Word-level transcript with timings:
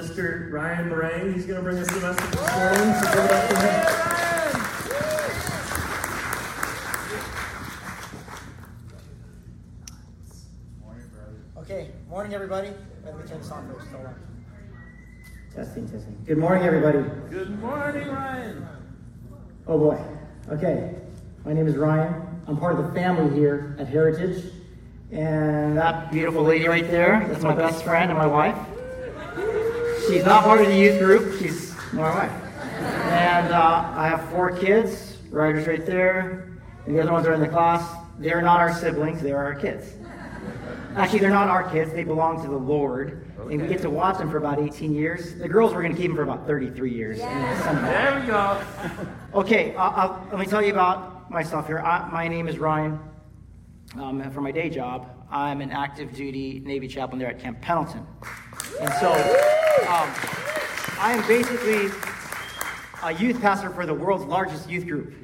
Mr. 0.00 0.50
Ryan 0.50 0.88
Moraine. 0.88 1.34
He's 1.34 1.44
going 1.44 1.58
to 1.58 1.62
bring 1.62 1.76
us 1.76 1.86
the 1.88 2.00
message 2.00 2.30
this 2.30 2.56
morning. 2.56 2.94
So 2.94 3.12
give 3.12 3.24
it 3.24 3.30
up 3.30 3.44
for 3.50 3.56
him. 3.60 3.80
Okay, 11.58 11.90
morning 12.08 12.32
everybody. 12.32 12.70
Let 13.04 13.18
me 13.18 13.24
turn 13.28 13.40
this 13.40 13.50
on 13.50 13.70
first. 13.70 13.88
Hold 13.88 14.06
on. 14.06 14.14
Testing, 15.54 15.86
testing. 15.86 16.16
Good 16.24 16.38
morning, 16.38 16.64
everybody. 16.64 17.04
Good 17.28 17.60
morning, 17.60 18.08
Ryan. 18.08 18.66
Oh 19.66 19.78
boy. 19.78 20.02
Okay. 20.50 20.94
My 21.44 21.52
name 21.52 21.66
is 21.66 21.76
Ryan. 21.76 22.14
I'm 22.46 22.56
part 22.56 22.78
of 22.78 22.86
the 22.86 22.92
family 22.94 23.36
here 23.38 23.76
at 23.78 23.86
Heritage. 23.86 24.46
And 25.12 25.76
that 25.76 26.10
beautiful 26.10 26.42
lady 26.42 26.66
right 26.68 26.90
there, 26.90 27.26
that's 27.28 27.42
my 27.42 27.54
best 27.54 27.84
friend 27.84 28.10
and 28.10 28.18
my 28.18 28.26
wife. 28.26 28.56
She's 30.10 30.24
not 30.24 30.42
part 30.42 30.60
of 30.60 30.66
the 30.66 30.76
youth 30.76 30.98
group, 30.98 31.38
she's 31.38 31.72
my 31.92 32.10
wife. 32.12 32.32
And 33.12 33.52
uh, 33.52 33.92
I 33.94 34.08
have 34.08 34.28
four 34.30 34.50
kids, 34.50 35.18
Ryder's 35.30 35.68
right 35.68 35.86
there, 35.86 36.48
and 36.84 36.96
the 36.96 37.00
other 37.00 37.12
ones 37.12 37.26
are 37.28 37.32
in 37.32 37.40
the 37.40 37.48
class. 37.48 37.96
They're 38.18 38.42
not 38.42 38.58
our 38.58 38.74
siblings, 38.74 39.22
they 39.22 39.30
are 39.30 39.44
our 39.44 39.54
kids. 39.54 39.94
Actually, 40.96 41.20
they're 41.20 41.30
not 41.30 41.46
our 41.48 41.70
kids, 41.70 41.92
they 41.92 42.02
belong 42.02 42.42
to 42.42 42.48
the 42.48 42.56
Lord. 42.56 43.24
And 43.38 43.62
we 43.62 43.68
get 43.68 43.80
to 43.82 43.90
watch 43.90 44.18
them 44.18 44.28
for 44.28 44.38
about 44.38 44.60
18 44.60 44.92
years. 44.92 45.36
The 45.36 45.48
girls, 45.48 45.72
we're 45.72 45.82
going 45.82 45.94
to 45.94 45.98
keep 46.00 46.08
them 46.08 46.16
for 46.16 46.22
about 46.24 46.44
33 46.46 46.92
years. 46.92 47.20
And 47.20 47.62
some- 47.62 47.76
There 47.82 48.20
we 48.20 48.26
go. 48.26 48.60
Okay, 49.40 49.76
uh, 49.76 49.82
uh, 49.82 50.20
let 50.30 50.40
me 50.40 50.46
tell 50.46 50.60
you 50.60 50.72
about 50.72 51.30
myself 51.30 51.68
here. 51.68 51.78
I, 51.78 52.08
my 52.10 52.26
name 52.26 52.48
is 52.48 52.58
Ryan. 52.58 52.98
Um, 53.96 54.20
and 54.20 54.32
for 54.34 54.40
my 54.40 54.50
day 54.50 54.70
job, 54.70 55.06
I'm 55.30 55.60
an 55.60 55.70
active 55.70 56.12
duty 56.12 56.60
Navy 56.64 56.88
chaplain 56.88 57.18
there 57.18 57.28
at 57.28 57.38
Camp 57.38 57.60
Pendleton. 57.60 58.06
And 58.80 58.92
so 58.94 59.12
um, 59.88 60.10
I 60.98 61.12
am 61.16 61.26
basically 61.28 61.90
a 63.02 63.12
youth 63.14 63.40
pastor 63.40 63.70
for 63.70 63.86
the 63.86 63.94
world's 63.94 64.24
largest 64.24 64.68
youth 64.68 64.86
group. 64.86 65.14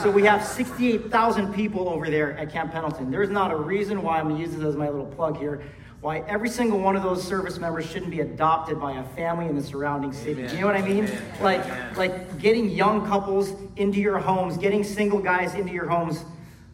So 0.00 0.10
we 0.10 0.24
have 0.24 0.44
68,000 0.44 1.52
people 1.52 1.88
over 1.88 2.08
there 2.08 2.38
at 2.38 2.50
Camp 2.50 2.72
Pendleton. 2.72 3.10
There's 3.10 3.28
not 3.28 3.50
a 3.50 3.56
reason 3.56 4.02
why 4.02 4.18
I'm 4.18 4.28
going 4.28 4.36
to 4.36 4.42
use 4.42 4.54
this 4.54 4.64
as 4.64 4.76
my 4.76 4.88
little 4.88 5.06
plug 5.06 5.36
here. 5.36 5.62
Why 6.00 6.18
every 6.26 6.48
single 6.48 6.80
one 6.80 6.96
of 6.96 7.02
those 7.02 7.22
service 7.22 7.58
members 7.58 7.86
shouldn't 7.86 8.10
be 8.10 8.20
adopted 8.20 8.80
by 8.80 8.92
a 8.92 9.04
family 9.10 9.46
in 9.46 9.54
the 9.54 9.62
surrounding 9.62 10.12
city. 10.12 10.46
Do 10.48 10.54
you 10.54 10.60
know 10.62 10.66
what 10.66 10.76
I 10.76 10.82
mean? 10.82 11.08
Like, 11.40 11.96
like 11.96 12.38
getting 12.38 12.70
young 12.70 13.06
couples 13.06 13.52
into 13.76 14.00
your 14.00 14.18
homes, 14.18 14.56
getting 14.56 14.82
single 14.82 15.20
guys 15.20 15.54
into 15.54 15.72
your 15.72 15.88
homes. 15.88 16.24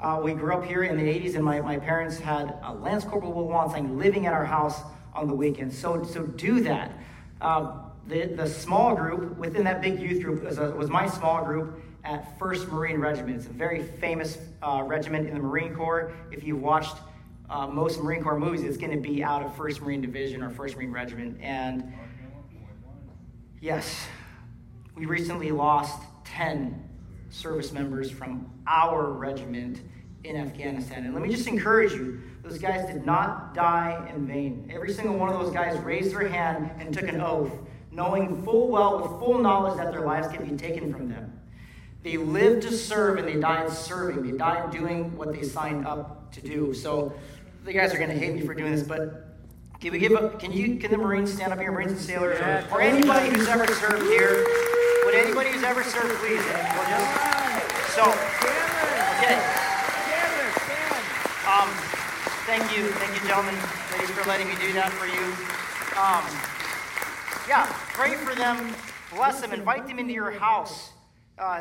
Uh, 0.00 0.20
we 0.22 0.32
grew 0.32 0.54
up 0.54 0.64
here 0.64 0.84
in 0.84 0.96
the 0.96 1.02
80s, 1.02 1.34
and 1.34 1.44
my, 1.44 1.60
my 1.60 1.76
parents 1.76 2.18
had 2.18 2.56
a 2.62 2.72
Lance 2.72 3.04
Corporal 3.04 3.32
Will 3.32 3.48
Wansang 3.48 3.96
living 3.96 4.26
at 4.26 4.32
our 4.32 4.44
house 4.44 4.80
on 5.12 5.26
the 5.26 5.34
weekends. 5.34 5.76
So, 5.76 6.04
so 6.04 6.22
do 6.22 6.60
that. 6.60 6.92
Uh, 7.40 7.80
the, 8.06 8.26
the 8.26 8.46
small 8.46 8.94
group 8.94 9.36
within 9.36 9.64
that 9.64 9.82
big 9.82 9.98
youth 9.98 10.22
group 10.22 10.44
was, 10.44 10.58
a, 10.58 10.70
was 10.70 10.88
my 10.88 11.08
small 11.08 11.44
group 11.44 11.82
at 12.04 12.38
1st 12.38 12.70
Marine 12.70 12.98
Regiment. 12.98 13.36
It's 13.38 13.46
a 13.46 13.50
very 13.50 13.82
famous 13.82 14.38
uh, 14.62 14.84
regiment 14.86 15.26
in 15.28 15.34
the 15.34 15.40
Marine 15.40 15.74
Corps. 15.74 16.12
If 16.30 16.44
you've 16.44 16.62
watched 16.62 16.96
uh, 17.50 17.66
most 17.66 18.00
Marine 18.00 18.22
Corps 18.22 18.38
movies, 18.38 18.62
it's 18.62 18.76
going 18.76 18.92
to 18.92 19.00
be 19.00 19.24
out 19.24 19.42
of 19.42 19.54
1st 19.56 19.80
Marine 19.80 20.00
Division 20.00 20.42
or 20.42 20.50
1st 20.50 20.76
Marine 20.76 20.92
Regiment. 20.92 21.38
And 21.42 21.92
yes, 23.60 24.06
we 24.94 25.06
recently 25.06 25.50
lost 25.50 26.00
10 26.24 26.87
service 27.30 27.72
members 27.72 28.10
from 28.10 28.50
our 28.66 29.10
regiment 29.10 29.80
in 30.24 30.36
Afghanistan. 30.36 31.04
And 31.04 31.14
let 31.14 31.22
me 31.22 31.30
just 31.30 31.46
encourage 31.46 31.92
you 31.92 32.20
those 32.42 32.58
guys 32.58 32.86
did 32.86 33.04
not 33.04 33.54
die 33.54 34.10
in 34.14 34.26
vain. 34.26 34.70
Every 34.72 34.92
single 34.92 35.16
one 35.16 35.28
of 35.28 35.38
those 35.40 35.52
guys 35.52 35.78
raised 35.80 36.12
their 36.12 36.28
hand 36.28 36.70
and 36.78 36.92
took 36.92 37.08
an 37.08 37.20
oath, 37.20 37.52
knowing 37.90 38.42
full 38.42 38.68
well, 38.68 39.00
with 39.00 39.20
full 39.20 39.38
knowledge 39.38 39.76
that 39.76 39.92
their 39.92 40.02
lives 40.02 40.28
could 40.28 40.48
be 40.48 40.56
taken 40.56 40.92
from 40.92 41.08
them. 41.08 41.32
They 42.02 42.16
lived 42.16 42.62
to 42.62 42.72
serve 42.72 43.18
and 43.18 43.28
they 43.28 43.34
died 43.34 43.70
serving. 43.70 44.22
They 44.22 44.36
died 44.36 44.70
doing 44.70 45.16
what 45.16 45.32
they 45.32 45.42
signed 45.42 45.86
up 45.86 46.32
to 46.32 46.40
do. 46.40 46.72
So 46.72 47.12
the 47.64 47.72
guys 47.72 47.92
are 47.92 47.98
going 47.98 48.10
to 48.10 48.16
hate 48.16 48.34
me 48.34 48.46
for 48.46 48.54
doing 48.54 48.72
this, 48.72 48.86
but 48.86 49.36
can 49.80 49.92
we 49.92 49.98
give 49.98 50.12
up? 50.12 50.40
Can 50.40 50.52
you? 50.52 50.76
Can 50.76 50.90
the 50.90 50.96
Marines 50.96 51.32
stand 51.32 51.52
up 51.52 51.60
here, 51.60 51.70
Marines 51.70 51.92
and 51.92 52.00
sailors, 52.00 52.40
or, 52.40 52.64
or 52.72 52.80
anybody 52.80 53.28
who's 53.28 53.46
ever 53.46 53.66
served 53.74 54.02
here? 54.04 54.44
Anybody 55.28 55.52
who's 55.52 55.62
ever 55.62 55.84
served 55.84 56.14
please? 56.20 56.40
We'll 56.40 56.88
just, 56.88 57.94
so 57.94 58.02
okay. 59.20 59.36
Um, 61.46 61.68
thank 62.46 62.74
you, 62.74 62.88
thank 62.92 63.12
you, 63.12 63.28
gentlemen, 63.28 63.54
ladies, 63.92 64.08
for 64.08 64.26
letting 64.26 64.48
me 64.48 64.54
do 64.58 64.72
that 64.72 64.90
for 64.92 65.04
you. 65.04 65.20
Um, 66.00 66.24
yeah, 67.46 67.66
pray 67.92 68.14
for 68.14 68.34
them, 68.34 68.74
bless 69.14 69.42
them, 69.42 69.52
invite 69.52 69.86
them 69.86 69.98
into 69.98 70.14
your 70.14 70.30
house, 70.30 70.92
uh, 71.38 71.60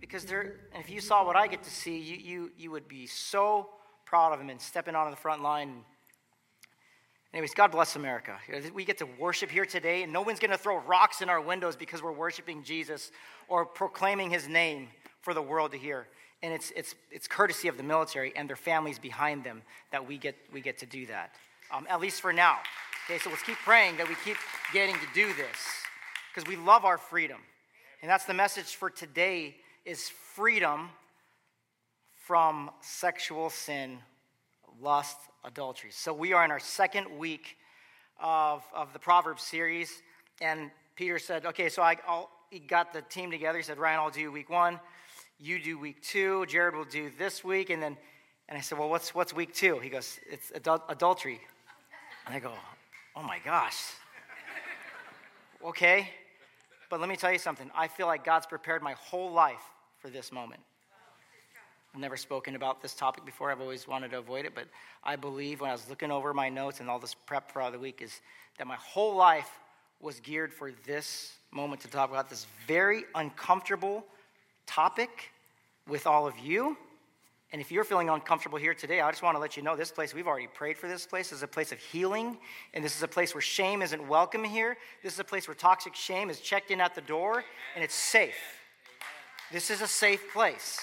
because 0.00 0.24
they're. 0.24 0.60
If 0.74 0.88
you 0.88 1.02
saw 1.02 1.22
what 1.26 1.36
I 1.36 1.48
get 1.48 1.62
to 1.64 1.70
see, 1.70 1.98
you 1.98 2.16
you 2.16 2.50
you 2.56 2.70
would 2.70 2.88
be 2.88 3.06
so 3.06 3.68
proud 4.06 4.32
of 4.32 4.38
them 4.38 4.48
and 4.48 4.58
stepping 4.58 4.94
onto 4.94 5.10
the 5.10 5.20
front 5.20 5.42
line. 5.42 5.84
Anyways, 7.32 7.54
God 7.54 7.70
bless 7.70 7.94
America. 7.94 8.36
We 8.74 8.84
get 8.84 8.98
to 8.98 9.06
worship 9.18 9.50
here 9.50 9.64
today, 9.64 10.02
and 10.02 10.12
no 10.12 10.20
one's 10.22 10.40
going 10.40 10.50
to 10.50 10.58
throw 10.58 10.78
rocks 10.78 11.22
in 11.22 11.28
our 11.28 11.40
windows 11.40 11.76
because 11.76 12.02
we're 12.02 12.10
worshiping 12.10 12.64
Jesus 12.64 13.12
or 13.48 13.64
proclaiming 13.64 14.30
his 14.30 14.48
name 14.48 14.88
for 15.20 15.32
the 15.32 15.42
world 15.42 15.70
to 15.70 15.78
hear. 15.78 16.08
And 16.42 16.52
it's, 16.52 16.72
it's, 16.74 16.96
it's 17.10 17.28
courtesy 17.28 17.68
of 17.68 17.76
the 17.76 17.84
military 17.84 18.32
and 18.34 18.48
their 18.48 18.56
families 18.56 18.98
behind 18.98 19.44
them 19.44 19.62
that 19.92 20.08
we 20.08 20.18
get, 20.18 20.34
we 20.52 20.60
get 20.60 20.78
to 20.78 20.86
do 20.86 21.06
that, 21.06 21.34
um, 21.70 21.86
at 21.88 22.00
least 22.00 22.20
for 22.20 22.32
now. 22.32 22.58
Okay, 23.06 23.18
so 23.18 23.30
let's 23.30 23.42
keep 23.42 23.58
praying 23.58 23.96
that 23.98 24.08
we 24.08 24.16
keep 24.24 24.36
getting 24.72 24.94
to 24.96 25.06
do 25.14 25.32
this 25.34 25.56
because 26.34 26.48
we 26.48 26.56
love 26.56 26.84
our 26.84 26.98
freedom. 26.98 27.38
And 28.02 28.10
that's 28.10 28.24
the 28.24 28.34
message 28.34 28.74
for 28.74 28.90
today 28.90 29.56
is 29.84 30.08
freedom 30.34 30.88
from 32.26 32.70
sexual 32.80 33.50
sin, 33.50 33.98
lust, 34.80 35.16
adultery. 35.44 35.90
So 35.92 36.12
we 36.12 36.32
are 36.32 36.44
in 36.44 36.50
our 36.50 36.60
second 36.60 37.06
week 37.18 37.56
of, 38.20 38.62
of 38.74 38.92
the 38.92 38.98
Proverbs 38.98 39.42
series. 39.42 39.90
And 40.40 40.70
Peter 40.96 41.18
said, 41.18 41.46
okay, 41.46 41.68
so 41.68 41.82
I, 41.82 41.96
I'll, 42.06 42.30
he 42.50 42.58
got 42.58 42.92
the 42.92 43.02
team 43.02 43.30
together. 43.30 43.58
He 43.58 43.64
said, 43.64 43.78
Ryan, 43.78 44.00
I'll 44.00 44.10
do 44.10 44.30
week 44.30 44.50
one. 44.50 44.80
You 45.38 45.62
do 45.62 45.78
week 45.78 46.02
two. 46.02 46.44
Jared 46.46 46.74
will 46.74 46.84
do 46.84 47.10
this 47.18 47.42
week. 47.42 47.70
And 47.70 47.82
then, 47.82 47.96
and 48.48 48.58
I 48.58 48.60
said, 48.60 48.78
well, 48.78 48.90
what's, 48.90 49.14
what's 49.14 49.32
week 49.32 49.54
two? 49.54 49.78
He 49.78 49.88
goes, 49.88 50.18
it's 50.30 50.50
adul- 50.50 50.82
adultery. 50.88 51.40
And 52.26 52.34
I 52.34 52.40
go, 52.40 52.52
oh 53.16 53.22
my 53.22 53.38
gosh. 53.44 53.76
okay. 55.64 56.10
But 56.90 57.00
let 57.00 57.08
me 57.08 57.16
tell 57.16 57.32
you 57.32 57.38
something. 57.38 57.70
I 57.74 57.88
feel 57.88 58.06
like 58.06 58.24
God's 58.24 58.46
prepared 58.46 58.82
my 58.82 58.94
whole 58.94 59.32
life 59.32 59.62
for 59.98 60.10
this 60.10 60.32
moment. 60.32 60.60
I've 61.92 62.00
never 62.00 62.16
spoken 62.16 62.54
about 62.54 62.80
this 62.80 62.94
topic 62.94 63.24
before. 63.24 63.50
I've 63.50 63.60
always 63.60 63.88
wanted 63.88 64.12
to 64.12 64.18
avoid 64.18 64.44
it, 64.44 64.54
but 64.54 64.66
I 65.02 65.16
believe 65.16 65.60
when 65.60 65.70
I 65.70 65.72
was 65.72 65.88
looking 65.88 66.12
over 66.12 66.32
my 66.32 66.48
notes 66.48 66.78
and 66.78 66.88
all 66.88 67.00
this 67.00 67.14
prep 67.14 67.50
for 67.50 67.68
the 67.68 67.80
week 67.80 68.00
is 68.00 68.20
that 68.58 68.68
my 68.68 68.76
whole 68.76 69.16
life 69.16 69.50
was 70.00 70.20
geared 70.20 70.54
for 70.54 70.70
this 70.86 71.32
moment 71.50 71.80
to 71.80 71.88
talk 71.88 72.10
about 72.10 72.30
this 72.30 72.46
very 72.68 73.04
uncomfortable 73.16 74.04
topic 74.66 75.32
with 75.88 76.06
all 76.06 76.28
of 76.28 76.38
you. 76.38 76.76
And 77.52 77.60
if 77.60 77.72
you're 77.72 77.82
feeling 77.82 78.08
uncomfortable 78.08 78.58
here 78.58 78.72
today, 78.72 79.00
I 79.00 79.10
just 79.10 79.24
want 79.24 79.34
to 79.34 79.40
let 79.40 79.56
you 79.56 79.64
know 79.64 79.74
this 79.74 79.90
place, 79.90 80.14
we've 80.14 80.28
already 80.28 80.46
prayed 80.46 80.78
for 80.78 80.86
this 80.86 81.04
place. 81.04 81.30
This 81.30 81.38
is 81.38 81.42
a 81.42 81.48
place 81.48 81.72
of 81.72 81.80
healing, 81.80 82.38
and 82.72 82.84
this 82.84 82.96
is 82.96 83.02
a 83.02 83.08
place 83.08 83.34
where 83.34 83.42
shame 83.42 83.82
isn't 83.82 84.06
welcome 84.06 84.44
here. 84.44 84.76
This 85.02 85.14
is 85.14 85.18
a 85.18 85.24
place 85.24 85.48
where 85.48 85.56
toxic 85.56 85.96
shame 85.96 86.30
is 86.30 86.38
checked 86.38 86.70
in 86.70 86.80
at 86.80 86.94
the 86.94 87.00
door, 87.00 87.42
and 87.74 87.82
it's 87.82 87.96
safe. 87.96 88.36
This 89.50 89.70
is 89.70 89.80
a 89.80 89.88
safe 89.88 90.32
place. 90.32 90.78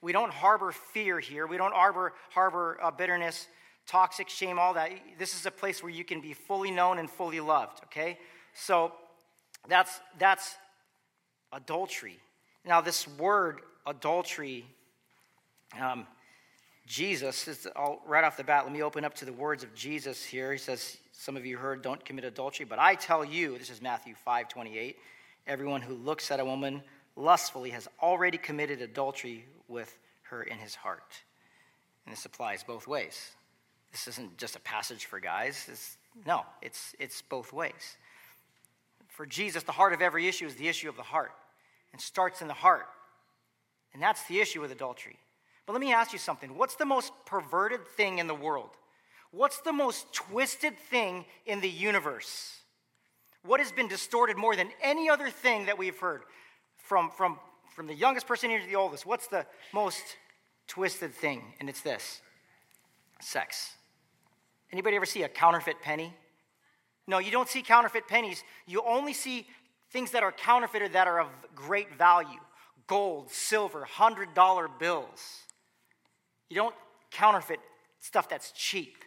We 0.00 0.12
don't 0.12 0.32
harbor 0.32 0.72
fear 0.72 1.18
here. 1.18 1.46
We 1.46 1.56
don't 1.56 1.74
harbor, 1.74 2.12
harbor 2.30 2.78
uh, 2.82 2.90
bitterness, 2.90 3.48
toxic 3.86 4.28
shame, 4.28 4.58
all 4.58 4.74
that. 4.74 4.92
This 5.18 5.34
is 5.34 5.44
a 5.46 5.50
place 5.50 5.82
where 5.82 5.90
you 5.90 6.04
can 6.04 6.20
be 6.20 6.34
fully 6.34 6.70
known 6.70 6.98
and 6.98 7.10
fully 7.10 7.40
loved, 7.40 7.80
okay? 7.84 8.18
So 8.54 8.92
that's, 9.68 10.00
that's 10.18 10.56
adultery. 11.52 12.18
Now, 12.64 12.80
this 12.80 13.08
word 13.08 13.60
adultery, 13.86 14.64
um, 15.80 16.06
Jesus, 16.86 17.48
is, 17.48 17.66
I'll, 17.74 18.00
right 18.06 18.24
off 18.24 18.36
the 18.36 18.44
bat, 18.44 18.64
let 18.64 18.72
me 18.72 18.82
open 18.82 19.04
up 19.04 19.14
to 19.14 19.24
the 19.24 19.32
words 19.32 19.64
of 19.64 19.74
Jesus 19.74 20.24
here. 20.24 20.52
He 20.52 20.58
says, 20.58 20.96
Some 21.12 21.36
of 21.36 21.44
you 21.44 21.56
heard, 21.56 21.82
don't 21.82 22.02
commit 22.04 22.24
adultery, 22.24 22.66
but 22.66 22.78
I 22.78 22.94
tell 22.94 23.24
you, 23.24 23.58
this 23.58 23.70
is 23.70 23.82
Matthew 23.82 24.14
5 24.24 24.48
28, 24.48 24.96
everyone 25.46 25.82
who 25.82 25.94
looks 25.94 26.30
at 26.30 26.40
a 26.40 26.44
woman 26.44 26.82
lustfully 27.16 27.70
has 27.70 27.88
already 28.00 28.38
committed 28.38 28.80
adultery 28.80 29.44
with 29.68 29.96
her 30.22 30.42
in 30.42 30.58
his 30.58 30.74
heart. 30.74 31.22
And 32.04 32.12
this 32.12 32.24
applies 32.24 32.62
both 32.62 32.86
ways. 32.86 33.32
This 33.92 34.08
isn't 34.08 34.36
just 34.36 34.56
a 34.56 34.60
passage 34.60 35.06
for 35.06 35.20
guys. 35.20 35.66
It's, 35.70 35.96
no, 36.26 36.42
it's, 36.62 36.94
it's 36.98 37.22
both 37.22 37.52
ways. 37.52 37.96
For 39.08 39.26
Jesus, 39.26 39.62
the 39.62 39.72
heart 39.72 39.92
of 39.92 40.02
every 40.02 40.28
issue 40.28 40.46
is 40.46 40.54
the 40.54 40.68
issue 40.68 40.88
of 40.88 40.96
the 40.96 41.02
heart 41.02 41.32
and 41.92 42.00
starts 42.00 42.42
in 42.42 42.48
the 42.48 42.54
heart. 42.54 42.86
And 43.94 44.02
that's 44.02 44.24
the 44.24 44.40
issue 44.40 44.60
with 44.60 44.70
adultery. 44.70 45.16
But 45.66 45.72
let 45.72 45.80
me 45.80 45.92
ask 45.92 46.12
you 46.12 46.18
something. 46.18 46.56
What's 46.56 46.76
the 46.76 46.86
most 46.86 47.12
perverted 47.26 47.86
thing 47.86 48.18
in 48.18 48.26
the 48.26 48.34
world? 48.34 48.70
What's 49.30 49.60
the 49.60 49.72
most 49.72 50.12
twisted 50.12 50.78
thing 50.78 51.26
in 51.46 51.60
the 51.60 51.68
universe? 51.68 52.60
What 53.44 53.60
has 53.60 53.72
been 53.72 53.88
distorted 53.88 54.36
more 54.36 54.56
than 54.56 54.70
any 54.82 55.08
other 55.10 55.30
thing 55.30 55.66
that 55.66 55.78
we've 55.78 55.98
heard? 55.98 56.22
From, 56.76 57.10
from, 57.10 57.38
from 57.78 57.86
the 57.86 57.94
youngest 57.94 58.26
person 58.26 58.50
here 58.50 58.58
to 58.58 58.66
the 58.66 58.74
oldest, 58.74 59.06
what's 59.06 59.28
the 59.28 59.46
most 59.72 60.02
twisted 60.66 61.14
thing? 61.14 61.40
And 61.60 61.68
it's 61.68 61.80
this 61.80 62.20
sex. 63.20 63.76
Anybody 64.72 64.96
ever 64.96 65.06
see 65.06 65.22
a 65.22 65.28
counterfeit 65.28 65.80
penny? 65.80 66.12
No, 67.06 67.18
you 67.18 67.30
don't 67.30 67.48
see 67.48 67.62
counterfeit 67.62 68.08
pennies. 68.08 68.42
You 68.66 68.82
only 68.84 69.12
see 69.12 69.46
things 69.92 70.10
that 70.10 70.24
are 70.24 70.32
counterfeited 70.32 70.94
that 70.94 71.06
are 71.06 71.20
of 71.20 71.28
great 71.54 71.96
value 71.96 72.40
gold, 72.88 73.30
silver, 73.30 73.86
$100 73.88 74.78
bills. 74.80 75.44
You 76.48 76.56
don't 76.56 76.74
counterfeit 77.12 77.60
stuff 78.00 78.28
that's 78.28 78.50
cheap. 78.52 79.04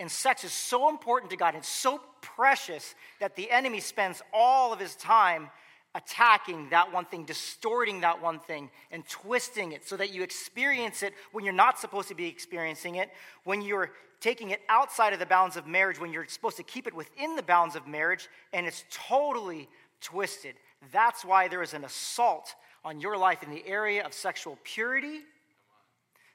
And 0.00 0.10
sex 0.10 0.42
is 0.42 0.52
so 0.52 0.88
important 0.88 1.30
to 1.32 1.36
God 1.36 1.54
and 1.54 1.64
so 1.64 2.00
precious 2.22 2.94
that 3.20 3.36
the 3.36 3.50
enemy 3.50 3.80
spends 3.80 4.22
all 4.32 4.72
of 4.72 4.78
his 4.78 4.94
time 4.94 5.50
attacking 5.96 6.68
that 6.68 6.92
one 6.92 7.06
thing, 7.06 7.24
distorting 7.24 8.02
that 8.02 8.20
one 8.20 8.38
thing, 8.38 8.70
and 8.90 9.08
twisting 9.08 9.72
it 9.72 9.88
so 9.88 9.96
that 9.96 10.12
you 10.12 10.22
experience 10.22 11.02
it 11.02 11.14
when 11.32 11.44
you're 11.44 11.54
not 11.54 11.78
supposed 11.78 12.08
to 12.08 12.14
be 12.14 12.28
experiencing 12.28 12.96
it, 12.96 13.08
when 13.44 13.62
you're 13.62 13.90
taking 14.20 14.50
it 14.50 14.60
outside 14.68 15.14
of 15.14 15.18
the 15.18 15.26
bounds 15.26 15.56
of 15.56 15.66
marriage, 15.66 15.98
when 15.98 16.12
you're 16.12 16.26
supposed 16.28 16.58
to 16.58 16.62
keep 16.62 16.86
it 16.86 16.94
within 16.94 17.34
the 17.34 17.42
bounds 17.42 17.76
of 17.76 17.86
marriage, 17.86 18.28
and 18.52 18.66
it's 18.66 18.84
totally 18.90 19.68
twisted. 20.02 20.54
That's 20.92 21.24
why 21.24 21.48
there 21.48 21.62
is 21.62 21.72
an 21.72 21.84
assault 21.84 22.54
on 22.84 23.00
your 23.00 23.16
life 23.16 23.42
in 23.42 23.50
the 23.50 23.66
area 23.66 24.04
of 24.04 24.12
sexual 24.12 24.58
purity. 24.64 25.20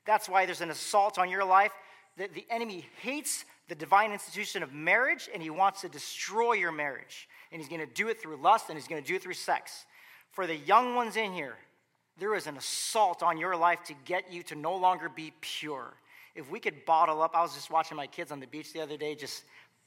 That's 0.06 0.28
why 0.28 0.46
there's 0.46 0.62
an 0.62 0.72
assault 0.72 1.20
on 1.20 1.30
your 1.30 1.46
life. 1.46 1.72
that 2.18 2.34
the 2.34 2.46
enemy 2.50 2.86
hates 3.02 3.46
the 3.68 3.76
divine 3.76 4.12
institution 4.12 4.64
of 4.64 4.74
marriage 4.74 5.30
and 5.34 5.42
he 5.42 5.50
wants 5.50 5.82
to 5.82 5.90
destroy 5.90 6.54
your 6.54 6.72
marriage. 6.72 7.30
And 7.52 7.62
he's 7.62 7.70
going 7.70 7.82
to 7.82 7.94
do 7.94 8.10
it 8.10 8.22
through 8.22 8.38
lust 8.38 8.70
and 8.70 8.78
he's 8.78 8.88
going 8.88 9.02
to 9.02 9.08
do 9.08 9.16
it 9.16 9.22
through 9.22 9.34
sex. 9.34 9.86
For 10.32 10.48
the 10.48 10.56
young 10.56 10.96
ones 10.96 11.16
in 11.16 11.34
here, 11.34 11.56
there 12.18 12.36
is 12.36 12.48
an 12.48 12.58
assault 12.58 13.24
on 13.24 13.38
your 13.38 13.56
life 13.56 13.84
to 13.86 13.94
get 14.06 14.32
you 14.32 14.44
to 14.44 14.56
no 14.56 14.76
longer 14.76 15.10
be 15.10 15.34
pure. 15.42 15.94
If 16.36 16.50
we 16.50 16.60
could 16.60 16.86
bottle 16.86 17.22
up, 17.22 17.36
I 17.36 17.42
was 17.42 17.54
just 17.54 17.70
watching 17.70 17.98
my 17.98 18.08
kids 18.08 18.32
on 18.32 18.40
the 18.40 18.48
beach 18.48 18.74
the 18.74 18.82
other 18.82 18.98
day 18.98 19.16
just 19.16 19.44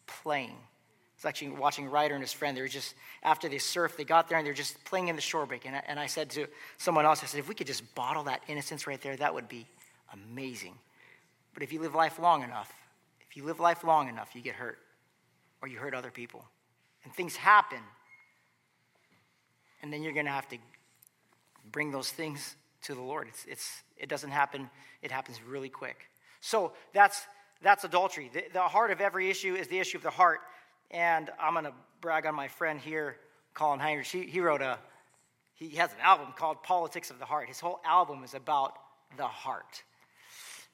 playing. 0.07 0.57
It's 1.17 1.25
actually 1.25 1.51
watching 1.51 1.89
Ryder 1.89 2.15
and 2.15 2.23
his 2.23 2.33
friend. 2.33 2.57
They 2.57 2.61
were 2.61 2.69
just, 2.69 2.95
after 3.23 3.49
they 3.49 3.57
surfed, 3.57 3.97
they 3.97 4.05
got 4.05 4.29
there 4.29 4.37
and 4.37 4.47
they're 4.47 4.53
just 4.53 4.83
playing 4.85 5.09
in 5.09 5.17
the 5.17 5.23
shore 5.23 5.47
break. 5.47 5.65
And 5.65 5.77
I, 5.77 5.83
and 5.87 6.01
I 6.01 6.07
said 6.07 6.31
to 6.31 6.47
someone 6.77 7.05
else, 7.05 7.23
I 7.23 7.27
said, 7.27 7.39
if 7.39 7.49
we 7.49 7.55
could 7.55 7.67
just 7.67 7.95
bottle 7.95 8.25
that 8.25 8.43
innocence 8.49 8.87
right 8.87 9.01
there, 9.01 9.17
that 9.17 9.33
would 9.33 9.49
be 9.49 9.67
amazing. 10.13 10.75
But 11.55 11.63
if 11.63 11.73
you 11.73 11.81
live 11.81 11.95
life 11.95 12.19
long 12.19 12.43
enough, 12.43 12.73
you 13.37 13.45
live 13.45 13.61
life 13.61 13.85
long 13.85 14.09
enough, 14.09 14.31
you 14.35 14.41
get 14.41 14.55
hurt 14.55 14.79
or 15.61 15.69
you 15.69 15.79
hurt 15.79 15.95
other 15.95 16.11
people. 16.11 16.45
And 17.05 17.13
things 17.13 17.37
happen. 17.37 17.81
And 19.83 19.93
then 19.93 20.03
you're 20.03 20.13
going 20.13 20.27
to 20.27 20.33
have 20.33 20.49
to 20.49 20.59
bring 21.71 21.91
those 21.91 22.11
things 22.11 22.57
to 22.83 22.95
the 22.95 23.03
Lord. 23.03 23.29
It's, 23.29 23.45
it's, 23.47 23.83
it 23.97 24.09
doesn't 24.09 24.31
happen, 24.31 24.71
it 25.03 25.11
happens 25.11 25.41
really 25.43 25.69
quick. 25.69 26.11
So 26.41 26.73
that's, 26.93 27.23
that's 27.63 27.85
adultery. 27.85 28.31
The, 28.33 28.45
the 28.53 28.61
heart 28.61 28.91
of 28.91 29.01
every 29.01 29.31
issue 29.31 29.55
is 29.55 29.69
the 29.69 29.79
issue 29.79 29.97
of 29.97 30.03
the 30.03 30.11
heart. 30.11 30.41
And 30.91 31.31
I'm 31.41 31.55
going 31.55 31.65
to 31.65 31.73
brag 32.01 32.27
on 32.27 32.35
my 32.35 32.49
friend 32.49 32.79
here, 32.79 33.17
Colin 33.55 33.81
Heinrich. 33.81 34.07
He, 34.07 34.23
he 34.27 34.41
wrote 34.41 34.63
a, 34.63 34.79
he 35.55 35.71
has 35.77 35.93
an 35.93 36.01
album 36.03 36.29
called 36.37 36.63
Politics 36.63 37.11
of 37.11 37.19
the 37.19 37.25
Heart. 37.25 37.49
His 37.49 37.61
whole 37.61 37.81
album 37.85 38.23
is 38.25 38.35
about 38.35 38.75
the 39.17 39.27
heart. 39.27 39.83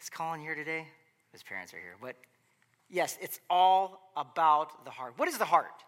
Is 0.01 0.11
Colin 0.11 0.41
here 0.41 0.55
today? 0.55 0.87
His 1.33 1.43
parents 1.43 1.73
are 1.75 1.79
here. 1.79 1.97
But 2.01 2.17
Yes, 2.91 3.17
it's 3.21 3.41
all 3.49 4.11
about 4.17 4.85
the 4.85 4.91
heart. 4.91 5.15
What 5.17 5.29
is 5.29 5.39
the 5.39 5.45
heart? 5.45 5.85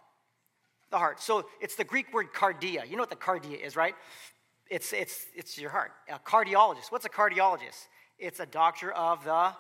The 0.91 0.99
heart. 0.99 1.21
So 1.21 1.47
it's 1.61 1.75
the 1.75 1.85
Greek 1.85 2.13
word 2.13 2.33
cardia. 2.33 2.89
You 2.89 2.97
know 2.97 3.03
what 3.03 3.11
the 3.11 3.17
cardia 3.17 3.61
is, 3.61 3.77
right? 3.77 3.95
It's, 4.71 4.93
it's, 4.93 5.27
it's 5.35 5.59
your 5.59 5.71
heart. 5.71 5.93
A 6.09 6.19
cardiologist. 6.19 6.91
What's 6.91 7.05
a 7.05 7.11
cardiologist? 7.11 7.89
It's 8.19 8.41
a 8.41 8.47
doctor 8.47 8.93
of 8.93 9.25
the 9.25 9.53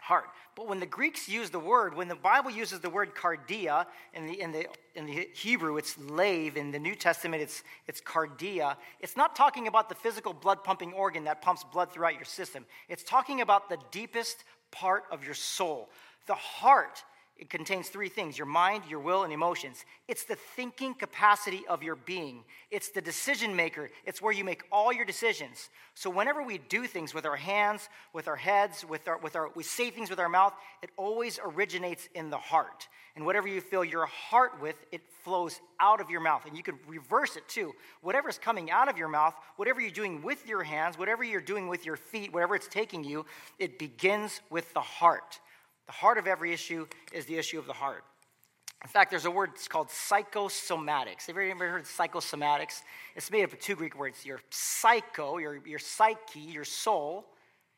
heart. 0.00 0.26
But 0.56 0.66
when 0.66 0.80
the 0.80 0.86
Greeks 0.86 1.28
use 1.28 1.50
the 1.50 1.58
word, 1.60 1.94
when 1.94 2.08
the 2.08 2.16
Bible 2.16 2.50
uses 2.50 2.80
the 2.80 2.90
word 2.90 3.14
cardia, 3.14 3.86
in 4.14 4.26
the, 4.26 4.40
in 4.40 4.52
the, 4.52 4.66
in 4.96 5.06
the 5.06 5.28
Hebrew 5.34 5.76
it's 5.76 5.96
lave, 5.98 6.56
in 6.56 6.72
the 6.72 6.78
New 6.78 6.94
Testament 6.94 7.42
it's, 7.42 7.62
it's 7.86 8.00
cardia, 8.00 8.76
it's 9.00 9.16
not 9.16 9.36
talking 9.36 9.68
about 9.68 9.88
the 9.88 9.94
physical 9.94 10.32
blood 10.32 10.64
pumping 10.64 10.92
organ 10.92 11.24
that 11.24 11.42
pumps 11.42 11.64
blood 11.72 11.92
throughout 11.92 12.14
your 12.14 12.24
system. 12.24 12.64
It's 12.88 13.04
talking 13.04 13.40
about 13.40 13.68
the 13.68 13.78
deepest 13.90 14.44
part 14.70 15.04
of 15.12 15.24
your 15.24 15.34
soul, 15.34 15.90
the 16.28 16.34
heart, 16.34 17.02
it 17.38 17.50
contains 17.50 17.88
three 17.88 18.08
things 18.08 18.36
your 18.36 18.48
mind, 18.48 18.82
your 18.88 18.98
will, 18.98 19.22
and 19.22 19.32
emotions. 19.32 19.84
It's 20.08 20.24
the 20.24 20.34
thinking 20.34 20.94
capacity 20.94 21.64
of 21.68 21.84
your 21.84 21.94
being, 21.94 22.44
it's 22.70 22.90
the 22.90 23.00
decision 23.00 23.54
maker, 23.54 23.90
it's 24.04 24.20
where 24.20 24.32
you 24.32 24.44
make 24.44 24.64
all 24.72 24.92
your 24.92 25.04
decisions. 25.04 25.70
So, 25.94 26.10
whenever 26.10 26.42
we 26.42 26.58
do 26.58 26.86
things 26.86 27.14
with 27.14 27.26
our 27.26 27.36
hands, 27.36 27.88
with 28.12 28.26
our 28.26 28.36
heads, 28.36 28.84
with 28.84 29.06
our, 29.06 29.18
with 29.18 29.36
our, 29.36 29.50
we 29.54 29.62
say 29.62 29.90
things 29.90 30.10
with 30.10 30.18
our 30.18 30.28
mouth, 30.28 30.52
it 30.82 30.90
always 30.96 31.38
originates 31.44 32.08
in 32.14 32.30
the 32.30 32.38
heart. 32.38 32.88
And 33.14 33.26
whatever 33.26 33.48
you 33.48 33.60
fill 33.60 33.84
your 33.84 34.06
heart 34.06 34.60
with, 34.60 34.76
it 34.92 35.02
flows 35.24 35.60
out 35.80 36.00
of 36.00 36.08
your 36.08 36.20
mouth. 36.20 36.46
And 36.46 36.56
you 36.56 36.62
can 36.62 36.78
reverse 36.86 37.34
it 37.34 37.48
too. 37.48 37.72
Whatever's 38.00 38.38
coming 38.38 38.70
out 38.70 38.88
of 38.88 38.96
your 38.96 39.08
mouth, 39.08 39.34
whatever 39.56 39.80
you're 39.80 39.90
doing 39.90 40.22
with 40.22 40.46
your 40.46 40.62
hands, 40.62 40.96
whatever 40.96 41.24
you're 41.24 41.40
doing 41.40 41.66
with 41.66 41.84
your 41.84 41.96
feet, 41.96 42.32
whatever 42.32 42.54
it's 42.54 42.68
taking 42.68 43.02
you, 43.02 43.26
it 43.58 43.76
begins 43.76 44.40
with 44.50 44.72
the 44.72 44.80
heart. 44.80 45.40
The 45.88 45.94
heart 45.94 46.18
of 46.18 46.26
every 46.26 46.52
issue 46.52 46.86
is 47.14 47.24
the 47.24 47.38
issue 47.38 47.58
of 47.58 47.66
the 47.66 47.72
heart. 47.72 48.04
In 48.82 48.88
fact, 48.88 49.10
there's 49.10 49.24
a 49.24 49.30
word 49.30 49.50
it's 49.54 49.66
called 49.66 49.88
psychosomatics. 49.88 51.26
Have 51.26 51.36
you 51.36 51.50
ever 51.50 51.68
heard 51.68 51.80
of 51.80 51.88
psychosomatics? 51.88 52.82
It's 53.16 53.30
made 53.30 53.42
up 53.42 53.54
of 53.54 53.58
two 53.58 53.74
Greek 53.74 53.98
words 53.98 54.24
your 54.24 54.38
psycho, 54.50 55.38
your, 55.38 55.56
your 55.66 55.78
psyche, 55.78 56.40
your 56.40 56.66
soul, 56.66 57.26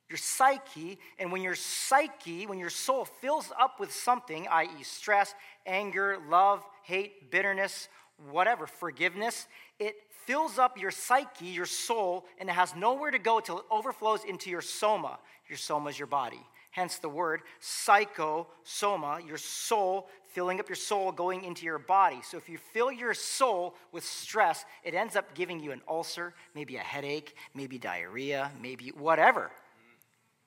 your 0.08 0.18
psyche. 0.18 0.98
And 1.20 1.30
when 1.30 1.40
your 1.40 1.54
psyche, 1.54 2.46
when 2.46 2.58
your 2.58 2.68
soul 2.68 3.04
fills 3.04 3.52
up 3.58 3.78
with 3.78 3.92
something, 3.92 4.48
i.e., 4.50 4.82
stress, 4.82 5.32
anger, 5.64 6.18
love, 6.28 6.66
hate, 6.82 7.30
bitterness, 7.30 7.88
whatever, 8.28 8.66
forgiveness, 8.66 9.46
it 9.78 9.94
fills 10.26 10.58
up 10.58 10.76
your 10.76 10.90
psyche, 10.90 11.46
your 11.46 11.64
soul, 11.64 12.26
and 12.38 12.50
it 12.50 12.54
has 12.54 12.74
nowhere 12.74 13.12
to 13.12 13.20
go 13.20 13.38
till 13.38 13.60
it 13.60 13.64
overflows 13.70 14.24
into 14.24 14.50
your 14.50 14.62
soma. 14.62 15.20
Your 15.48 15.56
soma 15.56 15.90
is 15.90 15.98
your 15.98 16.08
body 16.08 16.44
hence 16.70 16.98
the 16.98 17.08
word 17.08 17.42
psychosoma, 17.60 19.26
your 19.26 19.38
soul, 19.38 20.08
filling 20.32 20.60
up 20.60 20.68
your 20.68 20.76
soul, 20.76 21.12
going 21.12 21.44
into 21.44 21.64
your 21.64 21.78
body. 21.78 22.20
So 22.22 22.36
if 22.36 22.48
you 22.48 22.58
fill 22.72 22.92
your 22.92 23.14
soul 23.14 23.74
with 23.92 24.04
stress, 24.04 24.64
it 24.84 24.94
ends 24.94 25.16
up 25.16 25.34
giving 25.34 25.60
you 25.60 25.72
an 25.72 25.82
ulcer, 25.88 26.34
maybe 26.54 26.76
a 26.76 26.80
headache, 26.80 27.34
maybe 27.54 27.78
diarrhea, 27.78 28.50
maybe 28.60 28.88
whatever, 28.96 29.50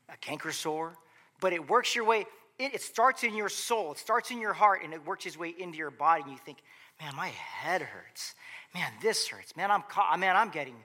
a 0.10 0.18
canker 0.18 0.51
sore. 0.51 0.98
But 1.42 1.53
it 1.53 1.70
works 1.70 1.96
your 1.96 2.06
way, 2.06 2.25
it, 2.58 2.75
it 2.75 2.82
starts 2.82 3.24
in 3.24 3.36
your 3.36 3.50
soul, 3.50 3.92
it 3.92 3.98
starts 3.98 4.32
in 4.32 4.39
your 4.39 4.53
heart, 4.53 4.82
and 4.84 4.94
it 4.94 5.06
works 5.06 5.25
its 5.25 5.38
way 5.38 5.53
into 5.58 5.77
your 5.77 5.92
body. 5.92 6.24
And 6.24 6.32
you 6.32 6.38
think, 6.38 6.60
man, 7.01 7.15
my 7.15 7.27
head 7.27 7.82
hurts. 7.82 8.36
Man, 8.74 8.92
this 9.01 9.27
hurts. 9.27 9.56
Man, 9.58 9.70
I'm, 9.70 9.84
man, 10.20 10.38
I'm 10.38 10.50
getting 10.50 10.77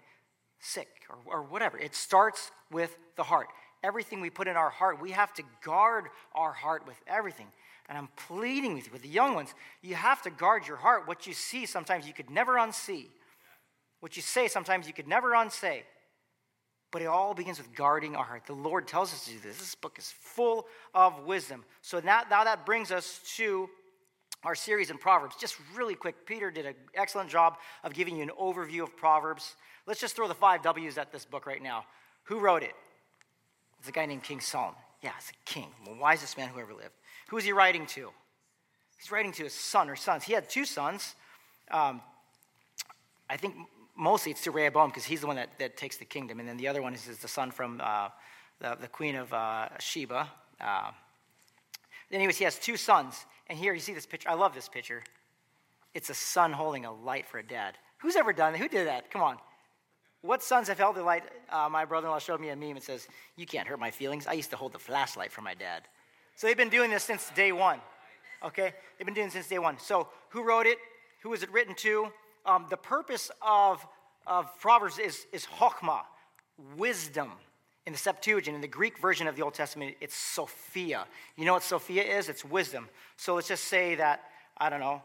sick 0.59 0.89
or, 1.09 1.39
or 1.39 1.43
whatever. 1.43 1.79
It 1.79 1.95
starts 1.95 2.51
with 2.73 2.99
the 3.17 3.23
heart 3.23 3.49
everything 3.83 4.21
we 4.21 4.31
put 4.31 4.49
in 4.49 4.57
our 4.57 4.71
heart. 4.71 5.01
We 5.01 5.13
have 5.13 5.33
to 5.35 5.43
guard 5.63 6.07
our 6.35 6.53
heart 6.53 6.87
with 6.87 6.97
everything. 7.07 7.47
And 7.89 7.97
I'm 7.97 8.09
pleading 8.29 8.75
with 8.75 8.87
you, 8.87 8.93
with 8.93 9.03
the 9.03 9.09
young 9.09 9.35
ones, 9.35 9.55
you 9.83 9.95
have 9.95 10.23
to 10.23 10.31
guard 10.31 10.67
your 10.67 10.77
heart. 10.77 11.07
What 11.07 11.27
you 11.27 11.33
see, 11.33 11.65
sometimes 11.65 12.07
you 12.07 12.13
could 12.13 12.31
never 12.31 12.55
unsee. 12.55 13.07
What 14.01 14.17
you 14.17 14.23
say, 14.23 14.49
sometimes 14.49 14.87
you 14.87 14.93
could 14.93 15.09
never 15.09 15.35
unsay. 15.35 15.85
But 16.91 17.03
it 17.03 17.07
all 17.07 17.35
begins 17.35 17.59
with 17.59 17.75
guarding 17.75 18.17
our 18.17 18.25
heart. 18.25 18.47
The 18.47 18.53
Lord 18.53 18.87
tells 18.87 19.13
us 19.13 19.25
to 19.25 19.33
do 19.33 19.39
this. 19.41 19.59
This 19.59 19.75
book 19.75 19.99
is 19.99 20.13
full 20.21 20.67
of 20.95 21.25
wisdom. 21.25 21.65
So 21.83 22.01
now, 22.01 22.23
now 22.31 22.45
that 22.45 22.65
brings 22.65 22.91
us 22.91 23.21
to 23.37 23.69
our 24.45 24.55
series 24.55 24.91
in 24.91 24.99
Proverbs. 24.99 25.37
Just 25.41 25.57
really 25.75 25.95
quick, 25.95 26.27
Peter 26.27 26.51
did 26.51 26.67
an 26.67 26.75
excellent 26.95 27.29
job 27.29 27.57
of 27.83 27.93
giving 27.93 28.17
you 28.17 28.23
an 28.23 28.31
overview 28.41 28.83
of 28.83 28.97
Proverbs. 28.97 29.57
Let's 29.87 30.01
just 30.01 30.15
throw 30.15 30.29
the 30.29 30.35
five 30.35 30.63
W's 30.63 30.97
at 30.97 31.11
this 31.11 31.25
book 31.25 31.47
right 31.47 31.63
now. 31.63 31.85
Who 32.25 32.39
wrote 32.39 32.63
it? 32.63 32.73
It's 33.89 33.97
a 33.97 34.01
guy 34.01 34.05
named 34.05 34.23
King 34.23 34.41
Solomon. 34.41 34.79
Yeah, 35.03 35.13
it's 35.17 35.31
a 35.31 35.51
king, 35.51 35.69
the 35.87 35.95
wisest 35.95 36.37
man 36.37 36.51
who 36.51 36.61
ever 36.61 36.75
lived. 36.75 36.93
Who 37.31 37.39
is 37.39 37.45
he 37.47 37.53
writing 37.53 37.87
to? 37.87 38.11
He's 38.99 39.11
writing 39.11 39.33
to 39.33 39.45
his 39.45 39.55
son 39.55 39.89
or 39.89 39.97
sons. 39.97 40.25
He 40.25 40.35
had 40.35 40.51
two 40.51 40.67
sons. 40.67 41.15
Um, 41.71 42.03
I 43.31 43.39
think 43.39 43.55
mostly 43.97 44.33
it's 44.33 44.45
to 44.45 44.51
Rehoboam 44.51 44.91
because 44.91 45.07
he's 45.07 45.23
the 45.23 45.27
one 45.27 45.37
that, 45.37 45.59
that 45.59 45.79
takes 45.79 45.97
the 45.97 46.05
kingdom. 46.05 46.39
And 46.39 46.47
then 46.47 46.59
the 46.59 46.69
other 46.69 46.83
one 46.83 46.93
is, 46.93 47.09
is 47.09 47.17
the 47.17 47.29
son 47.29 47.51
from 47.51 47.81
uh, 47.83 48.11
the, 48.61 48.77
the 48.79 48.89
queen 48.89 49.17
of 49.17 49.33
uh, 49.33 49.71
Sheba. 49.79 50.29
Uh, 50.61 50.91
anyways, 52.13 52.37
he 52.37 52.45
has 52.45 52.59
two 52.59 52.77
sons. 52.77 53.25
And 53.47 53.59
here 53.59 53.73
you 53.73 53.81
see 53.81 53.95
this 53.95 54.05
picture. 54.05 54.29
I 54.29 54.35
love 54.35 54.53
this 54.53 54.69
picture. 54.69 55.03
It's 55.95 56.11
a 56.11 56.15
son 56.15 56.53
holding 56.53 56.85
a 56.85 56.93
light 56.93 57.27
for 57.27 57.39
a 57.39 57.43
dad. 57.43 57.79
Who's 58.01 58.17
ever 58.17 58.35
done 58.35 58.53
that? 58.53 58.59
Who 58.59 58.69
did 58.69 58.87
that? 58.87 59.11
Come 59.11 59.23
on. 59.23 59.39
What 60.23 60.43
sons 60.43 60.69
have 60.69 60.79
held 60.79 60.97
the 60.97 61.03
light? 61.03 61.23
Uh, 61.51 61.69
my 61.71 61.85
brother 61.85 62.07
in 62.07 62.11
law 62.11 62.19
showed 62.19 62.41
me 62.41 62.49
a 62.49 62.57
meme. 62.57 62.77
It 62.77 62.83
says, 62.83 63.07
You 63.37 63.47
can't 63.47 63.69
hurt 63.69 63.79
my 63.79 63.91
feelings. 63.91 64.27
I 64.27 64.33
used 64.33 64.51
to 64.51 64.57
hold 64.57 64.73
the 64.73 64.79
flashlight 64.79 65.31
for 65.31 65.43
my 65.43 65.55
dad. 65.55 65.83
So 66.35 66.47
they've 66.47 66.57
been 66.57 66.69
doing 66.69 66.91
this 66.91 67.05
since 67.05 67.31
day 67.31 67.53
one. 67.53 67.81
Okay? 68.45 68.73
They've 68.97 69.07
been 69.07 69.15
doing 69.15 69.31
since 69.31 69.49
day 69.49 69.59
one. 69.59 69.79
So 69.79 70.09
who 70.31 70.43
wrote 70.43 70.67
it? 70.67 70.79
Who 71.23 71.31
was 71.31 71.43
it 71.43 71.51
written 71.53 71.75
to? 71.77 72.09
Um, 72.47 72.67
the 72.71 72.77
purpose 72.77 73.31
of, 73.43 73.85
of 74.27 74.47
Proverbs 74.61 74.99
is, 74.99 75.27
is 75.33 75.47
chokmah, 75.47 76.03
wisdom. 76.77 77.33
In 77.87 77.93
the 77.93 77.99
Septuagint, 77.99 78.55
in 78.55 78.61
the 78.61 78.69
Greek 78.69 78.99
version 78.99 79.27
of 79.27 79.35
the 79.35 79.43
Old 79.43 79.55
Testament, 79.55 79.97
it's 80.01 80.15
Sophia. 80.15 81.07
You 81.37 81.47
know 81.47 81.55
what 81.55 81.63
Sophia 81.63 82.03
is? 82.03 82.29
It's 82.29 82.45
wisdom. 82.45 82.89
So 83.17 83.35
let's 83.35 83.49
just 83.49 83.65
say 83.65 83.95
that, 83.95 84.25
I 84.59 84.69
don't 84.69 84.81
know, 84.81 85.01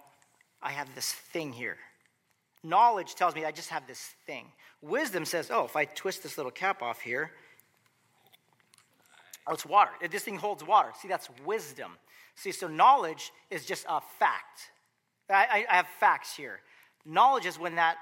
I 0.61 0.71
have 0.71 0.93
this 0.93 1.13
thing 1.13 1.53
here. 1.53 1.77
Knowledge 2.63 3.15
tells 3.15 3.35
me 3.35 3.43
I 3.43 3.51
just 3.51 3.69
have 3.69 3.85
this 3.87 4.13
thing. 4.25 4.45
Wisdom 4.81 5.25
says, 5.25 5.49
oh, 5.51 5.65
if 5.65 5.75
I 5.75 5.85
twist 5.85 6.23
this 6.23 6.37
little 6.37 6.51
cap 6.51 6.81
off 6.81 7.01
here, 7.01 7.31
oh, 9.47 9.53
it's 9.53 9.65
water. 9.65 9.91
This 10.09 10.23
thing 10.23 10.37
holds 10.37 10.65
water. 10.65 10.89
See, 11.01 11.07
that's 11.07 11.29
wisdom. 11.45 11.97
See, 12.35 12.51
so 12.51 12.67
knowledge 12.67 13.31
is 13.49 13.65
just 13.65 13.85
a 13.89 14.01
fact. 14.19 14.71
I, 15.29 15.65
I 15.69 15.75
have 15.75 15.87
facts 15.99 16.35
here. 16.35 16.59
Knowledge 17.05 17.45
is 17.45 17.59
when 17.59 17.75
that, 17.75 17.97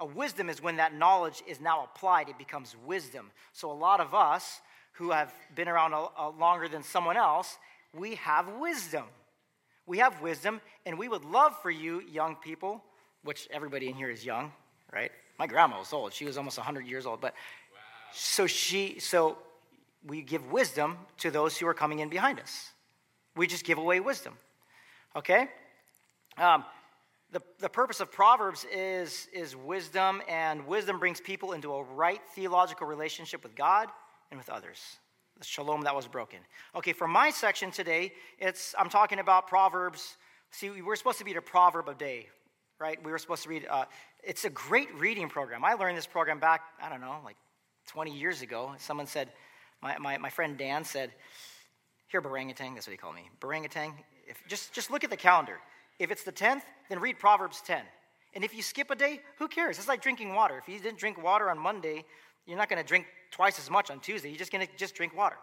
a 0.00 0.06
wisdom 0.06 0.48
is 0.48 0.62
when 0.62 0.76
that 0.76 0.94
knowledge 0.94 1.42
is 1.46 1.60
now 1.60 1.84
applied, 1.84 2.28
it 2.28 2.38
becomes 2.38 2.76
wisdom. 2.86 3.30
So 3.52 3.70
a 3.70 3.74
lot 3.74 4.00
of 4.00 4.14
us 4.14 4.60
who 4.92 5.10
have 5.10 5.32
been 5.54 5.68
around 5.68 5.92
a, 5.92 6.06
a 6.18 6.30
longer 6.30 6.68
than 6.68 6.82
someone 6.82 7.16
else, 7.16 7.58
we 7.92 8.14
have 8.16 8.48
wisdom. 8.60 9.04
We 9.86 9.98
have 9.98 10.20
wisdom, 10.20 10.60
and 10.84 10.98
we 10.98 11.08
would 11.08 11.24
love 11.24 11.56
for 11.60 11.70
you, 11.70 12.02
young 12.10 12.36
people, 12.36 12.82
which 13.26 13.48
everybody 13.50 13.88
in 13.88 13.94
here 13.94 14.10
is 14.10 14.24
young, 14.24 14.52
right? 14.92 15.10
My 15.38 15.46
grandma 15.46 15.78
was 15.78 15.92
old. 15.92 16.12
She 16.12 16.24
was 16.24 16.38
almost 16.38 16.56
100 16.56 16.86
years 16.86 17.04
old. 17.04 17.20
But 17.20 17.32
wow. 17.32 17.78
so 18.12 18.46
she, 18.46 18.98
so 19.00 19.36
we 20.06 20.22
give 20.22 20.50
wisdom 20.50 20.96
to 21.18 21.30
those 21.30 21.56
who 21.56 21.66
are 21.66 21.74
coming 21.74 21.98
in 21.98 22.08
behind 22.08 22.40
us. 22.40 22.70
We 23.34 23.46
just 23.46 23.64
give 23.64 23.78
away 23.78 24.00
wisdom. 24.00 24.34
Okay? 25.14 25.48
Um, 26.38 26.64
the, 27.32 27.42
the 27.58 27.68
purpose 27.68 28.00
of 28.00 28.12
Proverbs 28.12 28.64
is, 28.72 29.28
is 29.32 29.56
wisdom, 29.56 30.22
and 30.28 30.66
wisdom 30.66 30.98
brings 30.98 31.20
people 31.20 31.52
into 31.52 31.72
a 31.72 31.82
right 31.82 32.20
theological 32.34 32.86
relationship 32.86 33.42
with 33.42 33.54
God 33.54 33.88
and 34.30 34.38
with 34.38 34.48
others. 34.48 34.80
The 35.38 35.44
shalom 35.44 35.82
that 35.82 35.94
was 35.94 36.06
broken. 36.06 36.38
Okay, 36.74 36.92
for 36.92 37.06
my 37.06 37.30
section 37.30 37.70
today, 37.70 38.12
it's 38.38 38.74
I'm 38.78 38.88
talking 38.88 39.18
about 39.18 39.48
Proverbs. 39.48 40.16
See, 40.50 40.70
we're 40.80 40.96
supposed 40.96 41.18
to 41.18 41.24
be 41.24 41.34
the 41.34 41.42
proverb 41.42 41.88
of 41.88 41.98
day, 41.98 42.28
right? 42.78 43.02
We 43.02 43.10
were 43.10 43.18
supposed 43.18 43.42
to 43.44 43.48
read. 43.48 43.66
Uh, 43.68 43.84
it's 44.22 44.44
a 44.44 44.50
great 44.50 44.92
reading 44.94 45.28
program. 45.28 45.64
I 45.64 45.74
learned 45.74 45.96
this 45.96 46.06
program 46.06 46.38
back, 46.38 46.62
I 46.82 46.88
don't 46.88 47.00
know, 47.00 47.16
like 47.24 47.36
20 47.88 48.16
years 48.16 48.42
ago. 48.42 48.72
Someone 48.78 49.06
said, 49.06 49.30
my, 49.82 49.98
my, 49.98 50.18
my 50.18 50.30
friend 50.30 50.56
Dan 50.56 50.84
said, 50.84 51.12
here, 52.08 52.22
Barangatang, 52.22 52.74
that's 52.74 52.86
what 52.86 52.92
he 52.92 52.96
called 52.96 53.14
me. 53.14 53.28
Barangatang, 53.40 53.92
if, 54.28 54.40
just, 54.48 54.72
just 54.72 54.90
look 54.90 55.04
at 55.04 55.10
the 55.10 55.16
calendar. 55.16 55.58
If 55.98 56.10
it's 56.10 56.24
the 56.24 56.32
10th, 56.32 56.62
then 56.88 57.00
read 57.00 57.18
Proverbs 57.18 57.62
10. 57.66 57.82
And 58.34 58.44
if 58.44 58.54
you 58.54 58.62
skip 58.62 58.90
a 58.90 58.94
day, 58.94 59.20
who 59.38 59.48
cares? 59.48 59.78
It's 59.78 59.88
like 59.88 60.02
drinking 60.02 60.34
water. 60.34 60.58
If 60.58 60.68
you 60.72 60.78
didn't 60.78 60.98
drink 60.98 61.22
water 61.22 61.50
on 61.50 61.58
Monday, 61.58 62.04
you're 62.46 62.58
not 62.58 62.68
going 62.68 62.80
to 62.80 62.86
drink 62.86 63.06
twice 63.30 63.58
as 63.58 63.70
much 63.70 63.90
on 63.90 63.98
Tuesday. 64.00 64.28
You're 64.28 64.38
just 64.38 64.52
going 64.52 64.66
to 64.66 64.72
just 64.76 64.94
drink 64.94 65.16
water. 65.16 65.36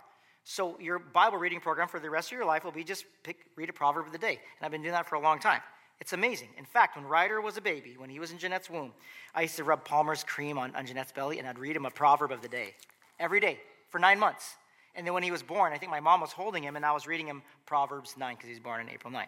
So 0.43 0.77
your 0.79 0.99
Bible 0.99 1.37
reading 1.37 1.59
program 1.59 1.87
for 1.87 1.99
the 1.99 2.09
rest 2.09 2.29
of 2.31 2.37
your 2.37 2.45
life 2.45 2.63
will 2.63 2.71
be 2.71 2.83
just 2.83 3.05
pick, 3.23 3.37
read 3.55 3.69
a 3.69 3.73
proverb 3.73 4.05
of 4.05 4.11
the 4.11 4.17
day. 4.17 4.39
And 4.57 4.65
I've 4.65 4.71
been 4.71 4.81
doing 4.81 4.93
that 4.93 5.07
for 5.07 5.15
a 5.15 5.19
long 5.19 5.39
time. 5.39 5.61
It's 6.03 6.11
amazing. 6.11 6.49
In 6.57 6.65
fact, 6.65 6.97
when 6.97 7.05
Ryder 7.05 7.39
was 7.39 7.55
a 7.55 7.61
baby, 7.61 7.95
when 7.97 8.09
he 8.09 8.19
was 8.19 8.31
in 8.31 8.37
Jeanette's 8.37 8.69
womb, 8.69 8.91
I 9.33 9.43
used 9.43 9.55
to 9.55 9.63
rub 9.63 9.85
Palmer's 9.85 10.21
cream 10.21 10.57
on, 10.57 10.75
on 10.75 10.85
Jeanette's 10.85 11.13
belly 11.13 11.39
and 11.39 11.47
I'd 11.47 11.57
read 11.57 11.77
him 11.77 11.85
a 11.85 11.89
proverb 11.89 12.33
of 12.33 12.41
the 12.41 12.49
day 12.49 12.75
every 13.21 13.39
day 13.39 13.57
for 13.87 13.99
nine 13.99 14.19
months. 14.19 14.55
And 14.95 15.07
then 15.07 15.13
when 15.13 15.23
he 15.23 15.31
was 15.31 15.41
born, 15.41 15.71
I 15.71 15.77
think 15.77 15.89
my 15.89 16.01
mom 16.01 16.19
was 16.19 16.33
holding 16.33 16.61
him 16.61 16.75
and 16.75 16.85
I 16.85 16.91
was 16.91 17.07
reading 17.07 17.25
him 17.25 17.41
Proverbs 17.65 18.15
9 18.17 18.35
because 18.35 18.47
he 18.47 18.51
was 18.51 18.59
born 18.59 18.81
on 18.81 18.89
April 18.89 19.13
9th. 19.13 19.27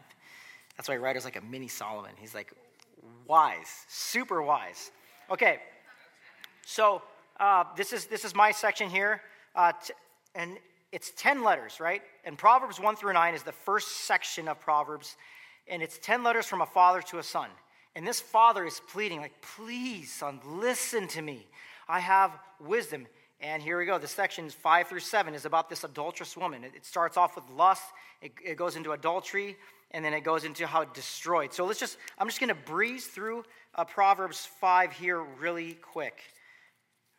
That's 0.76 0.90
why 0.90 0.98
Ryder's 0.98 1.24
like 1.24 1.38
a 1.38 1.42
mini 1.42 1.70
Solomon. 1.70 2.12
He's 2.18 2.36
like 2.36 2.52
wise, 3.26 3.86
super 3.88 4.42
wise. 4.42 4.92
Okay, 5.32 5.60
so 6.66 7.02
uh, 7.40 7.64
this, 7.78 7.94
is, 7.94 8.08
this 8.08 8.26
is 8.26 8.36
my 8.36 8.52
section 8.52 8.90
here. 8.90 9.22
Uh, 9.56 9.72
t- 9.82 9.94
and 10.36 10.58
it's 10.92 11.14
10 11.16 11.42
letters, 11.42 11.80
right? 11.80 12.02
And 12.26 12.38
Proverbs 12.38 12.82
1 12.82 12.98
through 12.98 13.14
9 13.14 13.34
is 13.34 13.44
the 13.44 13.54
first 13.54 14.06
section 14.06 14.50
of 14.50 14.60
Proverbs. 14.60 15.16
And 15.68 15.82
it's 15.82 15.98
10 15.98 16.24
letters 16.24 16.46
from 16.46 16.62
a 16.62 16.66
father 16.66 17.02
to 17.04 17.20
a 17.20 17.24
son. 17.24 17.50
And 17.96 18.06
this 18.06 18.20
father 18.20 18.66
is 18.66 18.82
pleading, 18.90 19.22
like, 19.22 19.42
please, 19.42 20.12
son, 20.12 20.40
listen 20.46 21.08
to 21.10 21.22
me. 21.22 21.48
I 21.88 22.00
have 22.00 22.32
wisdom. 22.60 23.08
And 23.40 23.62
here 23.62 23.78
we 23.78 23.86
go. 23.86 23.98
The 23.98 24.08
sections 24.08 24.54
5 24.54 24.88
through 24.88 25.00
7 25.00 25.34
is 25.34 25.46
about 25.46 25.70
this 25.70 25.84
adulterous 25.84 26.36
woman. 26.36 26.64
It, 26.64 26.74
it 26.76 26.86
starts 26.86 27.18
off 27.18 27.36
with 27.36 27.46
lust, 27.56 27.84
it, 28.22 28.34
it 28.44 28.58
goes 28.58 28.76
into 28.76 28.92
adultery, 28.92 29.56
and 29.92 30.04
then 30.04 30.14
it 30.14 30.22
goes 30.22 30.44
into 30.44 30.68
how 30.68 30.82
it 30.82 30.94
destroyed. 30.94 31.54
So 31.54 31.66
let's 31.66 31.80
just, 31.80 31.98
I'm 32.18 32.28
just 32.28 32.40
going 32.40 32.50
to 32.50 32.56
breeze 32.56 33.06
through 33.06 33.44
uh, 33.76 33.86
Proverbs 33.86 34.46
5 34.60 34.92
here 34.92 35.22
really 35.40 35.74
quick. 35.74 36.20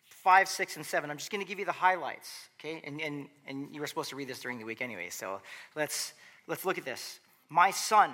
5, 0.04 0.48
6, 0.48 0.76
and 0.76 0.84
7. 0.84 1.10
I'm 1.10 1.18
just 1.18 1.30
going 1.30 1.42
to 1.42 1.48
give 1.48 1.58
you 1.58 1.64
the 1.64 1.72
highlights, 1.72 2.48
okay? 2.58 2.82
And, 2.84 3.00
and, 3.00 3.28
and 3.46 3.72
you 3.72 3.80
were 3.80 3.86
supposed 3.86 4.10
to 4.10 4.16
read 4.16 4.28
this 4.28 4.40
during 4.40 4.58
the 4.58 4.64
week 4.64 4.82
anyway, 4.82 5.08
so 5.08 5.40
let's, 5.76 6.14
let's 6.48 6.64
look 6.64 6.78
at 6.78 6.84
this. 6.84 7.20
My 7.48 7.70
son, 7.70 8.10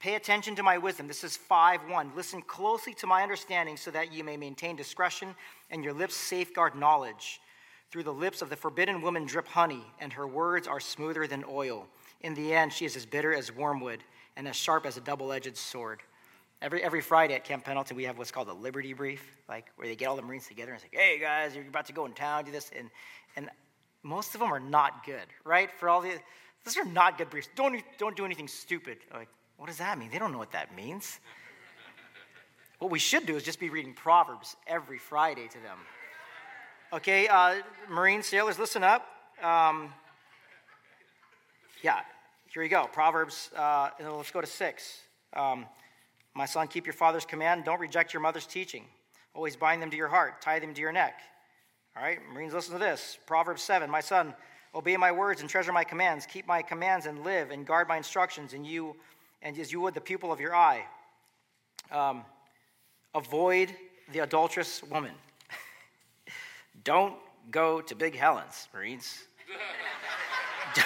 pay 0.00 0.14
attention 0.14 0.54
to 0.56 0.62
my 0.62 0.78
wisdom. 0.78 1.08
This 1.08 1.24
is 1.24 1.36
5 1.36 1.88
1. 1.88 2.12
Listen 2.14 2.42
closely 2.42 2.94
to 2.94 3.06
my 3.06 3.22
understanding 3.22 3.76
so 3.76 3.90
that 3.90 4.12
you 4.12 4.24
may 4.24 4.36
maintain 4.36 4.76
discretion 4.76 5.34
and 5.70 5.82
your 5.82 5.92
lips 5.92 6.14
safeguard 6.14 6.74
knowledge. 6.74 7.40
Through 7.90 8.02
the 8.02 8.12
lips 8.12 8.42
of 8.42 8.50
the 8.50 8.56
forbidden 8.56 9.00
woman 9.00 9.24
drip 9.24 9.48
honey, 9.48 9.82
and 9.98 10.12
her 10.12 10.26
words 10.26 10.68
are 10.68 10.78
smoother 10.78 11.26
than 11.26 11.42
oil. 11.48 11.86
In 12.20 12.34
the 12.34 12.52
end, 12.52 12.72
she 12.72 12.84
is 12.84 12.96
as 12.96 13.06
bitter 13.06 13.32
as 13.32 13.50
wormwood 13.54 14.04
and 14.36 14.46
as 14.46 14.56
sharp 14.56 14.84
as 14.84 14.98
a 14.98 15.00
double 15.00 15.32
edged 15.32 15.56
sword. 15.56 16.02
Every, 16.60 16.82
every 16.82 17.00
Friday 17.00 17.34
at 17.34 17.44
Camp 17.44 17.64
Pendleton, 17.64 17.96
we 17.96 18.04
have 18.04 18.18
what's 18.18 18.32
called 18.32 18.48
a 18.48 18.52
Liberty 18.52 18.92
Brief, 18.92 19.36
like 19.48 19.66
where 19.76 19.88
they 19.88 19.96
get 19.96 20.08
all 20.08 20.16
the 20.16 20.22
Marines 20.22 20.48
together 20.48 20.72
and 20.72 20.80
say, 20.80 20.88
hey 20.90 21.18
guys, 21.18 21.54
you're 21.54 21.66
about 21.66 21.86
to 21.86 21.92
go 21.92 22.04
in 22.04 22.12
town, 22.12 22.44
do 22.44 22.50
this. 22.50 22.70
And, 22.76 22.90
and 23.36 23.48
most 24.02 24.34
of 24.34 24.40
them 24.40 24.52
are 24.52 24.60
not 24.60 25.06
good, 25.06 25.26
right? 25.44 25.70
For 25.78 25.88
all 25.88 26.00
the, 26.02 26.18
those 26.64 26.76
are 26.76 26.84
not 26.84 27.16
good 27.16 27.30
briefs. 27.30 27.48
Don't, 27.54 27.80
don't 27.96 28.16
do 28.16 28.24
anything 28.24 28.48
stupid. 28.48 28.98
Like, 29.14 29.28
what 29.58 29.66
does 29.66 29.78
that 29.78 29.98
mean? 29.98 30.08
They 30.10 30.18
don't 30.18 30.32
know 30.32 30.38
what 30.38 30.52
that 30.52 30.74
means. 30.74 31.18
What 32.78 32.92
we 32.92 33.00
should 33.00 33.26
do 33.26 33.36
is 33.36 33.42
just 33.42 33.58
be 33.58 33.70
reading 33.70 33.92
Proverbs 33.92 34.56
every 34.66 34.98
Friday 34.98 35.48
to 35.48 35.58
them. 35.58 35.78
Okay, 36.92 37.26
uh, 37.26 37.56
Marine 37.90 38.22
sailors, 38.22 38.58
listen 38.58 38.84
up. 38.84 39.06
Um, 39.42 39.92
yeah, 41.82 42.00
here 42.52 42.62
we 42.62 42.68
go. 42.68 42.88
Proverbs, 42.92 43.50
uh, 43.56 43.90
let's 44.00 44.30
go 44.30 44.40
to 44.40 44.46
six. 44.46 45.00
Um, 45.34 45.66
my 46.34 46.46
son, 46.46 46.68
keep 46.68 46.86
your 46.86 46.94
father's 46.94 47.24
command. 47.24 47.64
Don't 47.64 47.80
reject 47.80 48.14
your 48.14 48.22
mother's 48.22 48.46
teaching. 48.46 48.84
Always 49.34 49.56
bind 49.56 49.82
them 49.82 49.90
to 49.90 49.96
your 49.96 50.08
heart, 50.08 50.40
tie 50.40 50.60
them 50.60 50.72
to 50.72 50.80
your 50.80 50.92
neck. 50.92 51.20
All 51.96 52.02
right, 52.02 52.20
Marines, 52.32 52.54
listen 52.54 52.74
to 52.74 52.78
this. 52.78 53.18
Proverbs 53.26 53.62
7 53.62 53.90
My 53.90 54.00
son, 54.00 54.34
obey 54.72 54.96
my 54.96 55.10
words 55.10 55.40
and 55.40 55.50
treasure 55.50 55.72
my 55.72 55.82
commands. 55.84 56.26
Keep 56.26 56.46
my 56.46 56.62
commands 56.62 57.06
and 57.06 57.24
live, 57.24 57.50
and 57.50 57.66
guard 57.66 57.88
my 57.88 57.96
instructions, 57.96 58.52
and 58.52 58.64
you, 58.64 58.94
and 59.42 59.58
as 59.58 59.72
you 59.72 59.80
would 59.80 59.94
the 59.94 60.00
pupil 60.00 60.32
of 60.32 60.40
your 60.40 60.54
eye. 60.54 60.84
Um, 61.90 62.24
avoid 63.14 63.74
the 64.12 64.20
adulterous 64.20 64.82
woman. 64.82 65.12
Don't 66.84 67.14
go 67.50 67.80
to 67.80 67.94
Big 67.94 68.14
Helen's, 68.14 68.68
Marines. 68.74 69.24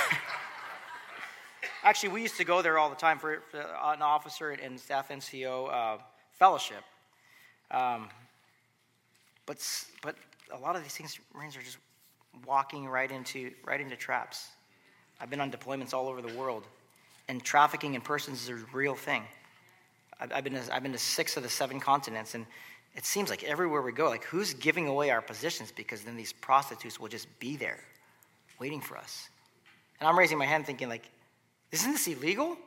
Actually, 1.85 2.11
we 2.11 2.23
used 2.23 2.37
to 2.37 2.45
go 2.45 2.63
there 2.63 2.79
all 2.79 2.89
the 2.89 2.97
time 2.97 3.19
for, 3.19 3.43
for 3.51 3.59
an 3.59 4.03
officer 4.03 4.51
and 4.51 4.79
staff 4.79 5.09
NCO 5.09 5.73
uh, 5.73 5.99
fellowship. 6.33 6.85
Um, 7.71 8.09
but, 9.47 9.59
but 10.03 10.15
a 10.53 10.59
lot 10.59 10.77
of 10.77 10.83
these 10.83 10.95
things, 10.95 11.19
Marines 11.35 11.57
are 11.57 11.63
just 11.63 11.79
walking 12.47 12.87
right 12.87 13.11
into, 13.11 13.51
right 13.65 13.81
into 13.81 13.97
traps. 13.97 14.49
I've 15.21 15.31
been 15.31 15.41
on 15.41 15.51
deployments 15.51 15.93
all 15.93 16.09
over 16.09 16.23
the 16.23 16.37
world, 16.37 16.65
and 17.33 17.43
trafficking 17.43 17.95
in 17.95 18.03
persons 18.03 18.43
is 18.43 18.51
a 18.51 18.55
real 18.75 18.95
thing. 18.95 19.23
I've, 20.21 20.33
I've 20.35 20.45
been, 20.45 20.53
to, 20.53 20.75
I've 20.75 20.83
been 20.83 20.93
to 20.93 20.99
six 20.99 21.39
of 21.39 21.43
the 21.43 21.49
seven 21.49 21.81
continents, 21.81 22.35
and 22.35 22.45
it 22.95 23.07
seems 23.07 23.31
like 23.31 23.43
everywhere 23.43 23.81
we 23.81 23.91
go, 23.91 24.11
like 24.11 24.25
who's 24.25 24.53
giving 24.53 24.87
away 24.87 25.09
our 25.09 25.23
positions 25.23 25.73
because 25.75 26.03
then 26.03 26.15
these 26.15 26.31
prostitutes 26.31 27.01
will 27.01 27.09
just 27.09 27.27
be 27.41 27.57
there 27.57 27.79
waiting 28.61 28.83
for 28.83 28.99
us. 28.99 29.31
And 29.99 30.07
I'm 30.07 30.19
raising 30.19 30.37
my 30.37 30.45
hand 30.45 30.67
thinking, 30.67 30.91
like, 30.91 31.09
isn't 31.71 31.91
this 31.91 32.07
illegal? 32.07 32.59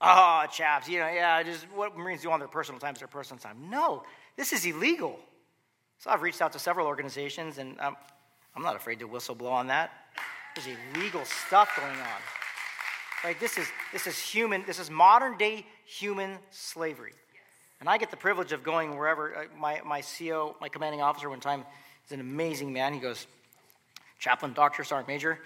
Oh, 0.00 0.46
chaps, 0.50 0.88
you 0.88 0.98
know, 0.98 1.08
yeah, 1.08 1.42
just 1.42 1.66
what 1.74 1.94
Marines 1.94 2.22
do 2.22 2.30
on 2.30 2.38
their 2.38 2.48
personal 2.48 2.80
time 2.80 2.94
is 2.94 3.00
their 3.00 3.08
personal 3.08 3.38
time. 3.38 3.68
No, 3.68 4.02
this 4.34 4.54
is 4.54 4.64
illegal. 4.64 5.20
So 5.98 6.08
I've 6.08 6.22
reached 6.22 6.40
out 6.40 6.54
to 6.54 6.58
several 6.58 6.86
organizations, 6.86 7.58
and 7.58 7.78
I'm, 7.78 7.96
I'm 8.56 8.62
not 8.62 8.76
afraid 8.76 8.98
to 9.00 9.04
whistle 9.04 9.34
blow 9.34 9.50
on 9.50 9.66
that. 9.66 9.90
There's 10.56 10.74
illegal 10.94 11.22
stuff 11.26 11.68
going 11.76 11.98
on. 11.98 12.39
Right? 13.24 13.38
This 13.38 13.58
is 13.58 13.66
this 13.92 14.06
is 14.06 14.18
human. 14.18 14.64
This 14.66 14.78
is 14.78 14.90
modern 14.90 15.36
day 15.36 15.66
human 15.84 16.38
slavery. 16.50 17.12
And 17.80 17.88
I 17.88 17.98
get 17.98 18.10
the 18.10 18.16
privilege 18.16 18.52
of 18.52 18.62
going 18.62 18.96
wherever. 18.96 19.36
Uh, 19.36 19.44
my 19.58 19.80
my 19.84 20.02
CO, 20.02 20.56
my 20.60 20.68
commanding 20.68 21.02
officer, 21.02 21.28
one 21.28 21.40
time, 21.40 21.64
is 22.06 22.12
an 22.12 22.20
amazing 22.20 22.72
man. 22.72 22.94
He 22.94 23.00
goes, 23.00 23.26
Chaplain, 24.18 24.52
Doctor, 24.52 24.84
Sergeant 24.84 25.08
Major 25.08 25.38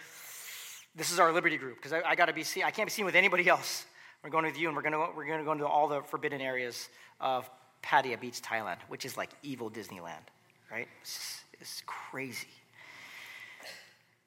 this 0.97 1.11
is 1.11 1.19
our 1.19 1.33
Liberty 1.33 1.57
group 1.57 1.77
because 1.77 1.93
I, 1.93 2.03
I 2.03 2.15
got 2.15 2.27
to 2.27 2.33
be 2.33 2.45
seen. 2.45 2.65
I 2.65 2.71
can't 2.71 2.87
be 2.87 2.93
seen 2.93 3.05
with 3.05 3.17
anybody 3.17 3.49
else 3.49 3.85
We're 4.23 4.31
going 4.31 4.45
with 4.45 4.59
you, 4.59 4.69
and 4.69 4.77
we're 4.77 4.83
going 4.83 4.93
to, 4.93 5.09
we're 5.15 5.27
going 5.27 5.39
to 5.39 5.45
go 5.45 5.53
into 5.53 5.67
all 5.67 5.89
the 5.89 6.03
forbidden 6.03 6.41
areas 6.41 6.89
of 7.21 7.49
Pattaya 7.83 8.19
Beach, 8.19 8.41
Thailand, 8.41 8.79
which 8.89 9.05
is 9.05 9.17
like 9.17 9.31
evil 9.43 9.71
Disneyland, 9.71 10.25
right? 10.71 10.89
It's, 11.03 11.43
it's 11.61 11.83
crazy. 11.85 12.47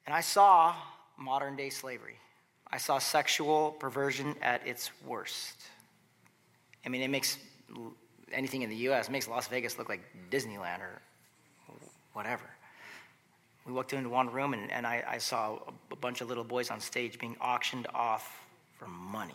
And 0.06 0.14
I 0.14 0.20
saw 0.20 0.74
modern 1.16 1.56
day 1.56 1.70
slavery. 1.70 2.16
I 2.70 2.78
saw 2.78 2.98
sexual 2.98 3.72
perversion 3.72 4.34
at 4.42 4.66
its 4.66 4.90
worst. 5.06 5.56
I 6.84 6.88
mean, 6.88 7.02
it 7.02 7.08
makes 7.08 7.38
anything 8.32 8.62
in 8.62 8.70
the 8.70 8.76
US, 8.88 9.08
makes 9.08 9.28
Las 9.28 9.48
Vegas 9.48 9.78
look 9.78 9.88
like 9.88 10.02
Disneyland 10.30 10.80
or 10.80 11.00
whatever. 12.12 12.44
We 13.66 13.72
walked 13.72 13.92
into 13.92 14.08
one 14.08 14.30
room 14.30 14.54
and, 14.54 14.70
and 14.72 14.86
I, 14.86 15.04
I 15.06 15.18
saw 15.18 15.58
a, 15.90 15.96
bunch 15.96 16.20
of 16.20 16.28
little 16.28 16.44
boys 16.44 16.70
on 16.70 16.80
stage 16.80 17.18
being 17.18 17.36
auctioned 17.40 17.86
off 17.94 18.46
for 18.78 18.86
money. 18.86 19.34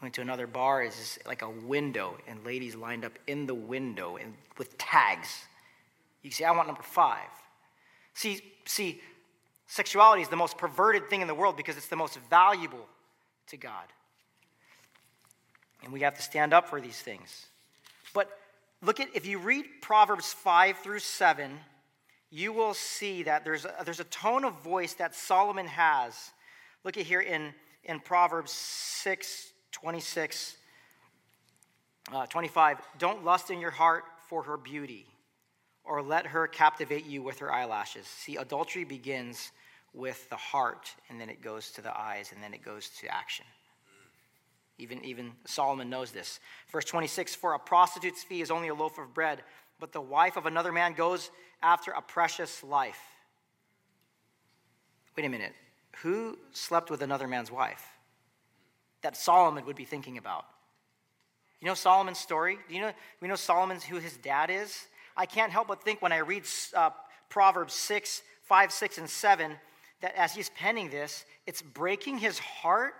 Went 0.00 0.14
to 0.14 0.20
another 0.20 0.46
bar, 0.46 0.82
it's 0.82 1.18
like 1.26 1.42
a 1.42 1.50
window, 1.50 2.16
and 2.28 2.44
ladies 2.44 2.76
lined 2.76 3.04
up 3.04 3.18
in 3.26 3.46
the 3.46 3.54
window 3.54 4.16
and 4.16 4.32
with 4.56 4.78
tags. 4.78 5.44
You 6.22 6.30
see, 6.30 6.44
I 6.44 6.52
want 6.52 6.68
number 6.68 6.82
five. 6.82 7.28
See, 8.14 8.40
see, 8.64 9.00
sexuality 9.68 10.22
is 10.22 10.28
the 10.28 10.36
most 10.36 10.58
perverted 10.58 11.08
thing 11.08 11.20
in 11.20 11.28
the 11.28 11.34
world 11.34 11.56
because 11.56 11.76
it's 11.76 11.88
the 11.88 11.96
most 11.96 12.18
valuable 12.28 12.86
to 13.48 13.56
God. 13.56 13.84
And 15.84 15.92
we 15.92 16.00
have 16.00 16.14
to 16.14 16.22
stand 16.22 16.52
up 16.52 16.68
for 16.68 16.80
these 16.80 17.00
things. 17.00 17.46
But 18.12 18.28
look 18.82 18.98
at, 18.98 19.08
if 19.14 19.26
you 19.26 19.38
read 19.38 19.66
Proverbs 19.80 20.32
5 20.32 20.78
through 20.78 20.98
7, 20.98 21.52
you 22.30 22.52
will 22.52 22.74
see 22.74 23.22
that 23.22 23.44
there's 23.44 23.64
a, 23.64 23.74
there's 23.84 24.00
a 24.00 24.04
tone 24.04 24.44
of 24.44 24.60
voice 24.62 24.94
that 24.94 25.14
Solomon 25.14 25.66
has. 25.66 26.32
Look 26.82 26.96
at 26.96 27.04
here 27.06 27.20
in, 27.20 27.54
in 27.84 28.00
Proverbs 28.00 28.50
6 28.52 29.52
26, 29.70 30.56
uh, 32.12 32.26
25. 32.26 32.78
Don't 32.98 33.24
lust 33.24 33.50
in 33.50 33.60
your 33.60 33.70
heart 33.70 34.04
for 34.28 34.42
her 34.42 34.56
beauty, 34.56 35.06
or 35.88 36.02
let 36.02 36.26
her 36.26 36.46
captivate 36.46 37.06
you 37.06 37.22
with 37.22 37.38
her 37.38 37.52
eyelashes. 37.52 38.06
See, 38.06 38.36
adultery 38.36 38.84
begins 38.84 39.50
with 39.94 40.28
the 40.28 40.36
heart, 40.36 40.94
and 41.08 41.20
then 41.20 41.30
it 41.30 41.40
goes 41.40 41.70
to 41.72 41.82
the 41.82 41.98
eyes, 41.98 42.30
and 42.32 42.42
then 42.42 42.52
it 42.52 42.62
goes 42.62 42.90
to 43.00 43.08
action. 43.08 43.46
Even, 44.78 45.04
even 45.04 45.32
Solomon 45.46 45.90
knows 45.90 46.12
this. 46.12 46.40
Verse 46.70 46.84
26 46.84 47.34
For 47.34 47.54
a 47.54 47.58
prostitute's 47.58 48.22
fee 48.22 48.42
is 48.42 48.50
only 48.50 48.68
a 48.68 48.74
loaf 48.74 48.98
of 48.98 49.12
bread, 49.14 49.42
but 49.80 49.92
the 49.92 50.00
wife 50.00 50.36
of 50.36 50.46
another 50.46 50.72
man 50.72 50.92
goes 50.92 51.30
after 51.62 51.90
a 51.90 52.02
precious 52.02 52.62
life. 52.62 53.00
Wait 55.16 55.26
a 55.26 55.28
minute. 55.28 55.54
Who 56.02 56.38
slept 56.52 56.90
with 56.90 57.02
another 57.02 57.26
man's 57.26 57.50
wife? 57.50 57.84
That 59.02 59.16
Solomon 59.16 59.64
would 59.66 59.74
be 59.74 59.84
thinking 59.84 60.18
about. 60.18 60.44
You 61.60 61.66
know 61.66 61.74
Solomon's 61.74 62.18
story? 62.18 62.58
Do 62.68 62.74
you 62.74 62.82
know 62.82 62.92
we 63.20 63.26
know 63.26 63.34
Solomon's 63.34 63.82
who 63.82 63.98
his 63.98 64.16
dad 64.16 64.48
is? 64.48 64.86
I 65.18 65.26
can't 65.26 65.50
help 65.50 65.66
but 65.66 65.82
think 65.82 66.00
when 66.00 66.12
I 66.12 66.18
read 66.18 66.44
uh, 66.74 66.90
Proverbs 67.28 67.74
6, 67.74 68.22
5, 68.44 68.72
6, 68.72 68.98
and 68.98 69.10
7, 69.10 69.52
that 70.00 70.14
as 70.16 70.32
he's 70.32 70.48
penning 70.50 70.90
this, 70.90 71.24
it's 71.44 71.60
breaking 71.60 72.18
his 72.18 72.38
heart 72.38 72.94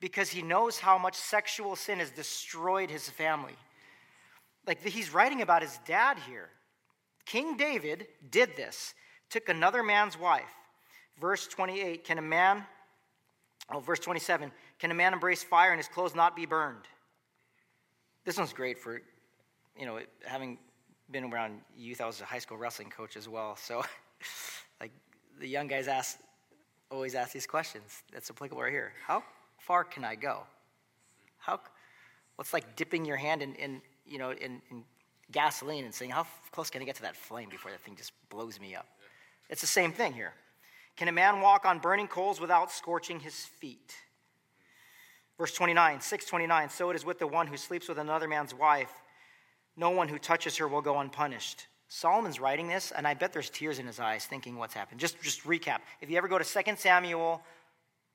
because 0.00 0.30
he 0.30 0.40
knows 0.40 0.78
how 0.78 0.96
much 0.96 1.16
sexual 1.16 1.74
sin 1.74 1.98
has 1.98 2.12
destroyed 2.12 2.90
his 2.90 3.08
family. 3.08 3.56
Like 4.66 4.82
he's 4.86 5.12
writing 5.12 5.42
about 5.42 5.62
his 5.62 5.80
dad 5.84 6.16
here. 6.28 6.48
King 7.26 7.56
David 7.56 8.06
did 8.30 8.56
this, 8.56 8.94
took 9.28 9.48
another 9.48 9.82
man's 9.82 10.18
wife. 10.18 10.44
Verse 11.20 11.46
28 11.48 12.04
Can 12.04 12.18
a 12.18 12.22
man, 12.22 12.64
oh, 13.72 13.80
verse 13.80 13.98
27, 13.98 14.52
can 14.78 14.90
a 14.92 14.94
man 14.94 15.12
embrace 15.12 15.42
fire 15.42 15.70
and 15.70 15.78
his 15.78 15.88
clothes 15.88 16.14
not 16.14 16.36
be 16.36 16.46
burned? 16.46 16.84
This 18.24 18.38
one's 18.38 18.52
great 18.52 18.78
for, 18.78 19.02
you 19.78 19.86
know, 19.86 19.98
having 20.24 20.58
been 21.10 21.24
around 21.24 21.60
youth. 21.76 22.00
I 22.00 22.06
was 22.06 22.20
a 22.20 22.24
high 22.24 22.38
school 22.38 22.56
wrestling 22.56 22.90
coach 22.90 23.16
as 23.16 23.28
well. 23.28 23.56
So, 23.56 23.84
like, 24.80 24.92
the 25.38 25.48
young 25.48 25.66
guys 25.66 25.88
ask, 25.88 26.18
always 26.90 27.14
ask 27.14 27.32
these 27.32 27.46
questions. 27.46 28.02
That's 28.12 28.30
applicable 28.30 28.62
right 28.62 28.72
here. 28.72 28.92
How 29.06 29.22
far 29.58 29.84
can 29.84 30.04
I 30.04 30.14
go? 30.14 30.42
How, 31.38 31.60
what's 32.36 32.52
like 32.52 32.76
dipping 32.76 33.04
your 33.04 33.16
hand 33.16 33.42
in, 33.42 33.54
in 33.56 33.82
you 34.06 34.18
know, 34.18 34.30
in, 34.30 34.62
in 34.70 34.84
gasoline 35.30 35.84
and 35.84 35.94
saying, 35.94 36.10
how 36.10 36.26
close 36.52 36.70
can 36.70 36.82
I 36.82 36.84
get 36.84 36.96
to 36.96 37.02
that 37.02 37.16
flame 37.16 37.48
before 37.48 37.70
that 37.70 37.80
thing 37.80 37.96
just 37.96 38.12
blows 38.28 38.60
me 38.60 38.74
up? 38.74 38.86
It's 39.50 39.60
the 39.60 39.66
same 39.66 39.92
thing 39.92 40.12
here. 40.12 40.32
Can 40.96 41.08
a 41.08 41.12
man 41.12 41.40
walk 41.40 41.66
on 41.66 41.80
burning 41.80 42.06
coals 42.06 42.40
without 42.40 42.70
scorching 42.70 43.20
his 43.20 43.34
feet? 43.34 43.94
Verse 45.36 45.52
29, 45.52 46.00
629, 46.00 46.70
so 46.70 46.90
it 46.90 46.96
is 46.96 47.04
with 47.04 47.18
the 47.18 47.26
one 47.26 47.48
who 47.48 47.56
sleeps 47.56 47.88
with 47.88 47.98
another 47.98 48.28
man's 48.28 48.54
wife. 48.54 48.92
No 49.76 49.90
one 49.90 50.08
who 50.08 50.18
touches 50.18 50.56
her 50.58 50.68
will 50.68 50.82
go 50.82 50.98
unpunished. 50.98 51.66
Solomon's 51.88 52.40
writing 52.40 52.68
this, 52.68 52.92
and 52.92 53.06
I 53.06 53.14
bet 53.14 53.32
there's 53.32 53.50
tears 53.50 53.78
in 53.78 53.86
his 53.86 54.00
eyes 54.00 54.24
thinking 54.24 54.56
what's 54.56 54.74
happened. 54.74 55.00
Just, 55.00 55.20
just 55.22 55.44
recap. 55.44 55.78
If 56.00 56.10
you 56.10 56.16
ever 56.16 56.28
go 56.28 56.38
to 56.38 56.44
2 56.44 56.76
Samuel 56.76 57.42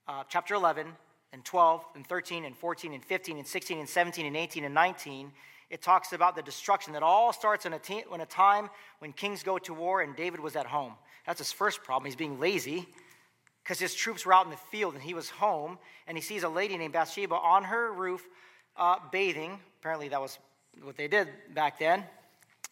uh, 0.07 0.23
chapter 0.27 0.55
11 0.55 0.87
and 1.33 1.45
12 1.45 1.85
and 1.95 2.05
13 2.05 2.45
and 2.45 2.57
14 2.57 2.93
and 2.93 3.03
15 3.03 3.37
and 3.37 3.47
16 3.47 3.79
and 3.79 3.87
17 3.87 4.25
and 4.25 4.35
18 4.35 4.63
and 4.63 4.73
19, 4.73 5.31
it 5.69 5.81
talks 5.81 6.13
about 6.13 6.35
the 6.35 6.41
destruction 6.41 6.93
that 6.93 7.03
all 7.03 7.31
starts 7.31 7.65
in 7.65 7.73
a, 7.73 7.79
in 8.13 8.21
a 8.21 8.25
time 8.25 8.69
when 8.99 9.13
kings 9.13 9.43
go 9.43 9.57
to 9.59 9.73
war 9.73 10.01
and 10.01 10.15
David 10.15 10.39
was 10.39 10.55
at 10.55 10.65
home. 10.65 10.93
That's 11.27 11.39
his 11.39 11.51
first 11.51 11.83
problem. 11.83 12.05
He's 12.05 12.15
being 12.15 12.39
lazy 12.39 12.87
because 13.63 13.79
his 13.79 13.93
troops 13.93 14.25
were 14.25 14.33
out 14.33 14.45
in 14.45 14.51
the 14.51 14.57
field 14.57 14.95
and 14.95 15.03
he 15.03 15.13
was 15.13 15.29
home 15.29 15.77
and 16.07 16.17
he 16.17 16.23
sees 16.23 16.41
a 16.41 16.49
lady 16.49 16.75
named 16.75 16.93
Bathsheba 16.93 17.35
on 17.35 17.63
her 17.65 17.93
roof 17.93 18.27
uh, 18.75 18.95
bathing. 19.11 19.59
Apparently, 19.79 20.09
that 20.09 20.19
was 20.19 20.39
what 20.81 20.97
they 20.97 21.07
did 21.07 21.27
back 21.53 21.79
then. 21.79 22.03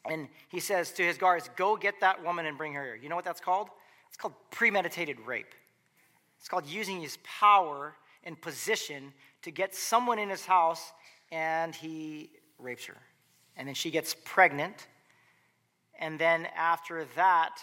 And 0.09 0.29
he 0.49 0.59
says 0.59 0.91
to 0.93 1.03
his 1.03 1.17
guards, 1.17 1.49
Go 1.55 1.75
get 1.75 1.99
that 2.01 2.23
woman 2.23 2.45
and 2.45 2.57
bring 2.57 2.73
her 2.73 2.83
here. 2.83 2.95
You 2.95 3.09
know 3.09 3.15
what 3.15 3.25
that's 3.25 3.41
called? 3.41 3.69
It's 4.07 4.17
called 4.17 4.33
premeditated 4.51 5.19
rape. 5.21 5.53
It's 6.39 6.47
called 6.47 6.65
using 6.65 7.01
his 7.01 7.17
power 7.23 7.95
and 8.23 8.39
position 8.39 9.13
to 9.41 9.51
get 9.51 9.75
someone 9.75 10.19
in 10.19 10.29
his 10.29 10.45
house 10.45 10.91
and 11.31 11.75
he 11.75 12.31
rapes 12.59 12.85
her. 12.85 12.97
And 13.55 13.67
then 13.67 13.75
she 13.75 13.91
gets 13.91 14.15
pregnant. 14.23 14.87
And 15.99 16.19
then 16.19 16.47
after 16.55 17.05
that, 17.15 17.59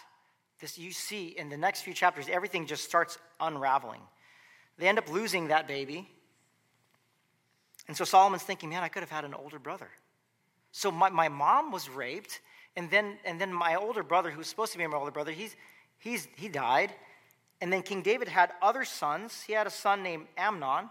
this 0.61 0.79
you 0.79 0.93
see 0.93 1.29
in 1.29 1.49
the 1.49 1.57
next 1.57 1.83
few 1.83 1.95
chapters, 1.95 2.27
everything 2.31 2.67
just 2.67 2.85
starts 2.85 3.19
unraveling. 3.41 4.01
They 4.79 4.89
end 4.89 4.99
up 4.99 5.11
losing 5.11 5.49
that 5.49 5.69
baby. 5.69 6.09
And 7.87 7.97
so 7.97 8.05
Solomon's 8.05 8.43
thinking, 8.43 8.71
man, 8.71 8.83
I 8.83 8.89
could 8.89 9.03
have 9.03 9.11
had 9.11 9.25
an 9.25 9.35
older 9.35 9.59
brother. 9.59 9.89
So 10.77 10.91
my, 10.91 11.09
my 11.09 11.29
mom 11.29 11.71
was 11.71 11.89
raped, 11.89 12.41
and 12.75 12.91
then, 12.91 13.17
and 13.25 13.41
then 13.41 13.53
my 13.53 13.77
older 13.77 14.03
brother, 14.03 14.33
who's 14.33 14.49
supposed 14.49 14.73
to 14.73 14.79
be 14.79 14.85
my 14.85 14.97
older 14.97 15.13
brother, 15.13 15.31
he's, 15.31 15.55
he's, 15.99 16.27
he 16.37 16.49
died. 16.49 16.93
And 17.61 17.73
then 17.73 17.83
King 17.83 18.03
David 18.03 18.27
had 18.27 18.51
other 18.61 18.85
sons. 18.85 19.45
He 19.47 19.53
had 19.53 19.69
a 19.69 19.71
son 19.71 20.03
named 20.03 20.27
Amnon. 20.37 20.91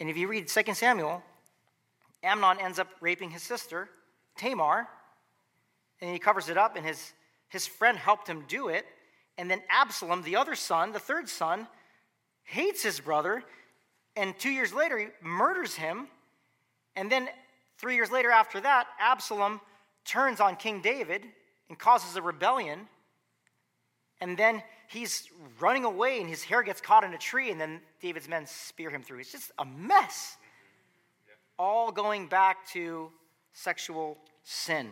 And 0.00 0.08
if 0.08 0.16
you 0.16 0.26
read 0.26 0.48
2 0.48 0.72
Samuel, 0.72 1.22
Amnon 2.22 2.56
ends 2.62 2.78
up 2.78 2.88
raping 3.02 3.28
his 3.28 3.42
sister, 3.42 3.90
Tamar, 4.38 4.88
and 6.00 6.10
he 6.10 6.18
covers 6.18 6.48
it 6.48 6.56
up, 6.56 6.76
and 6.76 6.86
his, 6.86 7.12
his 7.50 7.66
friend 7.66 7.98
helped 7.98 8.26
him 8.26 8.44
do 8.48 8.68
it. 8.68 8.86
And 9.36 9.50
then 9.50 9.60
Absalom, 9.68 10.22
the 10.22 10.36
other 10.36 10.54
son, 10.54 10.92
the 10.92 10.98
third 10.98 11.28
son, 11.28 11.68
hates 12.42 12.82
his 12.82 13.00
brother, 13.00 13.44
and 14.16 14.34
two 14.38 14.50
years 14.50 14.72
later, 14.72 14.98
he 14.98 15.08
murders 15.20 15.74
him. 15.74 16.08
And 16.96 17.12
then 17.12 17.28
three 17.80 17.94
years 17.94 18.10
later, 18.10 18.30
after 18.30 18.60
that, 18.60 18.86
Absalom 19.00 19.60
turns 20.04 20.38
on 20.40 20.56
King 20.56 20.82
David 20.82 21.24
and 21.68 21.78
causes 21.78 22.16
a 22.16 22.22
rebellion. 22.22 22.80
And 24.20 24.36
then 24.36 24.62
he's 24.88 25.28
running 25.58 25.84
away, 25.84 26.20
and 26.20 26.28
his 26.28 26.42
hair 26.42 26.62
gets 26.62 26.80
caught 26.80 27.04
in 27.04 27.14
a 27.14 27.18
tree, 27.18 27.50
and 27.50 27.60
then 27.60 27.80
David's 28.02 28.28
men 28.28 28.46
spear 28.46 28.90
him 28.90 29.02
through. 29.02 29.20
It's 29.20 29.32
just 29.32 29.50
a 29.58 29.64
mess 29.64 30.36
all 31.58 31.90
going 31.90 32.26
back 32.26 32.66
to 32.72 33.10
sexual 33.52 34.18
sin 34.42 34.88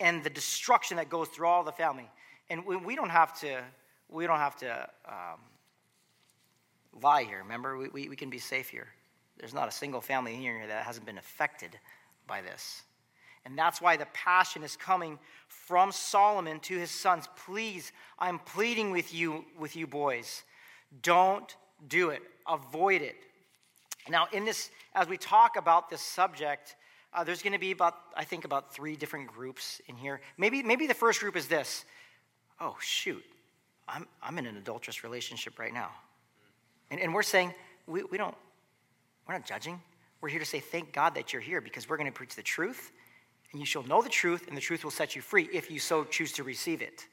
and 0.00 0.22
the 0.22 0.30
destruction 0.30 0.96
that 0.96 1.08
goes 1.08 1.28
through 1.28 1.46
all 1.46 1.64
the 1.64 1.72
family. 1.72 2.08
And 2.50 2.64
we, 2.64 2.76
we 2.76 2.96
don't 2.96 3.10
have 3.10 3.38
to, 3.40 3.62
we 4.08 4.26
don't 4.26 4.38
have 4.38 4.56
to 4.56 4.88
um, 5.06 5.40
lie 7.02 7.24
here. 7.24 7.38
Remember, 7.38 7.76
we, 7.76 7.88
we, 7.88 8.08
we 8.08 8.16
can 8.16 8.30
be 8.30 8.38
safe 8.38 8.68
here. 8.68 8.88
There's 9.38 9.54
not 9.54 9.68
a 9.68 9.70
single 9.70 10.00
family 10.00 10.34
in 10.34 10.40
here 10.40 10.66
that 10.66 10.84
hasn't 10.84 11.06
been 11.06 11.18
affected 11.18 11.78
by 12.28 12.40
this. 12.40 12.82
And 13.44 13.58
that's 13.58 13.80
why 13.80 13.96
the 13.96 14.06
passion 14.12 14.62
is 14.62 14.76
coming 14.76 15.18
from 15.48 15.90
Solomon 15.90 16.60
to 16.60 16.78
his 16.78 16.90
sons. 16.90 17.28
Please, 17.46 17.90
I'm 18.18 18.38
pleading 18.38 18.92
with 18.92 19.12
you, 19.12 19.44
with 19.58 19.74
you 19.74 19.86
boys. 19.86 20.44
Don't 21.02 21.56
do 21.88 22.10
it. 22.10 22.22
Avoid 22.46 23.02
it. 23.02 23.16
Now, 24.08 24.26
in 24.32 24.44
this, 24.44 24.70
as 24.94 25.08
we 25.08 25.16
talk 25.16 25.56
about 25.56 25.90
this 25.90 26.00
subject, 26.00 26.76
uh, 27.12 27.24
there's 27.24 27.42
going 27.42 27.52
to 27.52 27.58
be 27.58 27.70
about, 27.70 27.94
I 28.16 28.24
think, 28.24 28.44
about 28.44 28.74
three 28.74 28.96
different 28.96 29.28
groups 29.28 29.80
in 29.88 29.96
here. 29.96 30.20
Maybe, 30.36 30.62
maybe 30.62 30.86
the 30.86 30.94
first 30.94 31.20
group 31.20 31.36
is 31.36 31.48
this 31.48 31.84
oh, 32.60 32.76
shoot, 32.80 33.22
I'm, 33.88 34.06
I'm 34.22 34.36
in 34.38 34.46
an 34.46 34.56
adulterous 34.56 35.04
relationship 35.04 35.58
right 35.58 35.72
now. 35.72 35.90
And, 36.90 37.00
and 37.00 37.14
we're 37.14 37.22
saying, 37.22 37.54
we, 37.86 38.02
we, 38.04 38.18
don't, 38.18 38.34
We're 39.26 39.34
not 39.34 39.46
judging. 39.46 39.80
We're 40.20 40.28
here 40.28 40.40
to 40.40 40.46
say, 40.46 40.60
thank 40.60 40.92
God 40.92 41.14
that 41.14 41.32
you're 41.32 41.42
here 41.42 41.60
because 41.60 41.88
we're 41.88 41.96
going 41.96 42.10
to 42.10 42.12
preach 42.12 42.34
the 42.34 42.42
truth, 42.42 42.92
and 43.52 43.60
you 43.60 43.66
shall 43.66 43.84
know 43.84 44.02
the 44.02 44.08
truth, 44.08 44.46
and 44.48 44.56
the 44.56 44.60
truth 44.60 44.84
will 44.84 44.90
set 44.90 45.14
you 45.14 45.22
free 45.22 45.48
if 45.52 45.70
you 45.70 45.78
so 45.78 46.04
choose 46.04 46.32
to 46.32 46.42
receive 46.42 46.82
it. 46.82 47.06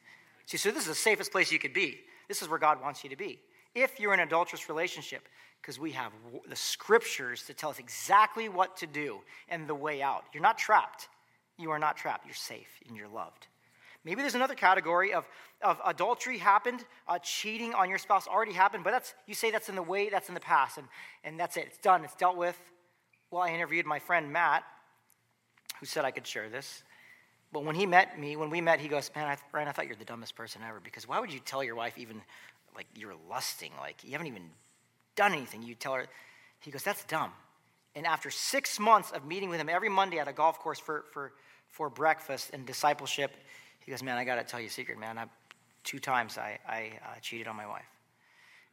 See, 0.48 0.58
so 0.58 0.70
this 0.72 0.84
is 0.84 0.88
the 0.88 0.96
safest 0.96 1.32
place 1.32 1.52
you 1.52 1.60
could 1.60 1.74
be. 1.74 2.00
This 2.28 2.42
is 2.42 2.50
where 2.50 2.60
God 2.60 2.82
wants 2.82 3.04
you 3.04 3.10
to 3.10 3.16
be. 3.16 3.40
If 3.74 4.00
you're 4.00 4.14
in 4.14 4.20
an 4.20 4.28
adulterous 4.28 4.70
relationship, 4.70 5.28
because 5.66 5.80
we 5.80 5.92
have 5.92 6.12
the 6.48 6.56
scriptures 6.56 7.42
to 7.44 7.54
tell 7.54 7.72
us 7.72 7.80
exactly 7.80 8.50
what 8.50 8.78
to 8.78 8.86
do 8.86 9.22
and 9.50 9.68
the 9.68 9.74
way 9.74 10.00
out. 10.00 10.24
You're 10.32 10.44
not 10.44 10.60
trapped. 10.60 11.10
You 11.58 11.72
are 11.72 11.80
not 11.80 11.98
trapped. 11.98 12.26
You're 12.26 12.36
safe 12.36 12.80
and 12.88 12.96
you're 12.96 13.08
loved. 13.08 13.48
Maybe 14.04 14.22
there's 14.22 14.36
another 14.36 14.54
category 14.54 15.12
of, 15.12 15.28
of 15.64 15.82
adultery 15.84 16.38
happened, 16.38 16.86
uh, 17.08 17.18
cheating 17.18 17.74
on 17.74 17.90
your 17.90 17.98
spouse 17.98 18.28
already 18.28 18.54
happened, 18.54 18.84
but 18.84 18.92
that's 18.92 19.16
you 19.26 19.34
say 19.34 19.50
that's 19.50 19.68
in 19.68 19.76
the 19.76 19.82
way, 19.82 20.10
that's 20.10 20.28
in 20.28 20.36
the 20.36 20.40
past, 20.40 20.78
and, 20.78 20.88
and 21.24 21.40
that's 21.40 21.58
it. 21.58 21.64
It's 21.66 21.80
done, 21.80 22.04
it's 22.04 22.14
dealt 22.14 22.38
with. 22.38 22.60
Well, 23.36 23.44
I 23.44 23.50
interviewed 23.50 23.86
my 23.86 24.00
friend 24.00 24.32
Matt, 24.32 24.64
who 25.82 25.86
said 25.86 26.06
I 26.06 26.12
could 26.12 26.26
share 26.26 26.48
this. 26.48 26.84
But 27.52 27.66
when 27.66 27.76
he 27.76 27.86
met 27.86 28.18
me, 28.18 28.38
when 28.38 28.50
we 28.50 28.62
met, 28.62 28.80
he 28.80 28.88
goes, 28.88 29.12
Man, 29.14 29.28
I, 29.28 29.36
Ryan, 29.52 29.68
I 29.68 29.74
thought 29.74 29.88
you're 29.88 29.98
the 29.98 30.06
dumbest 30.06 30.38
person 30.38 30.62
ever 30.66 30.80
because 30.82 31.06
why 31.06 31.20
would 31.20 31.34
you 31.34 31.42
tell 31.42 31.62
your 31.62 31.76
wife 31.76 31.98
even 31.98 32.22
like 32.78 32.88
you're 32.96 33.16
lusting? 33.30 33.74
Like 33.78 34.02
you 34.06 34.14
haven't 34.14 34.28
even 34.28 34.50
done 35.18 35.34
anything. 35.34 35.64
You 35.64 35.76
tell 35.76 35.96
her, 35.96 36.06
he 36.62 36.72
goes, 36.72 36.84
That's 36.84 37.04
dumb. 37.04 37.34
And 37.94 38.06
after 38.06 38.32
six 38.32 38.80
months 38.80 39.12
of 39.12 39.26
meeting 39.26 39.50
with 39.50 39.60
him 39.60 39.68
every 39.68 39.90
Monday 39.90 40.18
at 40.20 40.30
a 40.30 40.34
golf 40.34 40.58
course 40.58 40.80
for, 40.80 41.04
for, 41.12 41.34
for 41.68 41.90
breakfast 41.90 42.52
and 42.54 42.66
discipleship, 42.66 43.32
he 43.82 43.92
goes, 43.92 44.02
Man, 44.02 44.16
I 44.16 44.24
got 44.24 44.36
to 44.36 44.46
tell 44.46 44.62
you 44.62 44.68
a 44.68 44.70
secret, 44.70 44.98
man. 44.98 45.18
I, 45.18 45.26
two 45.84 46.00
times 46.00 46.38
I, 46.38 46.58
I 46.66 46.92
uh, 47.04 47.20
cheated 47.20 47.50
on 47.50 47.58
my 47.58 47.68
wife. 47.68 47.95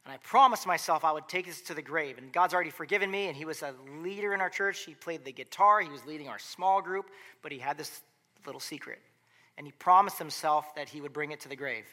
And 0.05 0.13
I 0.13 0.17
promised 0.17 0.67
myself 0.67 1.05
I 1.05 1.11
would 1.11 1.27
take 1.27 1.45
this 1.45 1.61
to 1.61 1.73
the 1.73 1.81
grave. 1.81 2.17
And 2.17 2.31
God's 2.31 2.53
already 2.53 2.69
forgiven 2.69 3.09
me. 3.09 3.27
And 3.27 3.37
he 3.37 3.45
was 3.45 3.61
a 3.61 3.73
leader 4.01 4.33
in 4.33 4.41
our 4.41 4.49
church. 4.49 4.79
He 4.79 4.95
played 4.95 5.23
the 5.23 5.31
guitar, 5.31 5.81
he 5.81 5.89
was 5.89 6.05
leading 6.05 6.27
our 6.27 6.39
small 6.39 6.81
group, 6.81 7.09
but 7.41 7.51
he 7.51 7.59
had 7.59 7.77
this 7.77 8.01
little 8.45 8.61
secret. 8.61 8.99
And 9.57 9.67
he 9.67 9.73
promised 9.73 10.17
himself 10.17 10.75
that 10.75 10.89
he 10.89 10.99
would 10.99 11.13
bring 11.13 11.31
it 11.31 11.39
to 11.41 11.49
the 11.49 11.55
grave. 11.55 11.85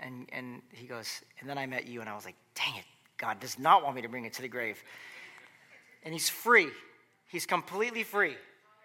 And, 0.00 0.28
and 0.32 0.62
he 0.72 0.86
goes, 0.86 1.22
And 1.40 1.48
then 1.48 1.58
I 1.58 1.66
met 1.66 1.86
you, 1.86 2.00
and 2.00 2.08
I 2.08 2.14
was 2.14 2.24
like, 2.24 2.36
Dang 2.54 2.76
it, 2.76 2.84
God 3.16 3.40
does 3.40 3.58
not 3.58 3.82
want 3.82 3.96
me 3.96 4.02
to 4.02 4.08
bring 4.08 4.24
it 4.24 4.32
to 4.34 4.42
the 4.42 4.48
grave. 4.48 4.82
And 6.04 6.12
he's 6.12 6.28
free. 6.28 6.68
He's 7.26 7.46
completely 7.46 8.04
free. 8.04 8.36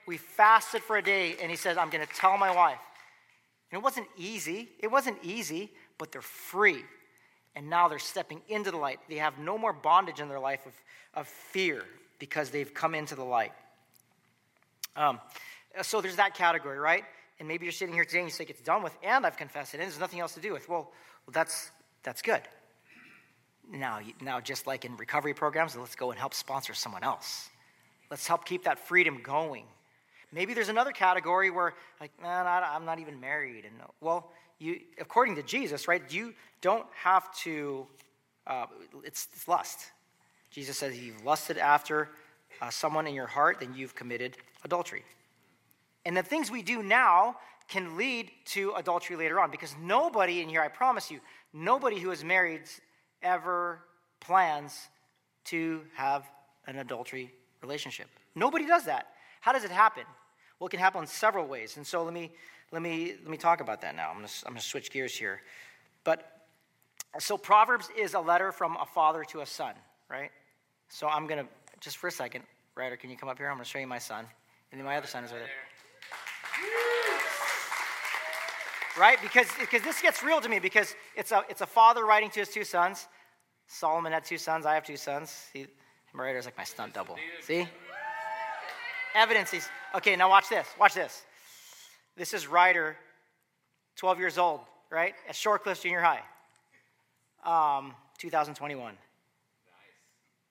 We 0.07 0.17
fasted 0.17 0.81
for 0.81 0.97
a 0.97 1.01
day, 1.01 1.36
and 1.41 1.49
he 1.51 1.57
says, 1.57 1.77
I'm 1.77 1.89
going 1.89 2.05
to 2.05 2.13
tell 2.13 2.38
my 2.38 2.53
wife. 2.53 2.79
And 3.71 3.79
it 3.79 3.83
wasn't 3.83 4.07
easy. 4.17 4.69
It 4.79 4.91
wasn't 4.91 5.17
easy, 5.23 5.71
but 5.97 6.12
they're 6.12 6.21
free. 6.21 6.83
And 7.55 7.69
now 7.69 7.87
they're 7.87 7.99
stepping 7.99 8.41
into 8.47 8.71
the 8.71 8.77
light. 8.77 8.99
They 9.07 9.17
have 9.17 9.37
no 9.37 9.57
more 9.57 9.73
bondage 9.73 10.19
in 10.19 10.27
their 10.27 10.39
life 10.39 10.65
of, 10.65 10.73
of 11.13 11.27
fear 11.27 11.83
because 12.19 12.49
they've 12.49 12.73
come 12.73 12.95
into 12.95 13.15
the 13.15 13.23
light. 13.23 13.51
Um, 14.95 15.19
so 15.81 16.01
there's 16.01 16.15
that 16.15 16.35
category, 16.35 16.79
right? 16.79 17.03
And 17.39 17.47
maybe 17.47 17.65
you're 17.65 17.71
sitting 17.71 17.93
here 17.93 18.05
today 18.05 18.19
and 18.19 18.27
you 18.27 18.33
think 18.33 18.49
it's 18.49 18.61
done 18.61 18.83
with, 18.83 18.95
and 19.03 19.25
I've 19.25 19.37
confessed 19.37 19.73
it, 19.73 19.77
and 19.77 19.83
there's 19.83 19.99
nothing 19.99 20.19
else 20.19 20.33
to 20.35 20.39
do 20.39 20.53
with. 20.53 20.69
Well, 20.69 20.91
well 21.25 21.31
that's, 21.31 21.71
that's 22.03 22.21
good. 22.21 22.41
Now, 23.71 23.99
now, 24.21 24.39
just 24.39 24.67
like 24.67 24.85
in 24.85 24.95
recovery 24.97 25.33
programs, 25.33 25.75
let's 25.75 25.95
go 25.95 26.11
and 26.11 26.19
help 26.19 26.33
sponsor 26.33 26.73
someone 26.73 27.03
else. 27.03 27.49
Let's 28.11 28.27
help 28.27 28.45
keep 28.45 28.65
that 28.65 28.79
freedom 28.79 29.21
going. 29.23 29.65
Maybe 30.31 30.53
there's 30.53 30.69
another 30.69 30.91
category 30.91 31.49
where, 31.49 31.73
like, 32.01 32.11
man, 32.21 32.45
I, 32.47 32.75
am 32.75 32.85
not 32.85 32.99
even 32.99 33.19
married. 33.19 33.65
And 33.65 33.75
well, 34.01 34.31
you, 34.59 34.79
according 34.99 35.35
to 35.35 35.43
Jesus, 35.43 35.87
right? 35.87 36.01
You 36.11 36.33
don't 36.61 36.85
have 36.95 37.33
to. 37.39 37.87
Uh, 38.45 38.65
it's, 39.03 39.27
it's, 39.33 39.47
lust. 39.47 39.91
Jesus 40.51 40.77
says, 40.77 40.93
if 40.93 41.01
you've 41.01 41.23
lusted 41.23 41.57
after 41.57 42.09
uh, 42.61 42.69
someone 42.69 43.07
in 43.07 43.15
your 43.15 43.27
heart, 43.27 43.59
then 43.61 43.73
you've 43.73 43.95
committed 43.95 44.37
adultery. 44.63 45.03
And 46.05 46.15
the 46.15 46.23
things 46.23 46.51
we 46.51 46.61
do 46.61 46.83
now 46.83 47.37
can 47.69 47.95
lead 47.97 48.29
to 48.45 48.73
adultery 48.75 49.15
later 49.15 49.39
on 49.39 49.49
because 49.49 49.75
nobody 49.81 50.41
in 50.41 50.49
here, 50.49 50.61
I 50.61 50.67
promise 50.67 51.09
you, 51.09 51.21
nobody 51.53 51.99
who 51.99 52.11
is 52.11 52.23
married 52.23 52.63
ever 53.21 53.79
plans 54.19 54.89
to 55.45 55.81
have 55.95 56.25
an 56.67 56.77
adultery 56.77 57.33
relationship. 57.61 58.07
Nobody 58.35 58.65
does 58.65 58.85
that. 58.85 59.07
How 59.41 59.53
does 59.53 59.63
it 59.63 59.71
happen? 59.71 60.03
Well, 60.63 60.69
it 60.69 60.71
can 60.71 60.80
happen 60.80 61.02
in 61.02 61.08
several 61.08 61.45
ways. 61.45 61.76
And 61.76 61.86
so 61.86 62.06
let 62.06 62.13
me, 62.13 62.32
let 62.71 62.82
me, 62.82 63.15
let 63.21 63.30
me 63.30 63.36
talk 63.36 63.60
about 63.60 63.82
that 63.82 63.97
now. 63.97 64.08
I'm 64.10 64.19
going 64.19 64.28
to, 64.28 64.34
I'm 64.47 64.56
to 64.56 64.62
switch 64.62 64.91
gears 64.91 65.13
here. 65.13 65.41
But 66.06 66.45
so 67.19 67.38
Proverbs 67.38 67.89
is 67.99 68.13
a 68.13 68.21
letter 68.21 68.54
from 68.54 68.78
a 68.80 68.86
father 68.86 69.26
to 69.26 69.41
a 69.41 69.45
son, 69.45 69.73
right? 70.10 70.32
So 70.88 71.10
I'm 71.10 71.28
going 71.28 71.43
to, 71.43 71.52
just 71.82 71.97
for 71.97 72.08
a 72.08 72.12
second, 72.13 72.45
Ryder, 72.76 72.95
can 72.95 73.10
you 73.10 73.17
come 73.17 73.28
up 73.28 73.38
here? 73.38 73.49
I'm 73.49 73.58
going 73.58 73.65
to 73.65 73.69
show 73.69 73.78
you 73.78 73.88
my 73.88 73.99
son. 73.99 74.26
And 74.71 74.80
then 74.80 74.86
my 74.86 74.95
other 74.95 75.06
son 75.06 75.26
is 75.26 75.34
right 75.34 75.41
there. 75.41 75.49
Right? 78.97 79.21
Because, 79.21 79.47
because 79.60 79.82
this 79.82 80.02
gets 80.02 80.23
real 80.23 80.39
to 80.39 80.47
me 80.47 80.60
because 80.60 80.95
it's 81.17 81.34
a, 81.34 81.43
it's 81.49 81.60
a 81.60 81.67
father 81.67 82.06
writing 82.06 82.30
to 82.30 82.39
his 82.39 82.47
two 82.47 82.63
sons. 82.63 83.10
Solomon 83.67 84.13
had 84.13 84.23
two 84.23 84.38
sons. 84.38 84.65
I 84.65 84.76
have 84.76 84.86
two 84.86 84.95
sons. 84.95 85.30
See, 85.52 85.60
is 85.60 86.45
like 86.45 86.58
my 86.58 86.63
stunt 86.63 86.93
double. 86.93 87.17
See? 87.41 87.67
Evidence. 89.15 89.52
He's, 89.52 89.67
okay, 89.95 90.15
now 90.15 90.30
watch 90.30 90.49
this. 90.49 90.67
Watch 90.80 90.93
this. 90.93 91.23
This 92.15 92.34
is 92.34 92.47
Ryder, 92.47 92.95
12 93.97 94.19
years 94.19 94.38
old, 94.38 94.62
right? 94.91 95.13
At 95.28 95.36
Shorecliff 95.36 95.82
Junior 95.82 96.02
High. 96.02 96.21
Um, 97.45 97.93
2021. 98.19 98.86
Nice. 98.86 98.95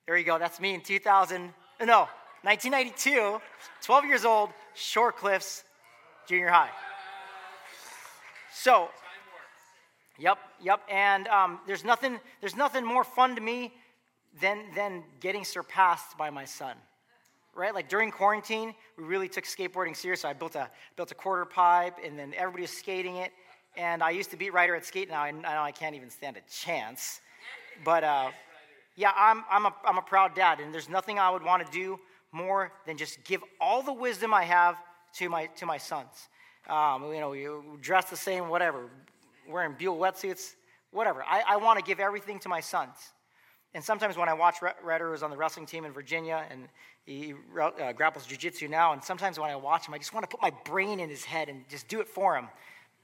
There 0.06 0.16
you 0.16 0.24
go. 0.24 0.38
That's 0.38 0.60
me 0.60 0.74
in 0.74 0.80
2000. 0.80 1.52
No, 1.80 2.08
1992. 2.42 3.40
12 3.82 4.04
years 4.04 4.24
old, 4.24 4.50
Shorecliffs 4.76 5.62
Junior 6.28 6.48
High. 6.48 6.70
So, 8.52 8.90
yep, 10.18 10.38
yep. 10.60 10.80
And 10.90 11.26
um, 11.28 11.60
there's 11.66 11.84
nothing, 11.84 12.18
there's 12.40 12.56
nothing 12.56 12.84
more 12.84 13.04
fun 13.04 13.34
to 13.34 13.40
me 13.40 13.72
than 14.40 14.64
than 14.74 15.04
getting 15.20 15.44
surpassed 15.44 16.16
by 16.16 16.30
my 16.30 16.44
son. 16.44 16.76
Right? 17.54 17.74
Like 17.74 17.88
during 17.88 18.10
quarantine, 18.10 18.74
we 18.96 19.04
really 19.04 19.28
took 19.28 19.44
skateboarding 19.44 19.94
serious. 19.94 20.22
So 20.22 20.28
I 20.28 20.32
built 20.32 20.54
a 20.54 20.70
built 20.96 21.10
a 21.12 21.14
quarter 21.14 21.44
pipe, 21.44 21.98
and 22.02 22.18
then 22.18 22.32
everybody 22.34 22.62
was 22.62 22.70
skating 22.70 23.16
it. 23.16 23.32
And 23.76 24.02
I 24.02 24.10
used 24.10 24.30
to 24.30 24.36
beat 24.36 24.52
Ryder 24.52 24.74
at 24.74 24.84
skate. 24.84 25.08
Now 25.08 25.22
I, 25.22 25.30
know 25.30 25.42
I 25.44 25.72
can't 25.72 25.94
even 25.94 26.10
stand 26.10 26.36
a 26.36 26.40
chance. 26.50 27.20
But 27.84 28.04
uh, 28.04 28.30
yeah, 28.96 29.12
I'm 29.16 29.44
I'm 29.50 29.66
a 29.66 29.74
I'm 29.84 29.98
a 29.98 30.02
proud 30.02 30.34
dad, 30.34 30.60
and 30.60 30.72
there's 30.72 30.88
nothing 30.88 31.18
I 31.18 31.30
would 31.30 31.42
want 31.42 31.64
to 31.64 31.72
do 31.72 31.98
more 32.32 32.72
than 32.86 32.96
just 32.96 33.22
give 33.24 33.42
all 33.60 33.82
the 33.82 33.92
wisdom 33.92 34.32
I 34.32 34.44
have 34.44 34.76
to 35.14 35.28
my 35.28 35.46
to 35.46 35.66
my 35.66 35.78
sons. 35.78 36.28
Um, 36.68 37.12
you 37.12 37.20
know, 37.20 37.32
you 37.32 37.78
dress 37.80 38.08
the 38.08 38.16
same, 38.16 38.48
whatever, 38.48 38.88
wearing 39.48 39.74
Buell 39.74 39.98
wetsuits, 39.98 40.54
whatever. 40.90 41.24
I, 41.24 41.42
I 41.48 41.56
want 41.56 41.78
to 41.78 41.84
give 41.84 41.98
everything 41.98 42.38
to 42.40 42.48
my 42.48 42.60
sons. 42.60 42.96
And 43.74 43.82
sometimes 43.82 44.16
when 44.16 44.28
I 44.28 44.34
watch 44.34 44.56
Ryder, 44.82 45.10
who's 45.10 45.22
on 45.22 45.30
the 45.30 45.36
wrestling 45.36 45.64
team 45.64 45.84
in 45.84 45.92
Virginia, 45.92 46.44
and 46.50 46.68
he 47.06 47.34
uh, 47.58 47.92
grapples 47.92 48.26
jiu-jitsu 48.26 48.68
now, 48.68 48.92
and 48.92 49.02
sometimes 49.02 49.38
when 49.38 49.50
I 49.50 49.56
watch 49.56 49.88
him, 49.88 49.94
I 49.94 49.98
just 49.98 50.12
want 50.12 50.28
to 50.28 50.28
put 50.28 50.42
my 50.42 50.52
brain 50.64 51.00
in 51.00 51.08
his 51.08 51.24
head 51.24 51.48
and 51.48 51.66
just 51.68 51.88
do 51.88 52.00
it 52.00 52.08
for 52.08 52.36
him. 52.36 52.48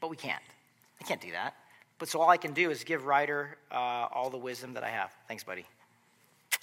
But 0.00 0.10
we 0.10 0.16
can't. 0.16 0.42
I 1.00 1.04
can't 1.04 1.20
do 1.20 1.32
that. 1.32 1.54
But 1.98 2.08
so 2.08 2.20
all 2.20 2.28
I 2.28 2.36
can 2.36 2.52
do 2.52 2.70
is 2.70 2.84
give 2.84 3.06
Ryder 3.06 3.56
uh, 3.72 3.74
all 4.12 4.30
the 4.30 4.36
wisdom 4.36 4.74
that 4.74 4.84
I 4.84 4.90
have. 4.90 5.10
Thanks, 5.26 5.42
buddy. 5.42 5.64
Yeah, 6.52 6.58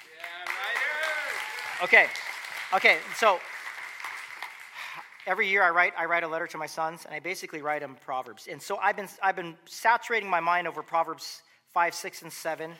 Ryder! 1.81 1.83
Okay. 1.83 2.07
Okay, 2.73 2.97
so 3.15 3.39
every 5.27 5.47
year 5.47 5.63
I 5.63 5.69
write, 5.69 5.93
I 5.97 6.05
write 6.05 6.23
a 6.23 6.27
letter 6.27 6.47
to 6.47 6.57
my 6.57 6.65
sons, 6.65 7.05
and 7.05 7.13
I 7.13 7.19
basically 7.19 7.61
write 7.61 7.81
them 7.81 7.97
Proverbs. 8.05 8.47
And 8.49 8.61
so 8.61 8.77
I've 8.77 8.95
been, 8.95 9.07
I've 9.21 9.35
been 9.35 9.55
saturating 9.65 10.29
my 10.29 10.39
mind 10.39 10.67
over 10.67 10.81
Proverbs 10.83 11.41
5, 11.73 11.93
6, 11.93 12.21
and 12.23 12.31
7, 12.31 12.71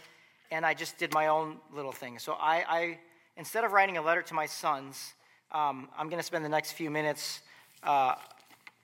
and 0.52 0.66
I 0.66 0.74
just 0.74 0.98
did 0.98 1.14
my 1.14 1.28
own 1.28 1.58
little 1.74 1.92
thing. 1.92 2.20
So 2.20 2.34
I, 2.34 2.64
I 2.68 3.00
instead 3.38 3.64
of 3.64 3.72
writing 3.72 3.98
a 3.98 4.02
letter 4.02 4.22
to 4.24 4.34
my 4.34 4.46
sons, 4.46 5.14
um, 5.52 5.90
I'm 5.98 6.10
going 6.10 6.20
to 6.20 6.26
spend 6.26 6.44
the 6.44 6.50
next 6.50 6.74
few 6.74 6.90
minutes, 6.90 7.42
uh, 7.84 8.16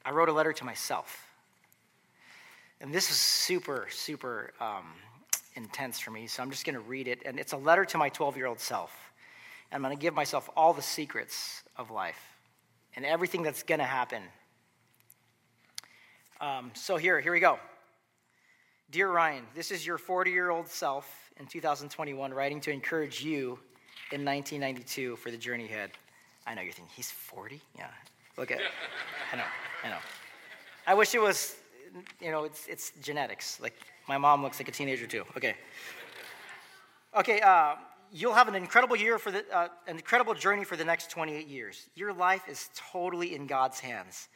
I 0.06 0.12
wrote 0.12 0.30
a 0.30 0.34
letter 0.34 0.54
to 0.54 0.64
myself. 0.64 1.26
And 2.80 2.94
this 2.94 3.12
is 3.12 3.18
super, 3.18 3.88
super 3.92 4.54
um, 4.60 4.86
intense 5.56 6.00
for 6.00 6.12
me, 6.12 6.28
so 6.28 6.42
I'm 6.42 6.50
just 6.50 6.66
going 6.66 6.76
to 6.76 6.82
read 6.82 7.08
it. 7.08 7.22
And 7.26 7.40
it's 7.40 7.54
a 7.54 7.58
letter 7.58 7.86
to 7.86 7.98
my 7.98 8.10
12 8.10 8.38
year 8.38 8.48
old 8.48 8.60
self. 8.60 8.92
And 9.72 9.78
I'm 9.78 9.88
going 9.88 9.98
to 9.98 10.02
give 10.02 10.14
myself 10.14 10.50
all 10.56 10.74
the 10.74 10.82
secrets 10.82 11.64
of 11.78 11.92
life 11.92 12.20
and 12.96 13.06
everything 13.06 13.44
that's 13.44 13.64
going 13.64 13.80
to 13.80 13.86
happen. 13.86 14.24
Um, 16.42 16.72
so 16.74 16.98
here, 16.98 17.22
here 17.22 17.32
we 17.32 17.40
go. 17.40 17.60
Dear 18.90 19.10
Ryan, 19.10 19.46
this 19.56 19.72
is 19.72 19.86
your 19.86 19.98
40 19.98 20.32
year 20.32 20.50
old 20.50 20.68
self 20.68 21.31
in 21.42 21.48
2021 21.48 22.34
writing 22.34 22.62
to 22.62 22.72
encourage 22.72 23.24
you 23.24 23.58
in 24.12 24.24
1992 24.24 25.16
for 25.16 25.32
the 25.32 25.38
journey 25.38 25.66
ahead. 25.66 25.90
I 26.46 26.54
know 26.54 26.62
you're 26.62 26.72
thinking, 26.72 26.94
he's 26.96 27.10
40? 27.10 27.60
Yeah. 27.76 27.88
Look 28.38 28.52
at 28.52 28.60
I 29.34 29.36
know, 29.36 29.44
I 29.84 29.90
know. 29.90 29.98
I 30.86 30.94
wish 30.94 31.16
it 31.16 31.22
was, 31.22 31.56
you 32.22 32.30
know, 32.30 32.44
it's, 32.44 32.68
it's 32.68 32.92
genetics. 33.02 33.60
Like, 33.60 33.74
my 34.08 34.20
mom 34.20 34.44
looks 34.44 34.60
like 34.60 34.68
a 34.68 34.72
teenager 34.72 35.08
too. 35.08 35.24
Okay. 35.36 35.56
Okay, 37.18 37.42
uh, 37.42 37.74
you'll 38.14 38.34
have 38.34 38.48
an 38.48 38.56
incredible 38.56 38.96
year 38.96 39.18
for 39.18 39.32
the, 39.32 39.44
uh, 39.52 39.68
an 39.88 39.96
incredible 39.96 40.36
journey 40.36 40.64
for 40.64 40.76
the 40.76 40.86
next 40.86 41.10
28 41.10 41.48
years. 41.48 41.88
Your 41.96 42.14
life 42.14 42.44
is 42.48 42.70
totally 42.76 43.34
in 43.34 43.48
God's 43.48 43.80
hands. 43.80 44.30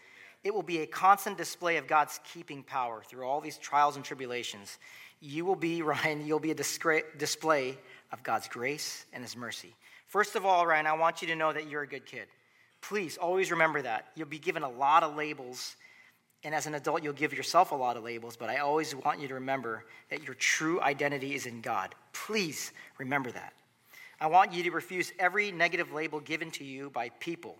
It 0.43 0.53
will 0.53 0.63
be 0.63 0.79
a 0.79 0.87
constant 0.87 1.37
display 1.37 1.77
of 1.77 1.87
God's 1.87 2.19
keeping 2.33 2.63
power 2.63 3.03
through 3.07 3.25
all 3.25 3.41
these 3.41 3.57
trials 3.57 3.95
and 3.95 4.03
tribulations. 4.03 4.77
You 5.19 5.45
will 5.45 5.55
be, 5.55 5.81
Ryan, 5.83 6.25
you'll 6.25 6.39
be 6.39 6.51
a 6.51 6.55
display 6.55 7.77
of 8.11 8.23
God's 8.23 8.47
grace 8.47 9.05
and 9.13 9.23
His 9.23 9.35
mercy. 9.35 9.73
First 10.07 10.35
of 10.35 10.45
all, 10.45 10.65
Ryan, 10.65 10.87
I 10.87 10.93
want 10.93 11.21
you 11.21 11.27
to 11.29 11.35
know 11.35 11.51
that 11.51 11.69
you're 11.69 11.81
a 11.81 11.87
good 11.87 12.05
kid. 12.05 12.27
Please 12.81 13.17
always 13.17 13.51
remember 13.51 13.81
that. 13.81 14.07
You'll 14.15 14.27
be 14.27 14.39
given 14.39 14.63
a 14.63 14.69
lot 14.69 15.03
of 15.03 15.15
labels, 15.15 15.75
and 16.43 16.53
as 16.53 16.67
an 16.67 16.75
adult, 16.75 17.03
you'll 17.03 17.13
give 17.13 17.33
yourself 17.33 17.71
a 17.71 17.75
lot 17.75 17.97
of 17.97 18.03
labels, 18.03 18.37
but 18.37 18.49
I 18.49 18.57
always 18.57 18.95
want 18.95 19.19
you 19.19 19.27
to 19.27 19.33
remember 19.33 19.85
that 20.09 20.23
your 20.23 20.35
true 20.35 20.79
identity 20.81 21.33
is 21.33 21.47
in 21.47 21.61
God. 21.61 21.95
Please 22.13 22.71
remember 22.99 23.31
that. 23.31 23.53
I 24.21 24.27
want 24.27 24.53
you 24.53 24.63
to 24.63 24.71
refuse 24.71 25.11
every 25.19 25.51
negative 25.51 25.91
label 25.91 26.19
given 26.19 26.51
to 26.51 26.63
you 26.63 26.89
by 26.91 27.09
people. 27.19 27.57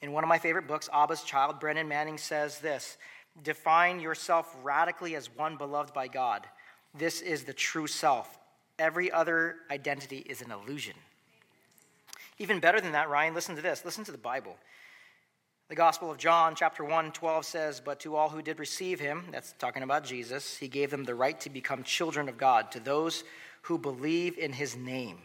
In 0.00 0.12
one 0.12 0.24
of 0.24 0.28
my 0.28 0.38
favorite 0.38 0.68
books, 0.68 0.88
Abba's 0.92 1.22
Child, 1.22 1.58
Brennan 1.58 1.88
Manning 1.88 2.18
says 2.18 2.58
this 2.58 2.96
Define 3.42 4.00
yourself 4.00 4.56
radically 4.62 5.14
as 5.16 5.34
one 5.34 5.56
beloved 5.56 5.92
by 5.92 6.08
God. 6.08 6.46
This 6.98 7.20
is 7.20 7.44
the 7.44 7.52
true 7.52 7.86
self. 7.86 8.38
Every 8.78 9.10
other 9.10 9.56
identity 9.70 10.18
is 10.18 10.42
an 10.42 10.50
illusion. 10.50 10.94
Even 12.38 12.60
better 12.60 12.80
than 12.80 12.92
that, 12.92 13.08
Ryan, 13.08 13.34
listen 13.34 13.56
to 13.56 13.62
this. 13.62 13.84
Listen 13.84 14.04
to 14.04 14.12
the 14.12 14.18
Bible. 14.18 14.56
The 15.68 15.74
Gospel 15.74 16.10
of 16.10 16.18
John, 16.18 16.54
chapter 16.54 16.84
1, 16.84 17.12
12 17.12 17.44
says, 17.44 17.80
But 17.80 17.98
to 18.00 18.14
all 18.14 18.28
who 18.28 18.40
did 18.40 18.60
receive 18.60 19.00
him, 19.00 19.24
that's 19.32 19.52
talking 19.58 19.82
about 19.82 20.04
Jesus, 20.04 20.56
he 20.56 20.68
gave 20.68 20.90
them 20.90 21.04
the 21.04 21.14
right 21.14 21.40
to 21.40 21.50
become 21.50 21.82
children 21.82 22.28
of 22.28 22.38
God, 22.38 22.70
to 22.72 22.80
those 22.80 23.24
who 23.62 23.78
believe 23.78 24.38
in 24.38 24.52
his 24.52 24.76
name. 24.76 25.18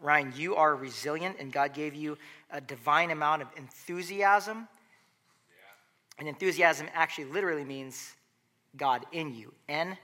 Ryan, 0.00 0.32
you 0.34 0.56
are 0.56 0.74
resilient, 0.74 1.36
and 1.38 1.52
God 1.52 1.74
gave 1.74 1.94
you 1.94 2.16
a 2.50 2.60
divine 2.60 3.10
amount 3.10 3.42
of 3.42 3.48
enthusiasm. 3.56 4.66
Yeah. 5.50 6.18
And 6.18 6.28
enthusiasm 6.28 6.86
actually 6.94 7.26
literally 7.26 7.64
means 7.64 8.14
God 8.76 9.04
in 9.12 9.34
you. 9.34 9.52
En 9.68 9.98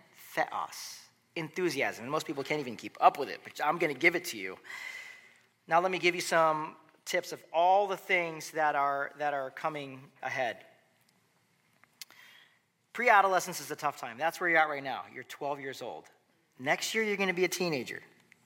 theos. 0.44 0.98
Enthusiasm. 1.36 2.04
And 2.04 2.10
most 2.10 2.26
people 2.26 2.42
can't 2.42 2.60
even 2.60 2.76
keep 2.76 2.96
up 3.00 3.18
with 3.18 3.28
it, 3.28 3.40
but 3.44 3.52
I'm 3.64 3.78
going 3.78 3.92
to 3.92 3.98
give 3.98 4.16
it 4.16 4.24
to 4.26 4.38
you. 4.38 4.58
Now, 5.66 5.80
let 5.80 5.90
me 5.90 5.98
give 5.98 6.14
you 6.14 6.20
some 6.20 6.74
tips 7.04 7.32
of 7.32 7.40
all 7.52 7.86
the 7.86 7.96
things 7.96 8.50
that 8.52 8.74
are, 8.74 9.12
that 9.18 9.34
are 9.34 9.50
coming 9.50 10.00
ahead. 10.22 10.58
Pre 12.92 13.08
adolescence 13.08 13.60
is 13.60 13.70
a 13.70 13.76
tough 13.76 14.00
time. 14.00 14.16
That's 14.18 14.40
where 14.40 14.50
you're 14.50 14.58
at 14.58 14.68
right 14.68 14.82
now. 14.82 15.02
You're 15.14 15.24
12 15.24 15.60
years 15.60 15.82
old. 15.82 16.04
Next 16.58 16.94
year, 16.94 17.04
you're 17.04 17.16
going 17.16 17.28
to 17.28 17.34
be 17.34 17.44
a 17.44 17.48
teenager. 17.48 18.02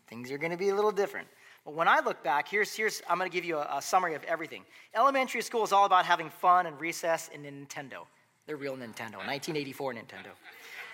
Things 0.08 0.30
are 0.30 0.36
going 0.36 0.50
to 0.50 0.58
be 0.58 0.68
a 0.68 0.74
little 0.74 0.92
different. 0.92 1.26
But 1.64 1.74
when 1.74 1.88
I 1.88 2.00
look 2.00 2.22
back, 2.22 2.48
here's, 2.48 2.74
here's 2.74 3.00
I'm 3.08 3.18
going 3.18 3.30
to 3.30 3.34
give 3.34 3.44
you 3.44 3.56
a, 3.56 3.78
a 3.78 3.82
summary 3.82 4.14
of 4.14 4.24
everything. 4.24 4.64
Elementary 4.94 5.40
school 5.40 5.64
is 5.64 5.72
all 5.72 5.86
about 5.86 6.04
having 6.04 6.28
fun 6.28 6.66
and 6.66 6.78
recess 6.80 7.30
and 7.32 7.44
Nintendo. 7.46 8.06
The 8.46 8.56
real 8.56 8.74
Nintendo, 8.74 9.18
1984 9.24 9.94
Nintendo. 9.94 10.32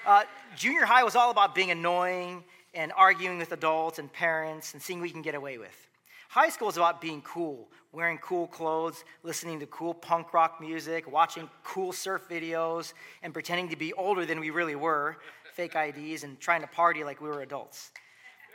Uh, 0.07 0.25
junior 0.57 0.85
high 0.85 1.05
was 1.05 1.17
all 1.17 1.31
about 1.31 1.55
being 1.55 1.71
annoying 1.71 2.45
and 2.75 2.93
arguing 2.97 3.39
with 3.39 3.53
adults 3.53 3.99
and 3.99 4.13
parents 4.13 4.73
and 4.73 4.83
seeing 4.83 5.01
what 5.01 5.07
you 5.07 5.13
can 5.13 5.23
get 5.23 5.35
away 5.35 5.59
with. 5.59 5.89
High 6.29 6.51
school 6.51 6.69
is 6.69 6.77
about 6.77 7.01
being 7.01 7.23
cool, 7.23 7.69
wearing 7.93 8.19
cool 8.19 8.47
clothes, 8.47 9.05
listening 9.23 9.61
to 9.61 9.67
cool 9.67 9.95
punk 9.95 10.35
rock 10.35 10.61
music, 10.61 11.11
watching 11.11 11.49
cool 11.65 11.93
surf 11.93 12.29
videos, 12.29 12.93
and 13.23 13.33
pretending 13.33 13.71
to 13.71 13.77
be 13.77 13.95
older 13.95 14.27
than 14.27 14.39
we 14.39 14.51
really 14.51 14.77
were, 14.77 15.17
fake 15.55 15.75
IDs, 15.75 16.25
and 16.25 16.39
trying 16.39 16.61
to 16.61 16.67
party 16.67 17.03
like 17.03 17.21
we 17.21 17.29
were 17.29 17.41
adults. 17.41 17.93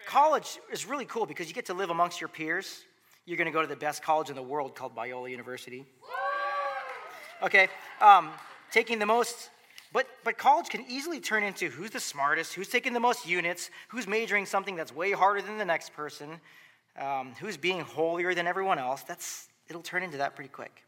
College 0.06 0.60
is 0.72 0.86
really 0.86 1.06
cool 1.06 1.26
because 1.26 1.48
you 1.48 1.54
get 1.54 1.66
to 1.66 1.74
live 1.74 1.90
amongst 1.90 2.22
your 2.22 2.28
peers. 2.28 2.84
You're 3.26 3.38
going 3.38 3.48
to 3.48 3.52
go 3.52 3.62
to 3.62 3.68
the 3.68 3.76
best 3.76 4.04
college 4.04 4.30
in 4.30 4.36
the 4.36 4.44
world 4.44 4.76
called 4.76 4.96
Biola 4.96 5.32
University. 5.32 5.86
Okay, 7.42 7.68
um, 8.02 8.30
taking 8.72 9.00
the 9.00 9.06
most 9.06 9.50
but, 9.94 10.08
but 10.24 10.38
college 10.38 10.70
can 10.70 10.84
easily 10.90 11.20
turn 11.20 11.44
into 11.44 11.70
who's 11.70 11.92
the 11.92 12.00
smartest, 12.00 12.54
who's 12.54 12.68
taking 12.68 12.94
the 12.94 13.00
most 13.00 13.28
units, 13.28 13.70
who's 13.90 14.08
majoring 14.08 14.46
something 14.48 14.76
that's 14.76 14.94
way 14.94 15.12
harder 15.12 15.42
than 15.42 15.60
the 15.60 15.66
next 15.66 15.94
person, 15.94 16.42
um, 17.00 17.34
who's 17.40 17.58
being 17.58 17.82
holier 17.82 18.34
than 18.34 18.48
everyone 18.48 18.80
else, 18.80 19.04
that's, 19.04 19.48
it'll 19.70 19.84
turn 19.84 20.04
into 20.04 20.18
that 20.18 20.36
pretty 20.36 20.50
quick. 20.50 20.84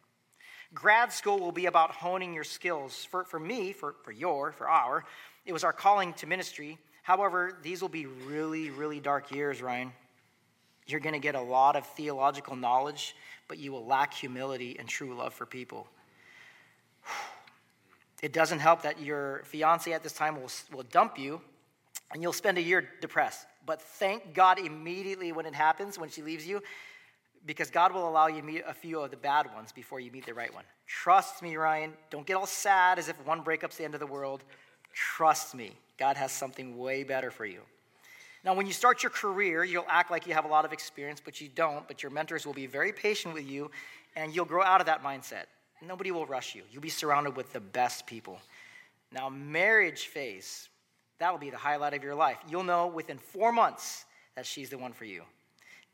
Grad 0.73 1.11
school 1.13 1.39
will 1.39 1.51
be 1.51 1.67
about 1.67 1.91
honing 1.91 2.33
your 2.33 2.43
skills. 2.43 3.05
For, 3.05 3.23
for 3.23 3.39
me, 3.39 3.71
for, 3.71 3.95
for 4.03 4.11
your, 4.11 4.51
for 4.51 4.67
our, 4.67 5.05
it 5.45 5.53
was 5.53 5.63
our 5.63 5.73
calling 5.73 6.13
to 6.13 6.27
ministry. 6.27 6.77
However, 7.03 7.59
these 7.61 7.81
will 7.81 7.89
be 7.89 8.07
really, 8.07 8.71
really 8.71 8.99
dark 8.99 9.31
years, 9.31 9.61
Ryan. 9.61 9.93
You're 10.87 10.99
going 10.99 11.13
to 11.13 11.19
get 11.19 11.35
a 11.35 11.41
lot 11.41 11.75
of 11.75 11.85
theological 11.89 12.55
knowledge, 12.55 13.15
but 13.47 13.59
you 13.59 13.71
will 13.71 13.85
lack 13.85 14.13
humility 14.13 14.77
and 14.79 14.87
true 14.87 15.15
love 15.15 15.33
for 15.33 15.45
people. 15.45 15.87
It 18.21 18.33
doesn't 18.33 18.59
help 18.59 18.81
that 18.83 19.01
your 19.01 19.41
fiance 19.45 19.91
at 19.91 20.03
this 20.03 20.13
time 20.13 20.39
will, 20.39 20.49
will 20.73 20.83
dump 20.83 21.19
you 21.19 21.41
and 22.11 22.21
you'll 22.21 22.33
spend 22.33 22.57
a 22.57 22.61
year 22.61 22.87
depressed. 23.01 23.45
But 23.65 23.81
thank 23.81 24.33
God 24.33 24.59
immediately 24.59 25.31
when 25.31 25.45
it 25.45 25.55
happens, 25.55 25.97
when 25.97 26.09
she 26.09 26.21
leaves 26.21 26.47
you, 26.47 26.61
because 27.45 27.69
God 27.69 27.93
will 27.93 28.07
allow 28.07 28.27
you 28.27 28.41
to 28.41 28.45
meet 28.45 28.63
a 28.67 28.73
few 28.73 28.99
of 28.99 29.11
the 29.11 29.17
bad 29.17 29.53
ones 29.53 29.71
before 29.71 29.99
you 29.99 30.11
meet 30.11 30.25
the 30.25 30.33
right 30.33 30.53
one. 30.53 30.63
Trust 30.87 31.41
me, 31.41 31.55
Ryan. 31.55 31.93
Don't 32.09 32.25
get 32.25 32.35
all 32.35 32.45
sad 32.45 32.99
as 32.99 33.09
if 33.09 33.25
one 33.25 33.41
breakup's 33.41 33.77
the 33.77 33.83
end 33.83 33.93
of 33.93 33.99
the 33.99 34.07
world. 34.07 34.43
Trust 34.93 35.55
me, 35.55 35.73
God 35.97 36.15
has 36.15 36.31
something 36.31 36.77
way 36.77 37.03
better 37.03 37.31
for 37.31 37.45
you. 37.45 37.61
Now, 38.43 38.53
when 38.53 38.67
you 38.67 38.73
start 38.73 39.01
your 39.01 39.09
career, 39.09 39.63
you'll 39.63 39.87
act 39.89 40.11
like 40.11 40.27
you 40.27 40.33
have 40.33 40.45
a 40.45 40.47
lot 40.47 40.65
of 40.65 40.71
experience, 40.71 41.19
but 41.23 41.41
you 41.41 41.49
don't. 41.55 41.87
But 41.87 42.03
your 42.03 42.11
mentors 42.11 42.45
will 42.45 42.53
be 42.53 42.67
very 42.67 42.91
patient 42.91 43.33
with 43.33 43.47
you, 43.47 43.71
and 44.15 44.35
you'll 44.35 44.45
grow 44.45 44.63
out 44.63 44.81
of 44.81 44.85
that 44.85 45.03
mindset. 45.03 45.45
Nobody 45.87 46.11
will 46.11 46.25
rush 46.25 46.55
you. 46.55 46.63
You'll 46.71 46.81
be 46.81 46.89
surrounded 46.89 47.35
with 47.35 47.53
the 47.53 47.59
best 47.59 48.05
people. 48.05 48.39
Now, 49.11 49.29
marriage 49.29 50.07
phase, 50.07 50.69
That'll 51.17 51.37
be 51.37 51.49
the 51.49 51.57
highlight 51.57 51.93
of 51.93 52.03
your 52.03 52.15
life. 52.15 52.37
You'll 52.49 52.63
know 52.63 52.87
within 52.87 53.17
four 53.17 53.51
months 53.51 54.05
that 54.35 54.45
she's 54.45 54.69
the 54.69 54.77
one 54.77 54.91
for 54.91 55.05
you. 55.05 55.23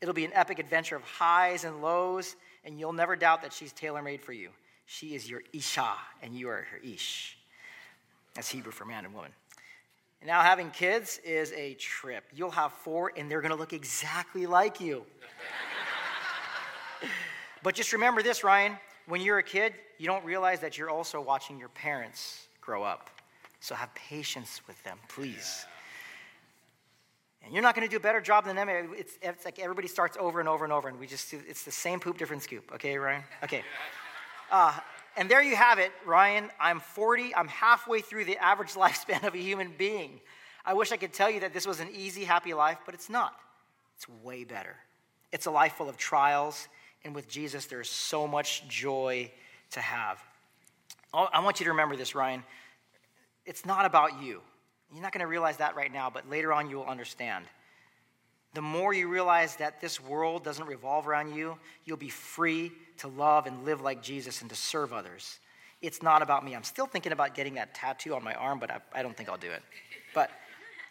It'll 0.00 0.14
be 0.14 0.24
an 0.24 0.32
epic 0.34 0.58
adventure 0.58 0.96
of 0.96 1.02
highs 1.02 1.64
and 1.64 1.80
lows, 1.80 2.34
and 2.64 2.78
you'll 2.78 2.92
never 2.92 3.14
doubt 3.14 3.42
that 3.42 3.52
she's 3.52 3.72
tailor 3.72 4.02
made 4.02 4.20
for 4.20 4.32
you. 4.32 4.50
She 4.86 5.14
is 5.14 5.30
your 5.30 5.42
Isha, 5.52 5.94
and 6.22 6.34
you 6.34 6.48
are 6.48 6.66
her 6.70 6.78
Ish. 6.82 7.38
That's 8.34 8.48
Hebrew 8.48 8.72
for 8.72 8.84
man 8.84 9.04
and 9.04 9.14
woman. 9.14 9.30
Now, 10.24 10.42
having 10.42 10.70
kids 10.70 11.20
is 11.24 11.52
a 11.52 11.74
trip. 11.74 12.24
You'll 12.34 12.50
have 12.52 12.72
four, 12.72 13.12
and 13.16 13.30
they're 13.30 13.40
to 13.40 13.54
look 13.54 13.72
exactly 13.72 14.46
like 14.46 14.80
you. 14.80 15.04
but 17.62 17.74
just 17.74 17.92
remember 17.92 18.22
this, 18.22 18.42
Ryan 18.42 18.76
when 19.06 19.20
you're 19.20 19.38
a 19.38 19.42
kid, 19.42 19.74
you 19.98 20.06
don't 20.06 20.24
realize 20.24 20.60
that 20.60 20.78
you're 20.78 20.90
also 20.90 21.20
watching 21.20 21.58
your 21.58 21.68
parents 21.70 22.46
grow 22.60 22.82
up. 22.82 23.10
So 23.60 23.74
have 23.74 23.94
patience 23.94 24.60
with 24.66 24.82
them, 24.82 24.98
please. 25.08 25.66
And 27.44 27.52
you're 27.52 27.62
not 27.62 27.74
going 27.74 27.86
to 27.86 27.90
do 27.90 27.96
a 27.96 28.00
better 28.00 28.20
job 28.20 28.44
than 28.44 28.56
them. 28.56 28.68
It's, 28.68 29.18
it's 29.20 29.44
like 29.44 29.58
everybody 29.58 29.88
starts 29.88 30.16
over 30.18 30.40
and 30.40 30.48
over 30.48 30.64
and 30.64 30.72
over, 30.72 30.88
and 30.88 30.98
we 30.98 31.06
just, 31.06 31.32
it's 31.32 31.64
the 31.64 31.72
same 31.72 32.00
poop, 32.00 32.18
different 32.18 32.42
scoop. 32.42 32.70
Okay, 32.74 32.96
Ryan? 32.96 33.22
Okay. 33.44 33.62
Uh, 34.50 34.70
and 35.16 35.30
there 35.30 35.42
you 35.42 35.56
have 35.56 35.78
it, 35.78 35.92
Ryan. 36.04 36.50
I'm 36.60 36.78
40. 36.78 37.34
I'm 37.34 37.48
halfway 37.48 38.02
through 38.02 38.26
the 38.26 38.36
average 38.36 38.72
lifespan 38.74 39.26
of 39.26 39.34
a 39.34 39.38
human 39.38 39.72
being. 39.78 40.20
I 40.66 40.74
wish 40.74 40.92
I 40.92 40.98
could 40.98 41.14
tell 41.14 41.30
you 41.30 41.40
that 41.40 41.54
this 41.54 41.66
was 41.66 41.80
an 41.80 41.88
easy, 41.94 42.24
happy 42.24 42.52
life, 42.52 42.76
but 42.84 42.94
it's 42.94 43.08
not. 43.08 43.34
It's 43.96 44.06
way 44.22 44.44
better. 44.44 44.76
It's 45.32 45.46
a 45.46 45.50
life 45.50 45.72
full 45.72 45.88
of 45.88 45.96
trials, 45.96 46.68
and 47.04 47.14
with 47.14 47.28
Jesus, 47.28 47.66
there's 47.66 47.90
so 47.90 48.26
much 48.26 48.66
joy 48.68 49.30
to 49.72 49.80
have. 49.80 50.22
Oh, 51.14 51.28
I 51.32 51.40
want 51.40 51.60
you 51.60 51.64
to 51.64 51.70
remember 51.70 51.96
this, 51.96 52.14
Ryan 52.14 52.42
it's 53.44 53.66
not 53.66 53.84
about 53.84 54.22
you. 54.22 54.40
You're 54.92 55.02
not 55.02 55.12
going 55.12 55.20
to 55.20 55.26
realize 55.26 55.56
that 55.56 55.74
right 55.74 55.92
now, 55.92 56.10
but 56.10 56.28
later 56.28 56.52
on 56.52 56.68
you 56.68 56.76
will 56.76 56.86
understand. 56.86 57.46
The 58.54 58.62
more 58.62 58.92
you 58.92 59.08
realize 59.08 59.56
that 59.56 59.80
this 59.80 59.98
world 59.98 60.44
doesn't 60.44 60.66
revolve 60.66 61.08
around 61.08 61.34
you, 61.34 61.56
you'll 61.84 61.96
be 61.96 62.10
free 62.10 62.70
to 62.98 63.08
love 63.08 63.46
and 63.46 63.64
live 63.64 63.80
like 63.80 64.02
Jesus 64.02 64.42
and 64.42 64.50
to 64.50 64.56
serve 64.56 64.92
others. 64.92 65.38
It's 65.80 66.02
not 66.02 66.22
about 66.22 66.44
me. 66.44 66.54
I'm 66.54 66.62
still 66.62 66.86
thinking 66.86 67.12
about 67.12 67.34
getting 67.34 67.54
that 67.54 67.74
tattoo 67.74 68.14
on 68.14 68.22
my 68.22 68.34
arm, 68.34 68.58
but 68.58 68.70
I, 68.70 68.80
I 68.94 69.02
don't 69.02 69.16
think 69.16 69.28
I'll 69.28 69.38
do 69.38 69.50
it. 69.50 69.62
But 70.14 70.30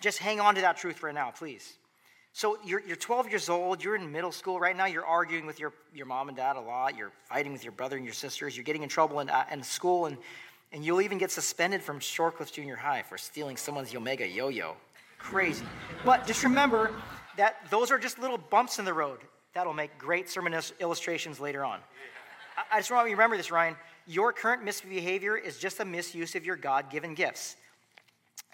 just 0.02 0.18
hang 0.18 0.40
on 0.40 0.56
to 0.56 0.62
that 0.62 0.78
truth 0.78 0.98
for 0.98 1.14
now, 1.14 1.32
please. 1.32 1.74
So 2.34 2.58
you're, 2.66 2.82
you're 2.88 2.96
12 2.96 3.30
years 3.30 3.50
old, 3.50 3.84
you're 3.84 3.96
in 3.96 4.10
middle 4.12 4.32
school 4.32 4.60
right 4.60 4.76
now, 4.76 4.86
you're 4.86 5.06
arguing 5.06 5.46
with 5.46 5.60
your, 5.60 5.74
your 5.94 6.06
mom 6.06 6.30
and 6.30 6.38
dad 6.38 6.56
a 6.56 6.62
lot, 6.62 6.96
you're 6.96 7.12
fighting 7.28 7.52
with 7.52 7.64
your 7.64 7.74
brother 7.74 7.98
and 7.98 8.06
your 8.06 8.14
sisters, 8.14 8.56
you're 8.56 8.64
getting 8.64 8.84
in 8.84 8.90
trouble 8.90 9.20
in, 9.20 9.30
uh, 9.30 9.46
in 9.52 9.62
school, 9.62 10.06
and 10.06 10.18
and 10.72 10.86
you'll 10.86 11.02
even 11.02 11.18
get 11.18 11.32
suspended 11.32 11.82
from 11.82 12.00
Shorecliff 12.00 12.52
Junior 12.52 12.76
High 12.76 13.04
for 13.04 13.18
stealing 13.18 13.58
someone's 13.58 13.92
Yomega 13.92 14.34
yo 14.34 14.48
yo. 14.48 14.76
Crazy. 15.18 15.66
But 16.06 16.26
just 16.26 16.44
remember 16.44 16.94
that 17.38 17.58
those 17.70 17.92
are 17.92 17.98
just 17.98 18.20
little 18.20 18.38
bumps 18.38 18.80
in 18.80 18.86
the 18.86 18.94
road 18.94 19.20
that'll 19.54 19.74
make 19.74 19.98
great 19.98 20.30
sermon 20.30 20.58
illustrations 20.80 21.40
later 21.40 21.66
on. 21.66 21.80
I 22.72 22.80
just 22.80 22.92
want 22.92 23.06
you 23.10 23.16
to 23.16 23.18
remember 23.18 23.38
this, 23.38 23.52
Ryan. 23.52 23.76
Your 24.08 24.32
current 24.32 24.64
misbehavior 24.64 25.38
is 25.38 25.58
just 25.58 25.80
a 25.80 25.86
misuse 25.86 26.36
of 26.36 26.46
your 26.46 26.56
God 26.56 26.90
given 26.90 27.14
gifts. 27.14 27.58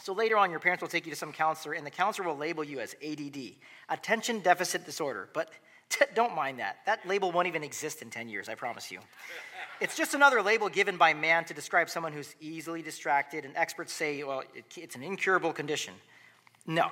So 0.04 0.14
later 0.14 0.38
on, 0.38 0.52
your 0.52 0.60
parents 0.60 0.82
will 0.82 0.90
take 0.90 1.06
you 1.06 1.12
to 1.12 1.18
some 1.18 1.34
counselor, 1.34 1.74
and 1.74 1.86
the 1.86 1.92
counselor 1.92 2.28
will 2.28 2.38
label 2.38 2.64
you 2.64 2.80
as 2.80 2.96
ADD, 3.06 3.56
attention 3.90 4.40
deficit 4.40 4.86
disorder. 4.86 5.30
But 5.34 5.50
t- 5.90 6.06
don't 6.14 6.36
mind 6.36 6.60
that. 6.60 6.78
That 6.86 7.06
label 7.08 7.32
won't 7.32 7.48
even 7.48 7.64
exist 7.64 8.02
in 8.02 8.10
10 8.10 8.30
years, 8.30 8.50
I 8.50 8.56
promise 8.56 8.92
you. 8.92 9.00
It's 9.80 9.96
just 9.96 10.14
another 10.14 10.42
label 10.42 10.70
given 10.70 10.98
by 10.98 11.14
man 11.14 11.46
to 11.46 11.54
describe 11.54 11.90
someone 11.90 12.14
who's 12.14 12.36
easily 12.40 12.82
distracted, 12.82 13.46
and 13.46 13.56
experts 13.56 13.94
say, 13.94 14.24
well, 14.24 14.44
it, 14.56 14.66
it's 14.76 14.96
an 14.96 15.04
incurable 15.04 15.54
condition. 15.54 15.94
No. 16.66 16.92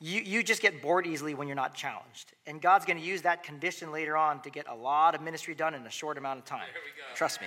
You, 0.00 0.20
you 0.20 0.42
just 0.42 0.62
get 0.62 0.80
bored 0.80 1.06
easily 1.06 1.34
when 1.34 1.46
you're 1.46 1.56
not 1.56 1.74
challenged. 1.74 2.32
And 2.46 2.60
God's 2.60 2.86
going 2.86 2.98
to 2.98 3.04
use 3.04 3.22
that 3.22 3.42
condition 3.42 3.92
later 3.92 4.16
on 4.16 4.40
to 4.42 4.50
get 4.50 4.66
a 4.68 4.74
lot 4.74 5.14
of 5.14 5.20
ministry 5.20 5.54
done 5.54 5.74
in 5.74 5.86
a 5.86 5.90
short 5.90 6.16
amount 6.16 6.38
of 6.38 6.44
time. 6.46 6.66
Trust 7.14 7.40
me. 7.42 7.46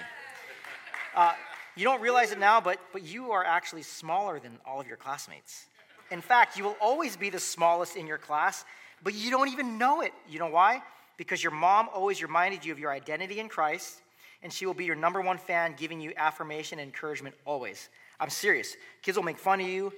Uh, 1.15 1.33
you 1.75 1.83
don't 1.83 2.01
realize 2.01 2.31
it 2.31 2.39
now, 2.39 2.61
but, 2.61 2.79
but 2.91 3.03
you 3.03 3.31
are 3.31 3.43
actually 3.43 3.83
smaller 3.83 4.39
than 4.39 4.59
all 4.65 4.79
of 4.79 4.87
your 4.87 4.97
classmates. 4.97 5.65
In 6.11 6.21
fact, 6.21 6.57
you 6.57 6.63
will 6.63 6.77
always 6.79 7.17
be 7.17 7.29
the 7.29 7.39
smallest 7.39 7.95
in 7.95 8.05
your 8.05 8.17
class, 8.17 8.65
but 9.03 9.13
you 9.13 9.31
don't 9.31 9.49
even 9.49 9.77
know 9.77 10.01
it. 10.01 10.13
You 10.29 10.39
know 10.39 10.47
why? 10.47 10.83
Because 11.17 11.41
your 11.41 11.51
mom 11.51 11.89
always 11.93 12.21
reminded 12.21 12.63
you 12.63 12.71
of 12.71 12.79
your 12.79 12.91
identity 12.91 13.39
in 13.39 13.49
Christ, 13.49 14.01
and 14.43 14.53
she 14.53 14.65
will 14.65 14.73
be 14.73 14.85
your 14.85 14.95
number 14.95 15.21
one 15.21 15.37
fan, 15.37 15.73
giving 15.77 15.99
you 15.99 16.13
affirmation 16.15 16.79
and 16.79 16.87
encouragement 16.87 17.35
always. 17.45 17.89
I'm 18.19 18.29
serious. 18.29 18.75
Kids 19.01 19.17
will 19.17 19.23
make 19.23 19.39
fun 19.39 19.59
of 19.59 19.67
you. 19.67 19.91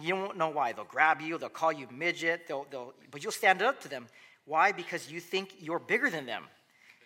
You 0.00 0.16
won't 0.16 0.36
know 0.36 0.48
why. 0.48 0.72
They'll 0.72 0.84
grab 0.84 1.20
you, 1.20 1.38
they'll 1.38 1.48
call 1.48 1.72
you 1.72 1.86
midget, 1.90 2.46
they'll, 2.48 2.66
they'll, 2.70 2.94
but 3.10 3.22
you'll 3.22 3.32
stand 3.32 3.62
up 3.62 3.80
to 3.82 3.88
them. 3.88 4.06
Why? 4.46 4.72
Because 4.72 5.10
you 5.10 5.20
think 5.20 5.54
you're 5.60 5.78
bigger 5.78 6.10
than 6.10 6.26
them. 6.26 6.44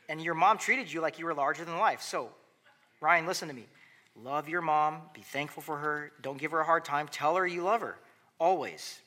And 0.09 0.21
your 0.21 0.35
mom 0.35 0.59
treated 0.59 0.93
you 0.93 1.01
like 1.01 1.19
you 1.19 1.25
were 1.25 1.35
larger 1.35 1.65
than 1.65 1.79
life. 1.79 2.01
So, 2.01 2.31
Ryan, 3.01 3.27
listen 3.27 3.49
to 3.49 3.55
me. 3.55 3.67
Love 4.22 4.48
your 4.48 4.62
mom. 4.62 5.02
Be 5.14 5.20
thankful 5.20 5.62
for 5.62 5.76
her. 5.76 6.12
Don't 6.22 6.38
give 6.38 6.50
her 6.52 6.61
a 6.61 6.64
hard 6.64 6.85
time. 6.85 7.09
Tell 7.09 7.37
her 7.37 7.46
you 7.46 7.62
love 7.62 7.81
her, 7.83 7.96
always. 8.38 9.00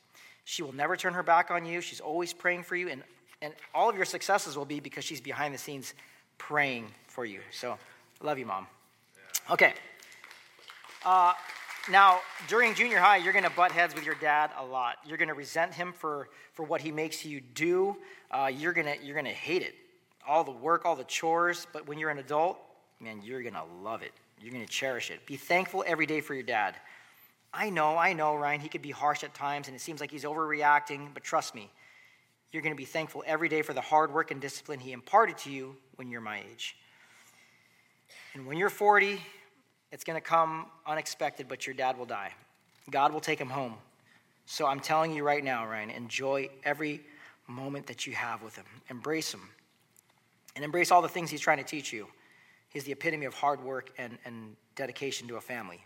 She 0.46 0.64
will 0.64 0.74
never 0.74 0.96
turn 0.96 1.14
her 1.14 1.24
back 1.24 1.52
on 1.52 1.66
you. 1.66 1.82
She's 1.82 2.00
always 2.00 2.34
praying 2.34 2.64
for 2.64 2.76
you. 2.76 2.90
And, 2.90 3.04
and 3.42 3.54
all 3.74 3.90
of 3.90 3.96
your 3.96 4.06
successes 4.06 4.58
will 4.58 4.66
be 4.66 4.80
because 4.80 5.04
she's 5.04 5.22
behind 5.22 5.54
the 5.54 5.58
scenes 5.58 5.94
praying 6.38 6.88
for 7.08 7.26
you. 7.26 7.40
So, 7.52 7.78
love 8.22 8.40
you, 8.40 8.46
mom. 8.46 8.68
Okay. 9.52 9.74
Uh, 11.06 11.34
now, 11.90 12.20
during 12.48 12.76
junior 12.76 13.00
high, 13.00 13.18
you're 13.18 13.34
going 13.34 13.46
to 13.46 13.50
butt 13.52 13.72
heads 13.72 13.96
with 13.96 14.06
your 14.06 14.16
dad 14.16 14.52
a 14.58 14.66
lot. 14.66 14.98
You're 15.06 15.18
going 15.18 15.30
to 15.30 15.34
resent 15.34 15.74
him 15.74 15.94
for, 15.94 16.30
for 16.54 16.64
what 16.64 16.82
he 16.82 16.92
makes 16.92 17.26
you 17.26 17.42
do. 17.42 17.96
Uh, 18.30 18.52
you're 18.54 18.74
going 18.74 18.86
to 18.86 19.04
you're 19.04 19.16
going 19.16 19.26
to 19.26 19.32
hate 19.32 19.62
it. 19.62 19.76
All 20.28 20.44
the 20.44 20.52
work, 20.52 20.86
all 20.86 20.96
the 20.96 21.04
chores. 21.06 21.66
But 21.74 21.88
when 21.88 21.98
you're 21.98 22.12
an 22.12 22.20
adult, 22.20 22.60
man, 23.00 23.22
you're 23.24 23.42
going 23.42 23.56
to 23.56 23.64
love 23.82 24.04
it. 24.04 24.12
You're 24.42 24.54
going 24.54 24.66
to 24.66 24.72
cherish 24.72 25.12
it. 25.12 25.26
Be 25.26 25.36
thankful 25.36 25.84
every 25.86 26.06
day 26.06 26.22
for 26.22 26.34
your 26.34 26.44
dad. 26.44 26.76
I 27.54 27.70
know, 27.70 27.98
I 27.98 28.14
know, 28.14 28.36
Ryan, 28.36 28.62
he 28.62 28.70
could 28.70 28.82
be 28.82 28.92
harsh 28.92 29.24
at 29.24 29.34
times 29.34 29.68
and 29.68 29.76
it 29.76 29.80
seems 29.80 30.00
like 30.00 30.12
he's 30.12 30.24
overreacting, 30.24 31.14
but 31.14 31.24
trust 31.24 31.56
me, 31.56 31.72
you're 32.52 32.62
going 32.64 32.74
to 32.74 32.78
be 32.78 32.86
thankful 32.86 33.24
every 33.26 33.50
day 33.50 33.62
for 33.62 33.74
the 33.74 33.82
hard 33.82 34.14
work 34.14 34.32
and 34.32 34.40
discipline 34.40 34.80
he 34.80 34.92
imparted 34.92 35.38
to 35.40 35.52
you 35.52 35.76
when 35.96 36.10
you're 36.10 36.22
my 36.22 36.44
age. 36.52 36.76
And 38.34 38.46
when 38.46 38.58
you're 38.58 38.70
40, 38.70 39.20
it's 39.92 40.04
going 40.04 40.16
to 40.16 40.22
come 40.22 40.68
unexpected, 40.86 41.48
but 41.48 41.66
your 41.66 41.74
dad 41.74 41.98
will 41.98 42.06
die. 42.06 42.34
God 42.90 43.14
will 43.14 43.20
take 43.20 43.40
him 43.40 43.50
home. 43.50 43.76
So 44.46 44.66
I'm 44.66 44.80
telling 44.80 45.14
you 45.14 45.24
right 45.24 45.44
now, 45.44 45.68
Ryan, 45.68 45.90
enjoy 45.92 46.50
every 46.64 47.02
moment 47.48 47.88
that 47.88 48.08
you 48.08 48.14
have 48.14 48.42
with 48.42 48.56
him. 48.56 48.66
Embrace 48.90 49.34
him. 49.34 49.42
And 50.56 50.66
embrace 50.66 50.92
all 50.92 51.02
the 51.02 51.08
things 51.08 51.30
he's 51.30 51.42
trying 51.42 51.58
to 51.58 51.64
teach 51.64 51.94
you. 51.94 52.08
He's 52.70 52.84
the 52.84 52.92
epitome 52.92 53.26
of 53.26 53.34
hard 53.34 53.64
work 53.64 53.92
and, 53.98 54.18
and 54.26 54.56
dedication 54.76 55.28
to 55.28 55.38
a 55.38 55.42
family. 55.42 55.84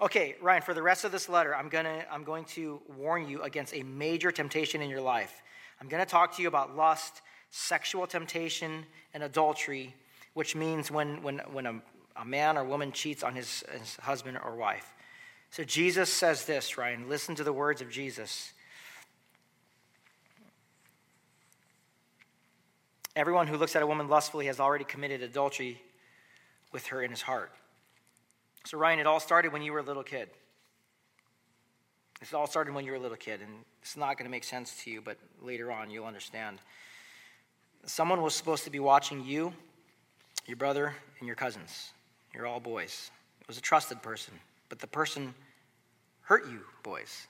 Okay, 0.00 0.34
Ryan, 0.40 0.62
for 0.62 0.74
the 0.74 0.82
rest 0.82 1.04
of 1.04 1.12
this 1.12 1.28
letter, 1.28 1.54
I'm, 1.54 1.68
gonna, 1.68 2.04
I'm 2.10 2.24
going 2.24 2.44
to 2.46 2.80
warn 2.96 3.28
you 3.28 3.42
against 3.42 3.74
a 3.74 3.82
major 3.82 4.32
temptation 4.32 4.82
in 4.82 4.90
your 4.90 5.00
life. 5.00 5.42
I'm 5.80 5.88
going 5.88 6.04
to 6.04 6.10
talk 6.10 6.34
to 6.36 6.42
you 6.42 6.48
about 6.48 6.74
lust, 6.74 7.22
sexual 7.50 8.06
temptation, 8.06 8.86
and 9.12 9.22
adultery, 9.22 9.94
which 10.32 10.56
means 10.56 10.90
when, 10.90 11.22
when, 11.22 11.38
when 11.52 11.66
a, 11.66 11.80
a 12.16 12.24
man 12.24 12.56
or 12.56 12.64
woman 12.64 12.90
cheats 12.90 13.22
on 13.22 13.34
his, 13.34 13.62
his 13.78 13.96
husband 13.96 14.38
or 14.42 14.56
wife. 14.56 14.94
So 15.50 15.62
Jesus 15.62 16.12
says 16.12 16.46
this, 16.46 16.76
Ryan. 16.76 17.08
Listen 17.08 17.36
to 17.36 17.44
the 17.44 17.52
words 17.52 17.80
of 17.80 17.88
Jesus. 17.88 18.52
Everyone 23.14 23.46
who 23.46 23.56
looks 23.56 23.76
at 23.76 23.82
a 23.82 23.86
woman 23.86 24.08
lustfully 24.08 24.46
has 24.46 24.58
already 24.58 24.84
committed 24.84 25.22
adultery 25.22 25.80
with 26.74 26.88
her 26.88 27.02
in 27.02 27.10
his 27.10 27.22
heart. 27.22 27.52
So, 28.66 28.76
Ryan, 28.76 28.98
it 28.98 29.06
all 29.06 29.20
started 29.20 29.52
when 29.52 29.62
you 29.62 29.72
were 29.72 29.78
a 29.78 29.82
little 29.84 30.02
kid. 30.02 30.28
It 32.20 32.34
all 32.34 32.46
started 32.46 32.74
when 32.74 32.84
you 32.84 32.90
were 32.90 32.96
a 32.96 33.00
little 33.00 33.16
kid, 33.16 33.40
and 33.40 33.50
it's 33.80 33.96
not 33.96 34.18
going 34.18 34.26
to 34.26 34.30
make 34.30 34.44
sense 34.44 34.82
to 34.82 34.90
you, 34.90 35.00
but 35.00 35.16
later 35.40 35.70
on 35.70 35.90
you'll 35.90 36.06
understand. 36.06 36.58
Someone 37.86 38.22
was 38.22 38.34
supposed 38.34 38.64
to 38.64 38.70
be 38.70 38.80
watching 38.80 39.24
you, 39.24 39.52
your 40.46 40.56
brother, 40.56 40.94
and 41.20 41.26
your 41.26 41.36
cousins. 41.36 41.92
You're 42.34 42.46
all 42.46 42.60
boys. 42.60 43.10
It 43.40 43.46
was 43.46 43.58
a 43.58 43.62
trusted 43.62 44.02
person, 44.02 44.34
but 44.68 44.78
the 44.80 44.86
person 44.86 45.34
hurt 46.22 46.48
you, 46.48 46.60
boys. 46.82 47.26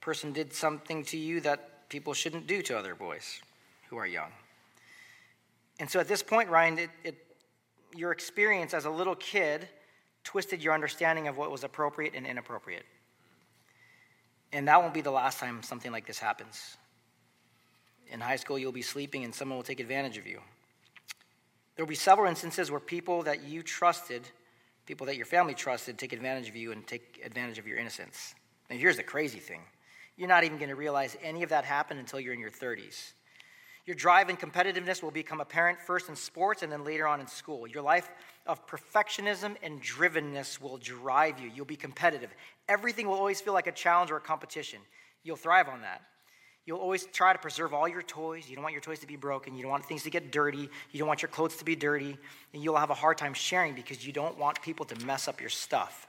Person 0.00 0.32
did 0.32 0.52
something 0.52 1.04
to 1.04 1.16
you 1.16 1.40
that 1.40 1.88
people 1.88 2.12
shouldn't 2.12 2.46
do 2.46 2.60
to 2.62 2.76
other 2.76 2.94
boys 2.94 3.40
who 3.88 3.96
are 3.96 4.06
young. 4.06 4.32
And 5.78 5.88
so 5.88 6.00
at 6.00 6.08
this 6.08 6.22
point, 6.22 6.50
Ryan, 6.50 6.78
it, 6.78 6.90
it 7.04 7.24
your 7.96 8.12
experience 8.12 8.74
as 8.74 8.84
a 8.84 8.90
little 8.90 9.14
kid 9.14 9.68
twisted 10.24 10.62
your 10.62 10.74
understanding 10.74 11.28
of 11.28 11.36
what 11.36 11.50
was 11.50 11.64
appropriate 11.64 12.14
and 12.14 12.26
inappropriate. 12.26 12.84
And 14.52 14.68
that 14.68 14.80
won't 14.80 14.94
be 14.94 15.00
the 15.00 15.10
last 15.10 15.38
time 15.38 15.62
something 15.62 15.92
like 15.92 16.06
this 16.06 16.18
happens. 16.18 16.76
In 18.10 18.20
high 18.20 18.36
school, 18.36 18.58
you'll 18.58 18.72
be 18.72 18.82
sleeping 18.82 19.24
and 19.24 19.34
someone 19.34 19.56
will 19.56 19.64
take 19.64 19.80
advantage 19.80 20.16
of 20.16 20.26
you. 20.26 20.40
There 21.76 21.84
will 21.84 21.90
be 21.90 21.96
several 21.96 22.28
instances 22.28 22.70
where 22.70 22.80
people 22.80 23.22
that 23.24 23.42
you 23.42 23.62
trusted, 23.62 24.22
people 24.86 25.06
that 25.06 25.16
your 25.16 25.26
family 25.26 25.54
trusted, 25.54 25.98
take 25.98 26.12
advantage 26.12 26.48
of 26.48 26.56
you 26.56 26.72
and 26.72 26.86
take 26.86 27.20
advantage 27.24 27.58
of 27.58 27.66
your 27.66 27.78
innocence. 27.78 28.34
And 28.70 28.78
here's 28.78 28.96
the 28.96 29.02
crazy 29.02 29.40
thing 29.40 29.60
you're 30.16 30.28
not 30.28 30.44
even 30.44 30.58
going 30.58 30.68
to 30.68 30.76
realize 30.76 31.16
any 31.22 31.42
of 31.42 31.50
that 31.50 31.64
happened 31.64 31.98
until 31.98 32.20
you're 32.20 32.34
in 32.34 32.38
your 32.38 32.50
30s. 32.50 33.12
Your 33.86 33.94
drive 33.94 34.30
and 34.30 34.40
competitiveness 34.40 35.02
will 35.02 35.10
become 35.10 35.40
apparent 35.40 35.78
first 35.78 36.08
in 36.08 36.16
sports 36.16 36.62
and 36.62 36.72
then 36.72 36.84
later 36.84 37.06
on 37.06 37.20
in 37.20 37.26
school. 37.26 37.66
Your 37.66 37.82
life 37.82 38.08
of 38.46 38.66
perfectionism 38.66 39.56
and 39.62 39.82
drivenness 39.82 40.60
will 40.60 40.78
drive 40.78 41.38
you. 41.38 41.50
You'll 41.54 41.66
be 41.66 41.76
competitive. 41.76 42.30
Everything 42.68 43.06
will 43.06 43.14
always 43.14 43.40
feel 43.42 43.52
like 43.52 43.66
a 43.66 43.72
challenge 43.72 44.10
or 44.10 44.16
a 44.16 44.22
competition. 44.22 44.80
You'll 45.22 45.36
thrive 45.36 45.68
on 45.68 45.82
that. 45.82 46.02
You'll 46.66 46.78
always 46.78 47.04
try 47.04 47.34
to 47.34 47.38
preserve 47.38 47.74
all 47.74 47.86
your 47.86 48.02
toys. 48.02 48.48
You 48.48 48.56
don't 48.56 48.62
want 48.62 48.72
your 48.72 48.80
toys 48.80 49.00
to 49.00 49.06
be 49.06 49.16
broken. 49.16 49.54
You 49.54 49.62
don't 49.62 49.70
want 49.70 49.84
things 49.84 50.02
to 50.04 50.10
get 50.10 50.32
dirty. 50.32 50.70
You 50.92 50.98
don't 50.98 51.08
want 51.08 51.20
your 51.20 51.28
clothes 51.28 51.56
to 51.56 51.64
be 51.64 51.76
dirty. 51.76 52.16
And 52.54 52.62
you'll 52.62 52.78
have 52.78 52.88
a 52.88 52.94
hard 52.94 53.18
time 53.18 53.34
sharing 53.34 53.74
because 53.74 54.06
you 54.06 54.14
don't 54.14 54.38
want 54.38 54.62
people 54.62 54.86
to 54.86 55.04
mess 55.04 55.28
up 55.28 55.42
your 55.42 55.50
stuff. 55.50 56.06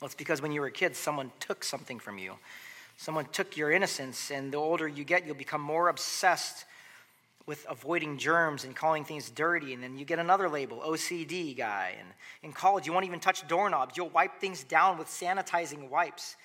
Well, 0.00 0.06
it's 0.06 0.14
because 0.14 0.40
when 0.40 0.52
you 0.52 0.60
were 0.60 0.68
a 0.68 0.72
kid, 0.72 0.94
someone 0.94 1.32
took 1.40 1.64
something 1.64 1.98
from 1.98 2.18
you. 2.18 2.34
Someone 2.96 3.26
took 3.26 3.56
your 3.56 3.70
innocence, 3.70 4.30
and 4.30 4.52
the 4.52 4.56
older 4.56 4.88
you 4.88 5.04
get, 5.04 5.26
you'll 5.26 5.34
become 5.34 5.60
more 5.60 5.88
obsessed 5.88 6.64
with 7.46 7.64
avoiding 7.68 8.18
germs 8.18 8.64
and 8.64 8.74
calling 8.74 9.04
things 9.04 9.30
dirty. 9.30 9.72
And 9.72 9.82
then 9.82 9.96
you 9.96 10.04
get 10.04 10.18
another 10.18 10.48
label, 10.48 10.78
OCD 10.78 11.56
guy. 11.56 11.94
And 11.98 12.08
in 12.42 12.52
college, 12.52 12.86
you 12.86 12.92
won't 12.92 13.04
even 13.04 13.20
touch 13.20 13.46
doorknobs. 13.46 13.96
You'll 13.96 14.08
wipe 14.08 14.40
things 14.40 14.64
down 14.64 14.98
with 14.98 15.06
sanitizing 15.06 15.88
wipes. 15.88 16.36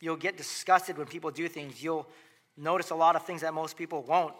You'll 0.00 0.16
get 0.16 0.36
disgusted 0.36 0.96
when 0.96 1.06
people 1.06 1.30
do 1.30 1.48
things. 1.48 1.82
You'll 1.82 2.06
notice 2.56 2.90
a 2.90 2.94
lot 2.94 3.16
of 3.16 3.26
things 3.26 3.42
that 3.42 3.52
most 3.52 3.76
people 3.76 4.02
won't. 4.02 4.34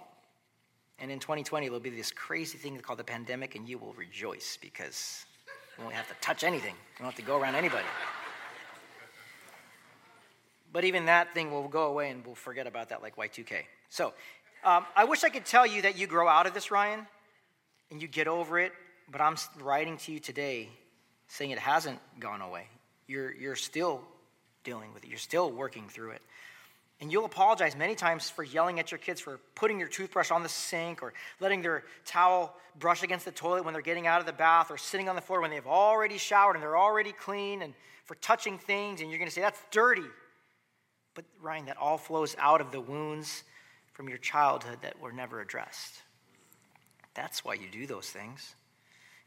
And 0.99 1.11
in 1.11 1.19
2020, 1.19 1.67
there'll 1.67 1.81
be 1.81 1.91
this 1.91 2.11
crazy 2.11 2.57
thing 2.57 2.79
called 2.79 2.99
the 2.99 3.05
pandemic, 3.05 3.55
and 3.55 3.69
you 3.69 3.77
will 3.77 3.93
rejoice 3.93 4.57
because 4.61 5.27
you 5.77 5.85
won't 5.85 5.95
have 5.95 6.09
to 6.09 6.15
touch 6.23 6.43
anything. 6.43 6.75
You 6.75 7.01
don't 7.01 7.07
have 7.09 7.17
to 7.17 7.23
go 7.23 7.39
around 7.39 7.55
anybody. 7.55 7.85
But 10.77 10.85
even 10.85 11.07
that 11.07 11.33
thing 11.33 11.51
will 11.51 11.69
go 11.69 11.85
away 11.85 12.11
and 12.11 12.23
we'll 12.27 12.35
forget 12.35 12.67
about 12.67 12.91
that 12.91 13.01
like 13.01 13.17
Y2K. 13.17 13.63
So 13.89 14.13
um, 14.63 14.85
I 14.95 15.05
wish 15.05 15.25
I 15.25 15.31
could 15.31 15.47
tell 15.47 15.67
you 15.67 15.81
that 15.81 15.97
you 15.97 16.07
grow 16.07 16.29
out 16.29 16.47
of 16.47 16.53
this, 16.53 16.71
Ryan, 16.71 17.07
and 17.91 18.03
you 18.03 18.07
get 18.07 18.29
over 18.29 18.59
it, 18.59 18.73
but 19.11 19.23
I'm 19.23 19.37
writing 19.63 19.97
to 19.97 20.13
you 20.13 20.19
today 20.19 20.69
saying 21.29 21.51
it 21.51 21.59
hasn't 21.59 21.99
gone 22.21 22.43
away. 22.43 22.67
You're, 23.07 23.35
you're 23.35 23.57
still 23.57 24.03
dealing 24.65 24.93
with 24.93 25.03
it, 25.03 25.09
you're 25.09 25.19
still 25.19 25.51
working 25.51 25.89
through 25.89 26.11
it. 26.11 26.21
And 27.01 27.11
you'll 27.11 27.25
apologize 27.25 27.75
many 27.75 27.95
times 27.95 28.29
for 28.29 28.45
yelling 28.45 28.79
at 28.79 28.93
your 28.93 28.99
kids 28.99 29.19
for 29.19 29.41
putting 29.55 29.81
your 29.81 29.89
toothbrush 29.89 30.31
on 30.31 30.43
the 30.43 30.49
sink 30.51 31.03
or 31.03 31.15
letting 31.41 31.63
their 31.63 31.85
towel 32.05 32.55
brush 32.79 33.03
against 33.03 33.25
the 33.25 33.33
toilet 33.33 33.65
when 33.65 33.73
they're 33.73 33.81
getting 33.81 34.07
out 34.07 34.21
of 34.21 34.27
the 34.27 34.33
bath 34.35 34.71
or 34.71 34.77
sitting 34.77 35.09
on 35.09 35.17
the 35.17 35.23
floor 35.23 35.41
when 35.41 35.51
they've 35.51 35.67
already 35.67 36.19
showered 36.19 36.53
and 36.53 36.63
they're 36.63 36.77
already 36.77 37.13
clean 37.13 37.63
and 37.63 37.73
for 38.05 38.15
touching 38.17 38.59
things. 38.59 39.01
And 39.01 39.09
you're 39.09 39.19
going 39.19 39.31
to 39.31 39.35
say, 39.35 39.41
that's 39.41 39.63
dirty. 39.71 40.05
But, 41.17 41.25
Ryan, 41.41 41.67
that 41.67 41.79
all 41.79 41.99
flows 41.99 42.37
out 42.39 42.61
of 42.61 42.71
the 42.71 42.81
wounds 42.81 43.43
from 43.93 44.09
your 44.09 44.19
childhood 44.19 44.79
that 44.83 45.01
were 45.01 45.11
never 45.11 45.41
addressed. 45.41 46.03
That's 47.15 47.45
why 47.45 47.55
you 47.55 47.67
do 47.73 47.87
those 47.89 48.09
things. 48.09 48.55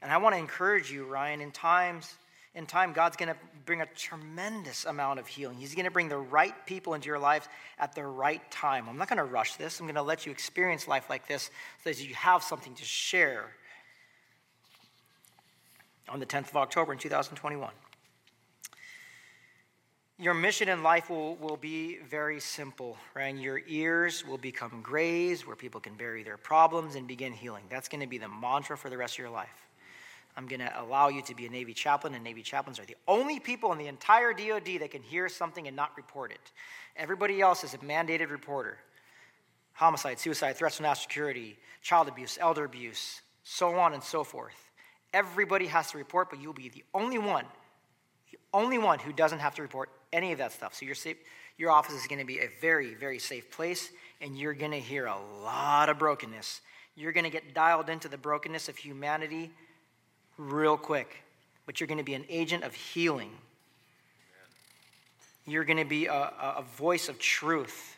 And 0.01 0.09
I 0.11 0.17
want 0.17 0.35
to 0.35 0.39
encourage 0.39 0.89
you, 0.89 1.03
Ryan, 1.03 1.41
in 1.41 1.51
times, 1.51 2.15
In 2.55 2.65
time, 2.65 2.93
God's 2.93 3.15
going 3.15 3.29
to 3.29 3.37
bring 3.65 3.81
a 3.81 3.85
tremendous 3.85 4.85
amount 4.85 5.19
of 5.19 5.27
healing. 5.27 5.57
He's 5.57 5.75
going 5.75 5.85
to 5.85 5.91
bring 5.91 6.09
the 6.09 6.17
right 6.17 6.53
people 6.65 6.95
into 6.95 7.07
your 7.07 7.19
life 7.19 7.47
at 7.77 7.93
the 7.93 8.03
right 8.03 8.41
time. 8.49 8.89
I'm 8.89 8.97
not 8.97 9.07
going 9.07 9.17
to 9.17 9.23
rush 9.23 9.55
this. 9.55 9.79
I'm 9.79 9.85
going 9.85 9.95
to 9.95 10.01
let 10.01 10.25
you 10.25 10.31
experience 10.31 10.87
life 10.87 11.09
like 11.09 11.27
this 11.27 11.51
so 11.83 11.89
that 11.89 12.05
you 12.05 12.15
have 12.15 12.41
something 12.41 12.73
to 12.73 12.83
share 12.83 13.51
on 16.07 16.19
the 16.19 16.25
10th 16.25 16.49
of 16.49 16.57
October 16.57 16.91
in 16.91 16.97
2021. 16.97 17.69
Your 20.21 20.33
mission 20.33 20.67
in 20.67 20.83
life 20.83 21.09
will, 21.09 21.35
will 21.37 21.55
be 21.55 21.97
very 21.99 22.41
simple, 22.41 22.97
right? 23.15 23.33
Your 23.33 23.61
ears 23.67 24.27
will 24.27 24.37
become 24.37 24.81
graves 24.83 25.47
where 25.47 25.55
people 25.55 25.79
can 25.79 25.93
bury 25.93 26.23
their 26.23 26.35
problems 26.35 26.95
and 26.95 27.07
begin 27.07 27.31
healing. 27.31 27.63
That's 27.69 27.87
going 27.87 28.01
to 28.01 28.07
be 28.07 28.17
the 28.17 28.27
mantra 28.27 28.77
for 28.77 28.89
the 28.89 28.97
rest 28.97 29.13
of 29.13 29.19
your 29.19 29.29
life. 29.29 29.47
I'm 30.35 30.45
going 30.45 30.59
to 30.59 30.81
allow 30.81 31.07
you 31.07 31.21
to 31.21 31.33
be 31.33 31.45
a 31.45 31.49
Navy 31.49 31.73
chaplain, 31.73 32.15
and 32.15 32.23
Navy 32.23 32.41
chaplains 32.41 32.79
are 32.79 32.85
the 32.85 32.97
only 33.07 33.39
people 33.39 33.71
in 33.71 33.77
the 33.77 33.87
entire 33.87 34.33
DoD 34.33 34.81
that 34.81 34.91
can 34.91 35.01
hear 35.01 35.29
something 35.29 35.67
and 35.67 35.75
not 35.75 35.95
report 35.95 36.31
it. 36.31 36.51
Everybody 36.97 37.39
else 37.39 37.63
is 37.63 37.73
a 37.73 37.77
mandated 37.77 38.29
reporter. 38.29 38.77
Homicide, 39.71 40.19
suicide, 40.19 40.57
threats 40.57 40.77
to 40.77 40.83
national 40.83 41.01
security, 41.01 41.57
child 41.81 42.09
abuse, 42.09 42.37
elder 42.41 42.65
abuse, 42.65 43.21
so 43.45 43.79
on 43.79 43.93
and 43.93 44.03
so 44.03 44.25
forth. 44.25 44.69
Everybody 45.13 45.67
has 45.67 45.91
to 45.91 45.97
report, 45.97 46.29
but 46.29 46.41
you'll 46.41 46.51
be 46.51 46.67
the 46.67 46.83
only 46.93 47.17
one, 47.17 47.45
only 48.53 48.77
one 48.77 48.99
who 48.99 49.13
doesn't 49.13 49.39
have 49.39 49.55
to 49.55 49.61
report 49.61 49.89
any 50.11 50.31
of 50.31 50.37
that 50.39 50.51
stuff. 50.51 50.73
So 50.73 50.85
your, 50.85 50.95
safe, 50.95 51.17
your 51.57 51.71
office 51.71 51.95
is 51.95 52.07
going 52.07 52.19
to 52.19 52.25
be 52.25 52.39
a 52.39 52.49
very, 52.61 52.93
very 52.93 53.19
safe 53.19 53.51
place, 53.51 53.89
and 54.21 54.37
you're 54.37 54.53
going 54.53 54.71
to 54.71 54.79
hear 54.79 55.05
a 55.05 55.17
lot 55.43 55.89
of 55.89 55.99
brokenness. 55.99 56.61
You're 56.95 57.11
going 57.11 57.23
to 57.23 57.29
get 57.29 57.53
dialed 57.53 57.89
into 57.89 58.07
the 58.07 58.17
brokenness 58.17 58.69
of 58.69 58.77
humanity 58.77 59.51
real 60.37 60.77
quick, 60.77 61.23
but 61.65 61.79
you're 61.79 61.87
going 61.87 61.99
to 61.99 62.03
be 62.03 62.13
an 62.13 62.25
agent 62.29 62.63
of 62.63 62.73
healing. 62.73 63.31
You're 65.45 65.65
going 65.65 65.77
to 65.77 65.85
be 65.85 66.07
a, 66.07 66.13
a 66.13 66.63
voice 66.77 67.09
of 67.09 67.19
truth. 67.19 67.95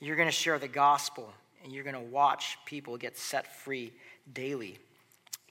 You're 0.00 0.16
going 0.16 0.28
to 0.28 0.32
share 0.32 0.58
the 0.58 0.68
gospel, 0.68 1.32
and 1.62 1.72
you're 1.72 1.84
going 1.84 1.94
to 1.94 2.00
watch 2.00 2.58
people 2.66 2.96
get 2.96 3.16
set 3.16 3.54
free 3.54 3.92
daily. 4.32 4.78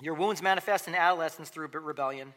Your 0.01 0.15
wounds 0.15 0.41
manifest 0.41 0.87
in 0.87 0.95
adolescence 0.95 1.49
through 1.49 1.67
rebellion. 1.67 2.33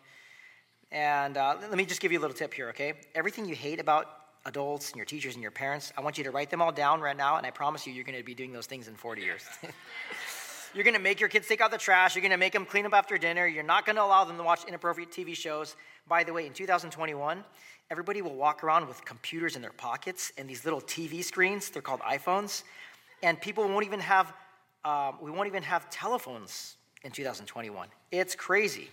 And 0.96 1.36
uh, 1.36 1.56
let 1.60 1.76
me 1.76 1.84
just 1.84 2.00
give 2.00 2.10
you 2.10 2.18
a 2.18 2.22
little 2.22 2.34
tip 2.34 2.54
here, 2.54 2.70
okay? 2.70 2.94
Everything 3.14 3.44
you 3.44 3.54
hate 3.54 3.80
about 3.80 4.06
adults 4.46 4.88
and 4.88 4.96
your 4.96 5.04
teachers 5.04 5.34
and 5.34 5.42
your 5.42 5.50
parents, 5.50 5.92
I 5.94 6.00
want 6.00 6.16
you 6.16 6.24
to 6.24 6.30
write 6.30 6.48
them 6.48 6.62
all 6.62 6.72
down 6.72 7.02
right 7.02 7.14
now, 7.14 7.36
and 7.36 7.46
I 7.46 7.50
promise 7.50 7.86
you, 7.86 7.92
you're 7.92 8.02
going 8.02 8.16
to 8.16 8.24
be 8.24 8.34
doing 8.34 8.50
those 8.50 8.64
things 8.64 8.88
in 8.88 8.94
40 8.94 9.20
years. 9.20 9.42
you're 10.74 10.84
going 10.84 10.96
to 10.96 11.00
make 11.00 11.20
your 11.20 11.28
kids 11.28 11.46
take 11.48 11.60
out 11.60 11.70
the 11.70 11.76
trash. 11.76 12.14
You're 12.14 12.22
going 12.22 12.30
to 12.30 12.38
make 12.38 12.54
them 12.54 12.64
clean 12.64 12.86
up 12.86 12.94
after 12.94 13.18
dinner. 13.18 13.46
You're 13.46 13.62
not 13.62 13.84
going 13.84 13.96
to 13.96 14.02
allow 14.02 14.24
them 14.24 14.38
to 14.38 14.42
watch 14.42 14.64
inappropriate 14.66 15.10
TV 15.10 15.36
shows. 15.36 15.76
By 16.08 16.24
the 16.24 16.32
way, 16.32 16.46
in 16.46 16.54
2021, 16.54 17.44
everybody 17.90 18.22
will 18.22 18.34
walk 18.34 18.64
around 18.64 18.88
with 18.88 19.04
computers 19.04 19.54
in 19.54 19.60
their 19.60 19.72
pockets 19.72 20.32
and 20.38 20.48
these 20.48 20.64
little 20.64 20.80
TV 20.80 21.22
screens. 21.22 21.68
They're 21.68 21.82
called 21.82 22.00
iPhones. 22.00 22.62
And 23.22 23.38
people 23.38 23.68
won't 23.68 23.84
even 23.84 24.00
have, 24.00 24.32
um, 24.82 25.18
we 25.20 25.30
won't 25.30 25.46
even 25.46 25.62
have 25.62 25.90
telephones 25.90 26.76
in 27.02 27.10
2021. 27.10 27.88
It's 28.12 28.34
crazy. 28.34 28.88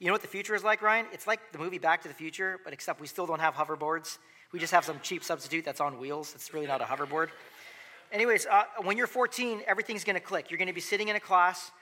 You 0.00 0.06
know 0.06 0.12
what 0.12 0.22
the 0.22 0.28
future 0.28 0.54
is 0.54 0.62
like, 0.62 0.80
Ryan? 0.80 1.06
It's 1.12 1.26
like 1.26 1.50
the 1.50 1.58
movie 1.58 1.78
Back 1.78 2.02
to 2.02 2.08
the 2.08 2.14
Future, 2.14 2.60
but 2.62 2.72
except 2.72 3.00
we 3.00 3.08
still 3.08 3.26
don't 3.26 3.40
have 3.40 3.54
hoverboards. 3.54 4.18
We 4.52 4.60
just 4.60 4.72
have 4.72 4.84
some 4.84 5.00
cheap 5.02 5.24
substitute 5.24 5.64
that's 5.64 5.80
on 5.80 5.98
wheels. 5.98 6.34
It's 6.34 6.54
really 6.54 6.68
not 6.68 6.80
a 6.80 6.84
hoverboard. 6.84 7.30
Anyways, 8.12 8.46
uh, 8.46 8.62
when 8.82 8.96
you're 8.96 9.08
14, 9.08 9.62
everything's 9.66 10.04
going 10.04 10.14
to 10.14 10.20
click. 10.20 10.50
You're 10.50 10.58
going 10.58 10.68
to 10.68 10.74
be 10.74 10.80
sitting 10.80 11.08
in 11.08 11.16
a 11.16 11.20
class 11.20 11.72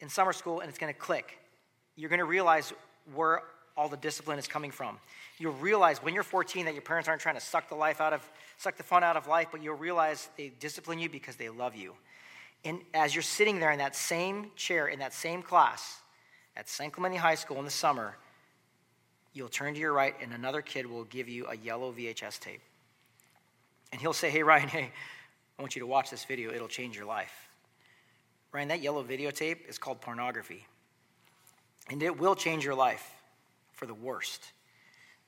in 0.00 0.10
summer 0.10 0.34
school, 0.34 0.60
and 0.60 0.68
it's 0.68 0.78
going 0.78 0.92
to 0.92 0.98
click. 0.98 1.38
You're 1.96 2.10
going 2.10 2.20
to 2.20 2.26
realize 2.26 2.72
where 3.14 3.42
all 3.78 3.88
the 3.88 3.96
discipline 3.96 4.38
is 4.38 4.46
coming 4.46 4.70
from. 4.70 4.98
You'll 5.38 5.54
realize 5.54 6.02
when 6.02 6.12
you're 6.12 6.24
14 6.24 6.66
that 6.66 6.74
your 6.74 6.82
parents 6.82 7.08
aren't 7.08 7.22
trying 7.22 7.36
to 7.36 7.40
suck 7.40 7.68
the 7.70 7.76
life 7.76 8.00
out 8.00 8.12
of, 8.12 8.28
suck 8.58 8.76
the 8.76 8.82
fun 8.82 9.02
out 9.02 9.16
of 9.16 9.26
life, 9.26 9.48
but 9.50 9.62
you'll 9.62 9.74
realize 9.74 10.28
they 10.36 10.52
discipline 10.60 10.98
you 10.98 11.08
because 11.08 11.36
they 11.36 11.48
love 11.48 11.74
you. 11.74 11.94
And 12.64 12.80
as 12.92 13.14
you're 13.14 13.22
sitting 13.22 13.58
there 13.58 13.70
in 13.72 13.78
that 13.78 13.96
same 13.96 14.50
chair, 14.54 14.88
in 14.88 14.98
that 14.98 15.14
same 15.14 15.42
class, 15.42 16.00
at 16.58 16.68
San 16.68 16.90
Clemente 16.90 17.16
High 17.16 17.36
School 17.36 17.58
in 17.60 17.64
the 17.64 17.70
summer, 17.70 18.16
you'll 19.32 19.48
turn 19.48 19.74
to 19.74 19.80
your 19.80 19.92
right 19.92 20.14
and 20.20 20.32
another 20.32 20.60
kid 20.60 20.84
will 20.84 21.04
give 21.04 21.28
you 21.28 21.46
a 21.46 21.56
yellow 21.56 21.92
VHS 21.92 22.40
tape. 22.40 22.60
And 23.92 24.00
he'll 24.00 24.12
say, 24.12 24.28
Hey, 24.28 24.42
Ryan, 24.42 24.68
hey, 24.68 24.90
I 25.58 25.62
want 25.62 25.76
you 25.76 25.80
to 25.80 25.86
watch 25.86 26.10
this 26.10 26.24
video. 26.24 26.52
It'll 26.52 26.68
change 26.68 26.96
your 26.96 27.06
life. 27.06 27.32
Ryan, 28.52 28.68
that 28.68 28.82
yellow 28.82 29.04
videotape 29.04 29.68
is 29.68 29.78
called 29.78 30.00
pornography. 30.00 30.66
And 31.88 32.02
it 32.02 32.18
will 32.18 32.34
change 32.34 32.64
your 32.64 32.74
life 32.74 33.08
for 33.72 33.86
the 33.86 33.94
worst. 33.94 34.42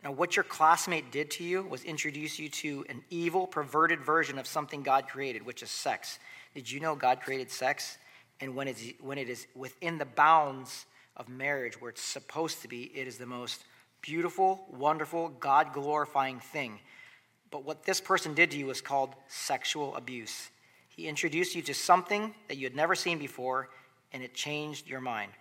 Now, 0.02 0.12
what 0.12 0.34
your 0.34 0.44
classmate 0.44 1.12
did 1.12 1.30
to 1.32 1.44
you 1.44 1.62
was 1.62 1.84
introduce 1.84 2.38
you 2.38 2.48
to 2.48 2.84
an 2.88 3.02
evil, 3.10 3.46
perverted 3.46 4.00
version 4.00 4.38
of 4.38 4.46
something 4.46 4.82
God 4.82 5.06
created, 5.08 5.44
which 5.44 5.62
is 5.62 5.70
sex. 5.70 6.18
Did 6.54 6.70
you 6.70 6.80
know 6.80 6.96
God 6.96 7.20
created 7.20 7.50
sex? 7.50 7.98
And 8.40 8.56
when, 8.56 8.66
it's, 8.66 8.82
when 9.00 9.18
it 9.18 9.28
is 9.28 9.46
within 9.54 9.98
the 9.98 10.06
bounds 10.06 10.86
of 11.20 11.28
marriage 11.28 11.78
where 11.80 11.90
it's 11.90 12.02
supposed 12.02 12.62
to 12.62 12.68
be, 12.68 12.90
it 12.94 13.06
is 13.06 13.18
the 13.18 13.26
most 13.26 13.62
beautiful, 14.00 14.64
wonderful, 14.70 15.28
God 15.28 15.74
glorifying 15.74 16.40
thing. 16.40 16.80
But 17.50 17.62
what 17.62 17.84
this 17.84 18.00
person 18.00 18.32
did 18.32 18.50
to 18.52 18.56
you 18.56 18.66
was 18.66 18.80
called 18.80 19.14
sexual 19.28 19.94
abuse. 19.96 20.48
He 20.88 21.06
introduced 21.06 21.54
you 21.54 21.60
to 21.62 21.74
something 21.74 22.34
that 22.48 22.56
you 22.56 22.64
had 22.64 22.74
never 22.74 22.94
seen 22.94 23.18
before, 23.18 23.68
and 24.14 24.22
it 24.22 24.32
changed 24.32 24.88
your 24.88 25.02
mind. 25.02 25.32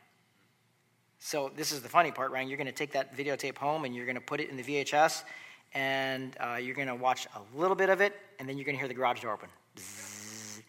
So, 1.21 1.51
this 1.55 1.71
is 1.71 1.81
the 1.81 1.89
funny 1.89 2.11
part, 2.11 2.31
Ryan. 2.31 2.49
You're 2.49 2.57
going 2.57 2.67
to 2.67 2.73
take 2.73 2.93
that 2.93 3.15
videotape 3.15 3.57
home 3.57 3.83
and 3.83 3.93
you're 3.95 4.05
going 4.05 4.15
to 4.15 4.21
put 4.21 4.39
it 4.39 4.49
in 4.49 4.57
the 4.57 4.63
VHS, 4.63 5.23
and 5.73 6.35
uh, 6.39 6.55
you're 6.55 6.75
going 6.75 6.87
to 6.87 6.95
watch 6.95 7.25
a 7.35 7.57
little 7.57 7.75
bit 7.75 7.89
of 7.89 8.01
it, 8.01 8.15
and 8.37 8.47
then 8.47 8.57
you're 8.57 8.65
going 8.65 8.75
to 8.75 8.79
hear 8.79 8.87
the 8.87 8.93
garage 8.93 9.21
door 9.21 9.33
open. 9.33 9.49
Bzzz, 9.77 10.61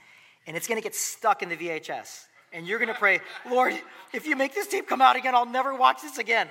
and 0.46 0.56
it's 0.56 0.68
going 0.68 0.80
to 0.80 0.82
get 0.82 0.94
stuck 0.94 1.42
in 1.42 1.48
the 1.48 1.56
VHS 1.56 2.26
and 2.52 2.66
you're 2.66 2.78
going 2.78 2.88
to 2.88 2.98
pray, 2.98 3.20
Lord, 3.48 3.74
if 4.12 4.26
you 4.26 4.36
make 4.36 4.54
this 4.54 4.66
tape 4.66 4.88
come 4.88 5.00
out 5.00 5.16
again, 5.16 5.34
I'll 5.34 5.46
never 5.46 5.74
watch 5.74 6.02
this 6.02 6.18
again. 6.18 6.48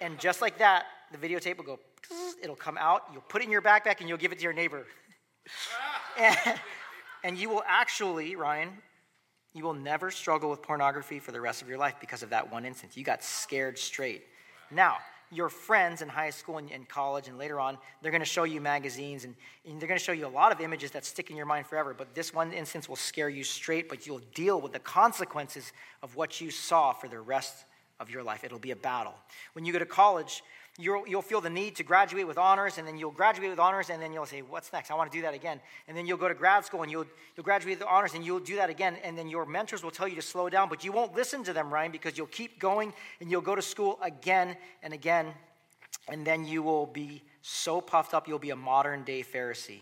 And 0.00 0.18
just 0.18 0.40
like 0.40 0.58
that, 0.58 0.84
the 1.12 1.18
videotape 1.18 1.56
will 1.56 1.64
go, 1.64 1.78
it'll 2.42 2.56
come 2.56 2.78
out, 2.78 3.04
you'll 3.12 3.22
put 3.22 3.42
it 3.42 3.46
in 3.46 3.50
your 3.50 3.62
backpack, 3.62 4.00
and 4.00 4.08
you'll 4.08 4.18
give 4.18 4.32
it 4.32 4.38
to 4.38 4.44
your 4.44 4.52
neighbor. 4.52 4.86
and, 6.18 6.36
and 7.24 7.38
you 7.38 7.48
will 7.48 7.62
actually, 7.66 8.36
Ryan, 8.36 8.70
you 9.52 9.64
will 9.64 9.74
never 9.74 10.10
struggle 10.10 10.50
with 10.50 10.62
pornography 10.62 11.18
for 11.18 11.32
the 11.32 11.40
rest 11.40 11.60
of 11.62 11.68
your 11.68 11.78
life 11.78 11.94
because 12.00 12.22
of 12.22 12.30
that 12.30 12.52
one 12.52 12.64
instance. 12.64 12.96
You 12.96 13.04
got 13.04 13.24
scared 13.24 13.78
straight. 13.78 14.22
Now, 14.70 14.98
your 15.32 15.48
friends 15.48 16.02
in 16.02 16.08
high 16.08 16.30
school 16.30 16.58
and, 16.58 16.70
and 16.72 16.88
college 16.88 17.28
and 17.28 17.38
later 17.38 17.60
on, 17.60 17.78
they're 18.02 18.10
going 18.10 18.22
to 18.22 18.26
show 18.26 18.44
you 18.44 18.60
magazines 18.60 19.24
and, 19.24 19.34
and 19.64 19.80
they're 19.80 19.88
going 19.88 19.98
to 19.98 20.04
show 20.04 20.12
you 20.12 20.26
a 20.26 20.28
lot 20.28 20.50
of 20.52 20.60
images 20.60 20.90
that 20.90 21.04
stick 21.04 21.30
in 21.30 21.36
your 21.36 21.46
mind 21.46 21.66
forever. 21.66 21.94
But 21.96 22.14
this 22.14 22.34
one 22.34 22.52
instance 22.52 22.88
will 22.88 22.96
scare 22.96 23.28
you 23.28 23.44
straight, 23.44 23.88
but 23.88 24.06
you'll 24.06 24.22
deal 24.34 24.60
with 24.60 24.72
the 24.72 24.80
consequences 24.80 25.72
of 26.02 26.16
what 26.16 26.40
you 26.40 26.50
saw 26.50 26.92
for 26.92 27.08
the 27.08 27.20
rest 27.20 27.64
of 28.00 28.10
your 28.10 28.22
life. 28.22 28.42
It'll 28.42 28.58
be 28.58 28.72
a 28.72 28.76
battle. 28.76 29.14
When 29.52 29.64
you 29.64 29.72
go 29.72 29.78
to 29.78 29.86
college, 29.86 30.42
you'll, 30.80 31.06
you'll 31.06 31.22
feel 31.22 31.40
the 31.40 31.50
need 31.50 31.76
to 31.76 31.82
graduate 31.82 32.26
with 32.26 32.38
honors, 32.38 32.78
and 32.78 32.86
then 32.86 32.96
you'll 32.96 33.10
graduate 33.10 33.50
with 33.50 33.58
honors, 33.58 33.90
and 33.90 34.00
then 34.02 34.12
you'll 34.12 34.26
say, 34.26 34.42
What's 34.42 34.72
next? 34.72 34.90
I 34.90 34.94
want 34.94 35.10
to 35.10 35.16
do 35.16 35.22
that 35.22 35.34
again. 35.34 35.60
And 35.86 35.96
then 35.96 36.06
you'll 36.06 36.18
go 36.18 36.28
to 36.28 36.34
grad 36.34 36.64
school 36.64 36.82
and 36.82 36.90
you'll, 36.90 37.06
you'll 37.36 37.44
graduate 37.44 37.78
with 37.78 37.88
honors, 37.88 38.14
and 38.14 38.24
you'll 38.24 38.40
do 38.40 38.56
that 38.56 38.70
again. 38.70 38.96
And 39.04 39.16
then 39.16 39.28
your 39.28 39.46
mentors 39.46 39.82
will 39.82 39.90
tell 39.90 40.08
you 40.08 40.16
to 40.16 40.22
slow 40.22 40.48
down, 40.48 40.68
but 40.68 40.84
you 40.84 40.92
won't 40.92 41.14
listen 41.14 41.44
to 41.44 41.52
them, 41.52 41.72
Ryan, 41.72 41.92
because 41.92 42.16
you'll 42.16 42.26
keep 42.26 42.58
going 42.58 42.92
and 43.20 43.30
you'll 43.30 43.40
go 43.40 43.54
to 43.54 43.62
school 43.62 43.98
again 44.02 44.56
and 44.82 44.92
again. 44.94 45.28
And 46.08 46.26
then 46.26 46.44
you 46.44 46.62
will 46.62 46.86
be 46.86 47.22
so 47.42 47.80
puffed 47.80 48.14
up, 48.14 48.26
you'll 48.26 48.38
be 48.38 48.50
a 48.50 48.56
modern 48.56 49.04
day 49.04 49.22
Pharisee. 49.22 49.80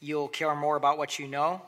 You'll 0.00 0.28
care 0.28 0.54
more 0.54 0.76
about 0.76 0.98
what 0.98 1.18
you 1.18 1.26
know 1.26 1.62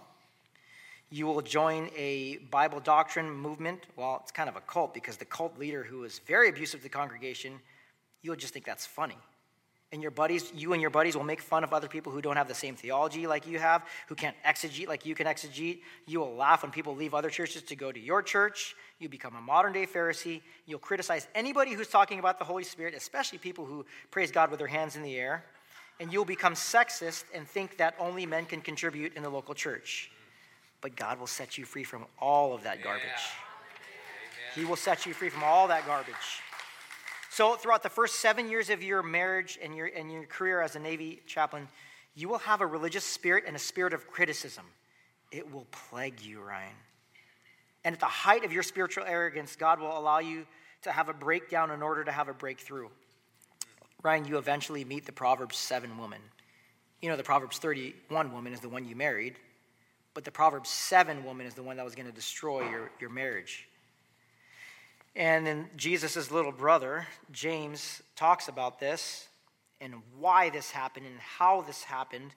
you 1.11 1.26
will 1.26 1.40
join 1.40 1.88
a 1.96 2.38
Bible 2.50 2.80
doctrine 2.80 3.30
movement. 3.30 3.86
Well, 3.96 4.20
it's 4.22 4.32
kind 4.32 4.48
of 4.48 4.57
a 4.57 4.61
cult 4.61 4.92
because 4.92 5.16
the 5.16 5.24
cult 5.24 5.59
leader 5.59 5.84
who 5.84 6.04
is 6.04 6.20
very 6.26 6.48
abusive 6.48 6.80
to 6.80 6.84
the 6.84 6.88
congregation, 6.88 7.61
you'll 8.22 8.36
just 8.36 8.52
think 8.52 8.64
that's 8.64 8.86
funny. 8.86 9.16
And 9.92 10.02
your 10.02 10.11
buddies, 10.11 10.52
you 10.52 10.72
and 10.72 10.82
your 10.82 10.90
buddies 10.90 11.16
will 11.16 11.22
make 11.22 11.40
fun 11.40 11.62
of 11.62 11.72
other 11.72 11.86
people 11.86 12.11
who 12.11 12.20
don't 12.20 12.34
have 12.34 12.48
the 12.48 12.54
same 12.54 12.74
theology 12.74 13.28
like 13.28 13.46
you 13.46 13.61
have, 13.61 13.84
who 14.09 14.16
can't 14.16 14.34
exegete 14.44 14.88
like 14.88 15.07
you 15.07 15.14
can 15.14 15.28
exegete. 15.28 15.78
You 16.07 16.18
will 16.18 16.34
laugh 16.34 16.64
when 16.64 16.72
people 16.72 16.96
leave 16.96 17.14
other 17.14 17.30
churches 17.30 17.62
to 17.62 17.76
go 17.76 17.92
to 17.92 18.00
your 18.00 18.20
church. 18.20 18.74
You 18.98 19.09
become 19.09 19.36
a 19.36 19.40
modern 19.40 19.72
day 19.72 19.86
Pharisee. 19.86 20.42
You'll 20.66 20.80
criticize 20.80 21.28
anybody 21.36 21.72
who's 21.72 21.86
talking 21.86 22.18
about 22.18 22.40
the 22.40 22.44
Holy 22.44 22.64
Spirit, 22.64 22.94
especially 22.94 23.38
people 23.38 23.64
who 23.64 23.86
praise 24.11 24.32
God 24.32 24.50
with 24.50 24.59
their 24.59 24.66
hands 24.66 24.96
in 24.96 25.02
the 25.04 25.14
air. 25.14 25.44
And 26.00 26.12
you'll 26.12 26.24
become 26.24 26.54
sexist 26.54 27.24
and 27.32 27.46
think 27.46 27.78
that 27.78 27.94
only 28.00 28.26
men 28.26 28.44
can 28.44 28.61
contribute 28.61 29.14
in 29.14 29.22
the 29.22 29.30
local 29.30 29.54
church 29.54 30.11
but 30.87 30.95
God 30.95 31.18
will 31.18 31.26
set 31.26 31.59
you 31.59 31.64
free 31.64 31.82
from 31.82 32.05
all 32.20 32.55
of 32.55 32.62
that 32.62 32.80
garbage. 32.80 33.03
Yeah. 33.09 34.61
He 34.61 34.64
will 34.64 34.76
set 34.76 35.05
you 35.05 35.12
free 35.12 35.30
from 35.30 35.43
all 35.43 35.66
that 35.66 35.84
garbage. 35.84 36.14
So, 37.28 37.57
throughout 37.57 37.82
the 37.82 37.89
first 37.89 38.20
seven 38.20 38.49
years 38.49 38.70
of 38.70 38.84
your 38.84 39.03
marriage 39.03 39.59
and 39.61 39.74
your, 39.74 39.87
and 39.87 40.12
your 40.12 40.26
career 40.26 40.61
as 40.61 40.76
a 40.76 40.78
Navy 40.78 41.22
chaplain, 41.26 41.66
you 42.14 42.28
will 42.28 42.39
have 42.39 42.61
a 42.61 42.66
religious 42.66 43.03
spirit 43.03 43.43
and 43.49 43.57
a 43.57 43.59
spirit 43.59 43.95
of 43.95 44.07
criticism. 44.07 44.64
It 45.32 45.53
will 45.53 45.66
plague 45.72 46.20
you, 46.20 46.41
Ryan. 46.41 46.76
And 47.84 47.93
at 47.93 47.99
the 47.99 48.07
height 48.07 48.45
of 48.45 48.53
your 48.53 48.62
spiritual 48.62 49.03
arrogance, 49.09 49.57
God 49.57 49.80
will 49.80 49.99
allow 49.99 50.20
you 50.20 50.47
to 50.82 50.93
have 50.93 51.09
a 51.09 51.14
breakdown 51.14 51.72
in 51.72 51.82
order 51.82 52.05
to 52.05 52.12
have 52.12 52.28
a 52.28 52.32
breakthrough. 52.32 52.91
Ryan, 54.05 54.24
you 54.24 54.39
eventually 54.39 54.84
meet 54.84 55.05
the 55.05 55.11
Proverbs 55.11 55.57
7 55.57 55.99
woman. 55.99 56.20
You 57.03 57.09
know, 57.09 57.16
the 57.16 57.24
Proverbs 57.24 57.59
31 57.59 58.32
woman 58.32 58.53
is 58.53 58.61
the 58.61 58.68
one 58.68 58.87
you 58.87 58.95
married, 58.95 59.34
but 60.17 60.25
the 60.25 60.31
Proverbs 60.31 60.71
7 60.71 61.27
woman 61.27 61.47
is 61.47 61.53
the 61.53 61.62
one 61.62 61.77
that 61.77 61.85
was 61.85 61.95
going 61.95 62.09
to 62.09 62.14
destroy 62.14 62.67
your, 62.71 62.91
your 62.99 63.11
marriage. 63.11 63.69
And 65.14 65.47
then 65.47 65.69
Jesus' 65.77 66.31
little 66.31 66.53
brother, 66.53 67.07
James, 67.33 68.01
talks 68.17 68.49
about 68.49 68.81
this 68.81 69.29
and 69.79 69.97
why 70.19 70.49
this 70.49 70.71
happened 70.71 71.05
and 71.05 71.19
how 71.19 71.61
this 71.61 71.83
happened. 71.83 72.31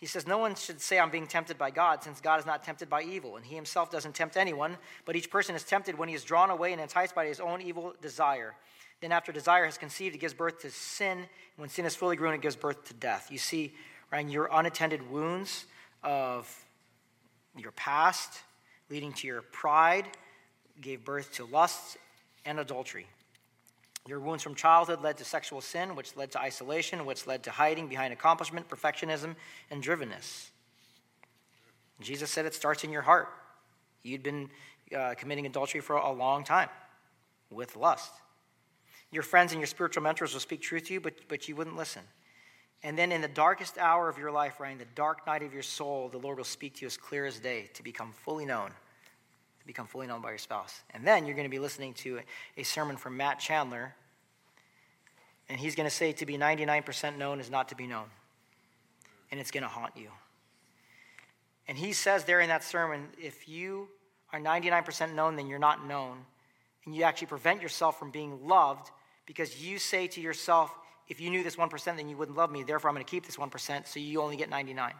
He 0.00 0.06
says, 0.06 0.26
No 0.26 0.38
one 0.38 0.54
should 0.54 0.80
say, 0.80 0.98
I'm 0.98 1.10
being 1.10 1.26
tempted 1.26 1.58
by 1.58 1.70
God, 1.70 2.02
since 2.02 2.18
God 2.18 2.40
is 2.40 2.46
not 2.46 2.64
tempted 2.64 2.88
by 2.88 3.02
evil. 3.02 3.36
And 3.36 3.44
he 3.44 3.56
himself 3.56 3.90
doesn't 3.90 4.14
tempt 4.14 4.38
anyone, 4.38 4.78
but 5.04 5.14
each 5.14 5.28
person 5.28 5.54
is 5.54 5.64
tempted 5.64 5.98
when 5.98 6.08
he 6.08 6.14
is 6.14 6.24
drawn 6.24 6.48
away 6.48 6.72
and 6.72 6.80
enticed 6.80 7.14
by 7.14 7.26
his 7.26 7.40
own 7.40 7.60
evil 7.60 7.92
desire. 8.00 8.54
Then, 9.02 9.12
after 9.12 9.32
desire 9.32 9.66
has 9.66 9.76
conceived, 9.76 10.14
it 10.14 10.18
gives 10.18 10.32
birth 10.32 10.62
to 10.62 10.70
sin. 10.70 11.26
When 11.56 11.68
sin 11.68 11.84
is 11.84 11.94
fully 11.94 12.16
grown, 12.16 12.32
it 12.32 12.40
gives 12.40 12.56
birth 12.56 12.84
to 12.84 12.94
death. 12.94 13.28
You 13.30 13.36
see, 13.36 13.74
right, 14.10 14.26
your 14.26 14.48
unattended 14.50 15.10
wounds 15.10 15.66
of 16.02 16.50
your 17.56 17.72
past, 17.72 18.40
leading 18.90 19.12
to 19.14 19.26
your 19.26 19.42
pride, 19.42 20.06
gave 20.80 21.04
birth 21.04 21.34
to 21.34 21.44
lust 21.44 21.96
and 22.44 22.58
adultery. 22.58 23.06
Your 24.06 24.18
wounds 24.18 24.42
from 24.42 24.54
childhood 24.54 25.00
led 25.02 25.16
to 25.18 25.24
sexual 25.24 25.60
sin, 25.60 25.94
which 25.94 26.16
led 26.16 26.32
to 26.32 26.40
isolation, 26.40 27.06
which 27.06 27.26
led 27.26 27.44
to 27.44 27.50
hiding 27.50 27.86
behind 27.86 28.12
accomplishment, 28.12 28.68
perfectionism, 28.68 29.36
and 29.70 29.82
drivenness. 29.82 30.48
Jesus 32.00 32.30
said 32.30 32.46
it 32.46 32.54
starts 32.54 32.82
in 32.82 32.90
your 32.90 33.02
heart. 33.02 33.28
You'd 34.02 34.24
been 34.24 34.50
uh, 34.96 35.14
committing 35.16 35.46
adultery 35.46 35.80
for 35.80 35.96
a 35.96 36.10
long 36.10 36.42
time 36.42 36.68
with 37.50 37.76
lust. 37.76 38.12
Your 39.12 39.22
friends 39.22 39.52
and 39.52 39.60
your 39.60 39.68
spiritual 39.68 40.02
mentors 40.02 40.32
will 40.32 40.40
speak 40.40 40.62
truth 40.62 40.86
to 40.86 40.94
you, 40.94 41.00
but, 41.00 41.14
but 41.28 41.48
you 41.48 41.54
wouldn't 41.54 41.76
listen. 41.76 42.02
And 42.84 42.98
then 42.98 43.12
in 43.12 43.20
the 43.20 43.28
darkest 43.28 43.78
hour 43.78 44.08
of 44.08 44.18
your 44.18 44.32
life, 44.32 44.58
right, 44.58 44.72
in 44.72 44.78
the 44.78 44.84
dark 44.96 45.26
night 45.26 45.42
of 45.42 45.52
your 45.52 45.62
soul, 45.62 46.08
the 46.08 46.18
Lord 46.18 46.38
will 46.38 46.44
speak 46.44 46.74
to 46.76 46.80
you 46.82 46.86
as 46.86 46.96
clear 46.96 47.26
as 47.26 47.38
day 47.38 47.70
to 47.74 47.82
become 47.82 48.12
fully 48.12 48.44
known, 48.44 48.70
to 48.70 49.66
become 49.66 49.86
fully 49.86 50.06
known 50.06 50.20
by 50.20 50.30
your 50.30 50.38
spouse. 50.38 50.80
And 50.90 51.06
then 51.06 51.24
you're 51.24 51.36
going 51.36 51.46
to 51.46 51.50
be 51.50 51.60
listening 51.60 51.94
to 51.94 52.20
a 52.56 52.64
sermon 52.64 52.96
from 52.96 53.16
Matt 53.16 53.38
Chandler, 53.38 53.94
and 55.48 55.60
he's 55.60 55.74
going 55.74 55.88
to 55.88 55.94
say 55.94 56.12
to 56.12 56.26
be 56.26 56.38
99% 56.38 57.18
known 57.18 57.38
is 57.38 57.50
not 57.50 57.68
to 57.68 57.76
be 57.76 57.86
known. 57.86 58.06
And 59.30 59.38
it's 59.38 59.50
going 59.50 59.62
to 59.62 59.68
haunt 59.68 59.92
you. 59.96 60.08
And 61.68 61.78
he 61.78 61.92
says 61.92 62.24
there 62.24 62.40
in 62.40 62.48
that 62.48 62.64
sermon 62.64 63.08
if 63.22 63.48
you 63.48 63.88
are 64.32 64.40
99% 64.40 65.14
known, 65.14 65.36
then 65.36 65.46
you're 65.46 65.58
not 65.58 65.86
known. 65.86 66.18
And 66.84 66.94
you 66.94 67.02
actually 67.04 67.28
prevent 67.28 67.62
yourself 67.62 67.98
from 67.98 68.10
being 68.10 68.46
loved 68.46 68.90
because 69.26 69.62
you 69.62 69.78
say 69.78 70.06
to 70.08 70.20
yourself, 70.20 70.74
if 71.08 71.20
you 71.20 71.30
knew 71.30 71.42
this 71.42 71.56
1%, 71.56 71.84
then 71.96 72.08
you 72.08 72.16
wouldn't 72.16 72.36
love 72.36 72.50
me. 72.50 72.62
Therefore, 72.62 72.90
I'm 72.90 72.94
going 72.94 73.04
to 73.04 73.10
keep 73.10 73.26
this 73.26 73.36
1%, 73.36 73.86
so 73.86 74.00
you 74.00 74.22
only 74.22 74.36
get 74.36 74.48
99. 74.48 74.92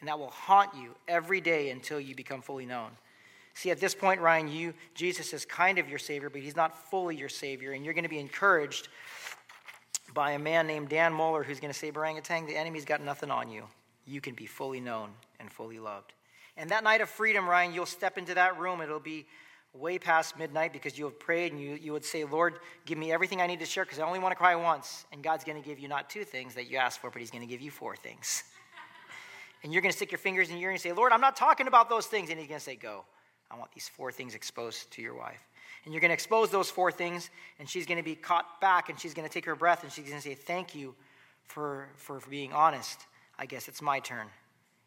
And 0.00 0.08
that 0.08 0.18
will 0.18 0.30
haunt 0.30 0.70
you 0.74 0.94
every 1.08 1.40
day 1.40 1.70
until 1.70 2.00
you 2.00 2.14
become 2.14 2.42
fully 2.42 2.66
known. 2.66 2.90
See, 3.54 3.70
at 3.70 3.80
this 3.80 3.94
point, 3.94 4.20
Ryan, 4.20 4.48
you 4.48 4.74
Jesus 4.94 5.32
is 5.32 5.46
kind 5.46 5.78
of 5.78 5.88
your 5.88 5.98
savior, 5.98 6.28
but 6.28 6.42
he's 6.42 6.56
not 6.56 6.90
fully 6.90 7.16
your 7.16 7.30
savior, 7.30 7.72
and 7.72 7.84
you're 7.84 7.94
going 7.94 8.04
to 8.04 8.10
be 8.10 8.18
encouraged 8.18 8.88
by 10.12 10.32
a 10.32 10.38
man 10.38 10.66
named 10.66 10.90
Dan 10.90 11.12
Moeller 11.12 11.42
who's 11.42 11.60
going 11.60 11.72
to 11.72 11.78
say, 11.78 11.90
Orangutan, 11.90 12.46
the 12.46 12.56
enemy's 12.56 12.84
got 12.84 13.02
nothing 13.02 13.30
on 13.30 13.50
you. 13.50 13.64
You 14.06 14.20
can 14.20 14.34
be 14.34 14.46
fully 14.46 14.80
known 14.80 15.10
and 15.40 15.50
fully 15.50 15.78
loved. 15.78 16.12
And 16.56 16.70
that 16.70 16.84
night 16.84 17.00
of 17.00 17.08
freedom, 17.08 17.48
Ryan, 17.48 17.72
you'll 17.72 17.86
step 17.86 18.18
into 18.18 18.34
that 18.34 18.58
room. 18.58 18.80
It'll 18.80 19.00
be 19.00 19.26
way 19.78 19.98
past 19.98 20.38
midnight 20.38 20.72
because 20.72 20.98
you 20.98 21.04
have 21.04 21.18
prayed 21.18 21.52
and 21.52 21.60
you, 21.60 21.74
you 21.74 21.92
would 21.92 22.04
say, 22.04 22.24
Lord, 22.24 22.58
give 22.84 22.98
me 22.98 23.12
everything 23.12 23.40
I 23.40 23.46
need 23.46 23.60
to 23.60 23.66
share 23.66 23.84
because 23.84 23.98
I 23.98 24.06
only 24.06 24.18
want 24.18 24.32
to 24.32 24.36
cry 24.36 24.54
once. 24.54 25.04
And 25.12 25.22
God's 25.22 25.44
going 25.44 25.60
to 25.60 25.66
give 25.66 25.78
you 25.78 25.88
not 25.88 26.10
two 26.10 26.24
things 26.24 26.54
that 26.54 26.70
you 26.70 26.76
asked 26.76 27.00
for, 27.00 27.10
but 27.10 27.20
He's 27.20 27.30
going 27.30 27.42
to 27.42 27.48
give 27.48 27.60
you 27.60 27.70
four 27.70 27.96
things. 27.96 28.44
and 29.62 29.72
you're 29.72 29.82
going 29.82 29.92
to 29.92 29.96
stick 29.96 30.10
your 30.10 30.18
fingers 30.18 30.50
and 30.50 30.60
you're 30.60 30.70
going 30.70 30.78
to 30.78 30.82
say, 30.82 30.92
Lord, 30.92 31.12
I'm 31.12 31.20
not 31.20 31.36
talking 31.36 31.66
about 31.66 31.88
those 31.88 32.06
things. 32.06 32.30
And 32.30 32.38
He's 32.38 32.48
going 32.48 32.58
to 32.58 32.64
say, 32.64 32.76
Go. 32.76 33.04
I 33.50 33.56
want 33.56 33.70
these 33.72 33.88
four 33.88 34.10
things 34.10 34.34
exposed 34.34 34.90
to 34.92 35.02
your 35.02 35.14
wife. 35.14 35.40
And 35.84 35.94
you're 35.94 36.00
going 36.00 36.08
to 36.08 36.14
expose 36.14 36.50
those 36.50 36.68
four 36.68 36.90
things, 36.90 37.30
and 37.60 37.68
she's 37.68 37.86
going 37.86 37.98
to 37.98 38.02
be 38.02 38.16
caught 38.16 38.60
back, 38.60 38.88
and 38.88 38.98
she's 38.98 39.14
going 39.14 39.26
to 39.26 39.32
take 39.32 39.44
her 39.44 39.54
breath, 39.54 39.84
and 39.84 39.92
she's 39.92 40.08
going 40.08 40.20
to 40.20 40.28
say, 40.28 40.34
Thank 40.34 40.74
you 40.74 40.94
for, 41.44 41.88
for, 41.96 42.18
for 42.18 42.28
being 42.28 42.52
honest. 42.52 43.06
I 43.38 43.46
guess 43.46 43.68
it's 43.68 43.82
my 43.82 44.00
turn. 44.00 44.26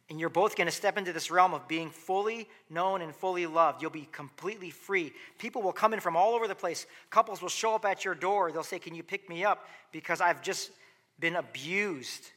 And 0.10 0.20
you're 0.20 0.30
both 0.30 0.55
going 0.55 0.68
to 0.68 0.74
step 0.74 0.97
into 0.97 1.14
this 1.14 1.30
realm 1.30 1.53
of 1.53 1.68
being 1.68 1.91
fully 1.91 2.47
known 2.70 3.01
and 3.01 3.16
fully 3.16 3.45
loved. 3.45 3.82
You'll 3.82 3.91
be 3.91 4.10
completely 4.12 4.72
free. 4.72 5.14
People 5.38 5.62
will 5.62 5.72
come 5.72 5.93
in 5.93 5.99
from 5.99 6.16
all 6.16 6.34
over 6.34 6.47
the 6.47 6.55
place. 6.55 6.88
Couples 7.12 7.43
will 7.43 7.49
show 7.49 7.76
up 7.76 7.86
at 7.86 8.03
your 8.03 8.16
door. 8.16 8.51
They'll 8.51 8.64
say, 8.64 8.80
Can 8.80 8.95
you 8.95 9.03
pick 9.03 9.30
me 9.30 9.45
up? 9.45 9.68
Because 9.91 10.20
I've 10.20 10.41
just 10.41 10.72
been 11.20 11.36
abused. 11.36 12.32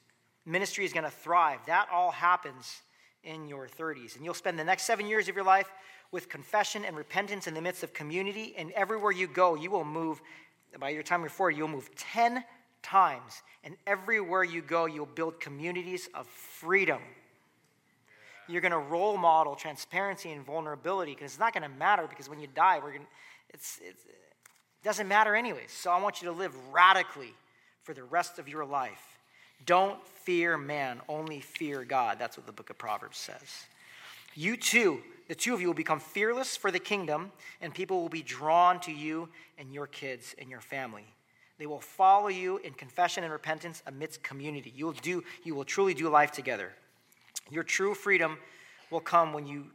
Ministry 0.45 0.85
is 0.85 0.93
going 0.93 1.05
to 1.05 1.11
thrive. 1.11 1.61
That 1.67 1.89
all 1.91 2.11
happens 2.11 2.83
in 3.25 3.49
your 3.49 3.69
30s. 3.69 4.17
And 4.17 4.25
you'll 4.25 4.35
spend 4.35 4.59
the 4.59 4.65
next 4.65 4.83
seven 4.83 5.07
years 5.07 5.29
of 5.29 5.35
your 5.35 5.45
life 5.45 5.71
with 6.11 6.29
confession 6.29 6.85
and 6.85 6.95
repentance 6.95 7.47
in 7.47 7.55
the 7.55 7.63
midst 7.63 7.83
of 7.83 7.95
community. 7.95 8.55
And 8.59 8.71
everywhere 8.73 9.13
you 9.13 9.27
go, 9.27 9.55
you 9.55 9.71
will 9.71 9.85
move, 9.85 10.21
by 10.79 10.91
your 10.91 11.03
time 11.03 11.21
you're 11.21 11.31
40, 11.31 11.57
you'll 11.57 11.69
move 11.69 11.89
10 11.97 12.45
times. 12.83 13.41
And 13.65 13.77
everywhere 13.87 14.45
you 14.45 14.61
go, 14.61 14.85
you'll 14.85 15.07
build 15.07 15.41
communities 15.41 16.11
of 16.13 16.27
freedom 16.27 17.01
you're 18.49 18.61
going 18.61 18.73
to 18.73 18.79
role 18.79 19.17
model 19.17 19.55
transparency 19.55 20.31
and 20.31 20.45
vulnerability 20.45 21.13
because 21.15 21.33
it's 21.33 21.41
not 21.41 21.53
going 21.53 21.63
to 21.63 21.77
matter 21.79 22.07
because 22.09 22.29
when 22.29 22.41
you 22.41 22.49
die, 22.55 22.81
we're 22.83 22.93
going 22.93 23.07
it's, 23.53 23.79
it's, 23.83 24.05
it 24.05 24.85
doesn't 24.85 25.09
matter 25.09 25.35
anyways. 25.35 25.71
So 25.71 25.91
I 25.91 26.01
want 26.01 26.23
you 26.23 26.29
to 26.29 26.35
live 26.35 26.55
radically 26.73 27.35
for 27.83 27.95
the 27.95 28.05
rest 28.05 28.39
of 28.39 28.49
your 28.49 28.65
life. 28.65 29.19
Don't 29.65 30.05
fear 30.07 30.57
man, 30.57 31.01
only 31.09 31.41
fear 31.41 31.85
God. 31.85 32.19
That's 32.19 32.37
what 32.37 32.47
the 32.47 32.53
book 32.53 32.71
of 32.71 32.79
Proverbs 32.79 33.19
says. 33.19 33.67
You 34.35 34.57
too, 34.57 35.03
the 35.29 35.35
two 35.35 35.55
of 35.55 35.61
you 35.61 35.67
will 35.67 35.75
become 35.75 36.01
fearless 36.01 36.57
for 36.57 36.71
the 36.71 36.79
kingdom, 36.79 37.31
and 37.61 37.75
people 37.75 38.01
will 38.01 38.09
be 38.09 38.23
drawn 38.23 38.81
to 38.81 38.93
you 38.93 39.29
and 39.59 39.73
your 39.73 39.87
kids 39.87 40.35
and 40.39 40.49
your 40.49 40.61
family. 40.61 41.05
They 41.59 41.67
will 41.67 41.81
follow 41.81 42.29
you 42.29 42.59
in 42.59 42.73
confession 42.73 43.25
and 43.25 43.33
repentance 43.33 43.83
amidst 43.87 44.23
community. 44.23 44.73
You 44.75 44.87
will 44.87 44.93
do, 44.95 45.23
you 45.45 45.55
will 45.55 45.65
truly 45.65 45.95
do 45.95 46.09
life 46.09 46.33
together. 46.33 46.73
Your 47.53 47.63
true 47.63 47.95
freedom 47.95 48.39
will 48.91 49.01
come 49.01 49.35
when 49.35 49.47
you 49.47 49.67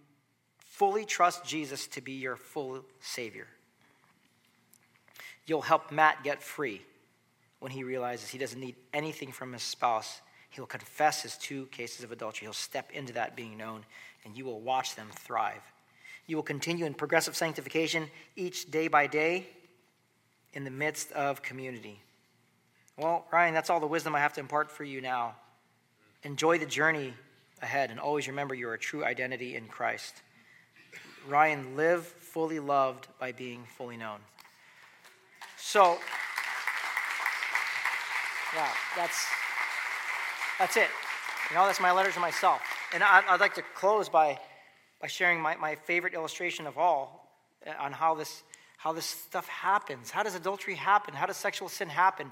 fully 0.57 1.05
trust 1.05 1.45
Jesus 1.45 1.85
to 1.87 2.01
be 2.01 2.13
your 2.13 2.35
full 2.35 2.83
Savior. 2.99 3.45
You'll 5.45 5.61
help 5.61 5.91
Matt 5.91 6.23
get 6.23 6.41
free 6.41 6.81
when 7.59 7.71
he 7.71 7.83
realizes 7.83 8.29
he 8.29 8.39
doesn't 8.39 8.59
need 8.59 8.75
anything 8.93 9.31
from 9.31 9.53
his 9.53 9.61
spouse. 9.61 10.21
He'll 10.49 10.65
confess 10.65 11.21
his 11.21 11.37
two 11.37 11.67
cases 11.67 12.03
of 12.03 12.11
adultery. 12.11 12.47
He'll 12.47 12.53
step 12.53 12.89
into 12.91 13.13
that 13.13 13.35
being 13.35 13.55
known, 13.57 13.85
and 14.25 14.35
you 14.35 14.43
will 14.43 14.59
watch 14.59 14.95
them 14.95 15.09
thrive. 15.13 15.61
You 16.25 16.35
will 16.35 16.43
continue 16.43 16.85
in 16.85 16.95
progressive 16.95 17.35
sanctification 17.35 18.09
each 18.35 18.71
day 18.71 18.87
by 18.87 19.05
day 19.05 19.45
in 20.53 20.63
the 20.63 20.71
midst 20.71 21.11
of 21.11 21.43
community. 21.43 22.01
Well, 22.97 23.27
Ryan, 23.31 23.53
that's 23.53 23.69
all 23.69 23.79
the 23.79 23.85
wisdom 23.85 24.15
I 24.15 24.19
have 24.19 24.33
to 24.33 24.39
impart 24.39 24.71
for 24.71 24.83
you 24.83 24.99
now. 24.99 25.35
Enjoy 26.23 26.57
the 26.57 26.65
journey 26.65 27.13
ahead 27.61 27.91
and 27.91 27.99
always 27.99 28.27
remember 28.27 28.55
your 28.55 28.75
true 28.77 29.03
identity 29.03 29.55
in 29.55 29.67
Christ. 29.67 30.13
Ryan, 31.27 31.75
live 31.75 32.05
fully 32.05 32.59
loved 32.59 33.07
by 33.19 33.31
being 33.31 33.63
fully 33.77 33.97
known. 33.97 34.19
So, 35.57 35.97
yeah, 38.55 38.69
that's 38.95 39.27
that's 40.59 40.77
it. 40.77 40.87
You 41.49 41.55
know, 41.55 41.65
that's 41.65 41.79
my 41.79 41.91
letter 41.91 42.11
to 42.11 42.19
myself. 42.19 42.61
And 42.93 43.03
I, 43.03 43.23
would 43.31 43.41
like 43.41 43.55
to 43.55 43.63
close 43.75 44.09
by 44.09 44.39
by 45.01 45.07
sharing 45.07 45.39
my, 45.39 45.55
my 45.55 45.75
favorite 45.75 46.13
illustration 46.13 46.65
of 46.65 46.77
all 46.77 47.29
uh, 47.65 47.71
on 47.79 47.91
how 47.91 48.15
this 48.15 48.43
how 48.77 48.93
this 48.93 49.05
stuff 49.05 49.47
happens. 49.47 50.11
How 50.11 50.23
does 50.23 50.35
adultery 50.35 50.75
happen? 50.75 51.13
How 51.13 51.25
does 51.25 51.37
sexual 51.37 51.67
sin 51.67 51.89
happen? 51.89 52.31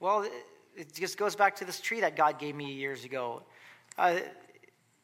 Well, 0.00 0.22
it, 0.22 0.32
it 0.74 0.94
just 0.94 1.18
goes 1.18 1.36
back 1.36 1.56
to 1.56 1.64
this 1.64 1.80
tree 1.80 2.00
that 2.00 2.16
God 2.16 2.38
gave 2.38 2.54
me 2.54 2.72
years 2.72 3.04
ago. 3.04 3.42
Uh, 3.98 4.20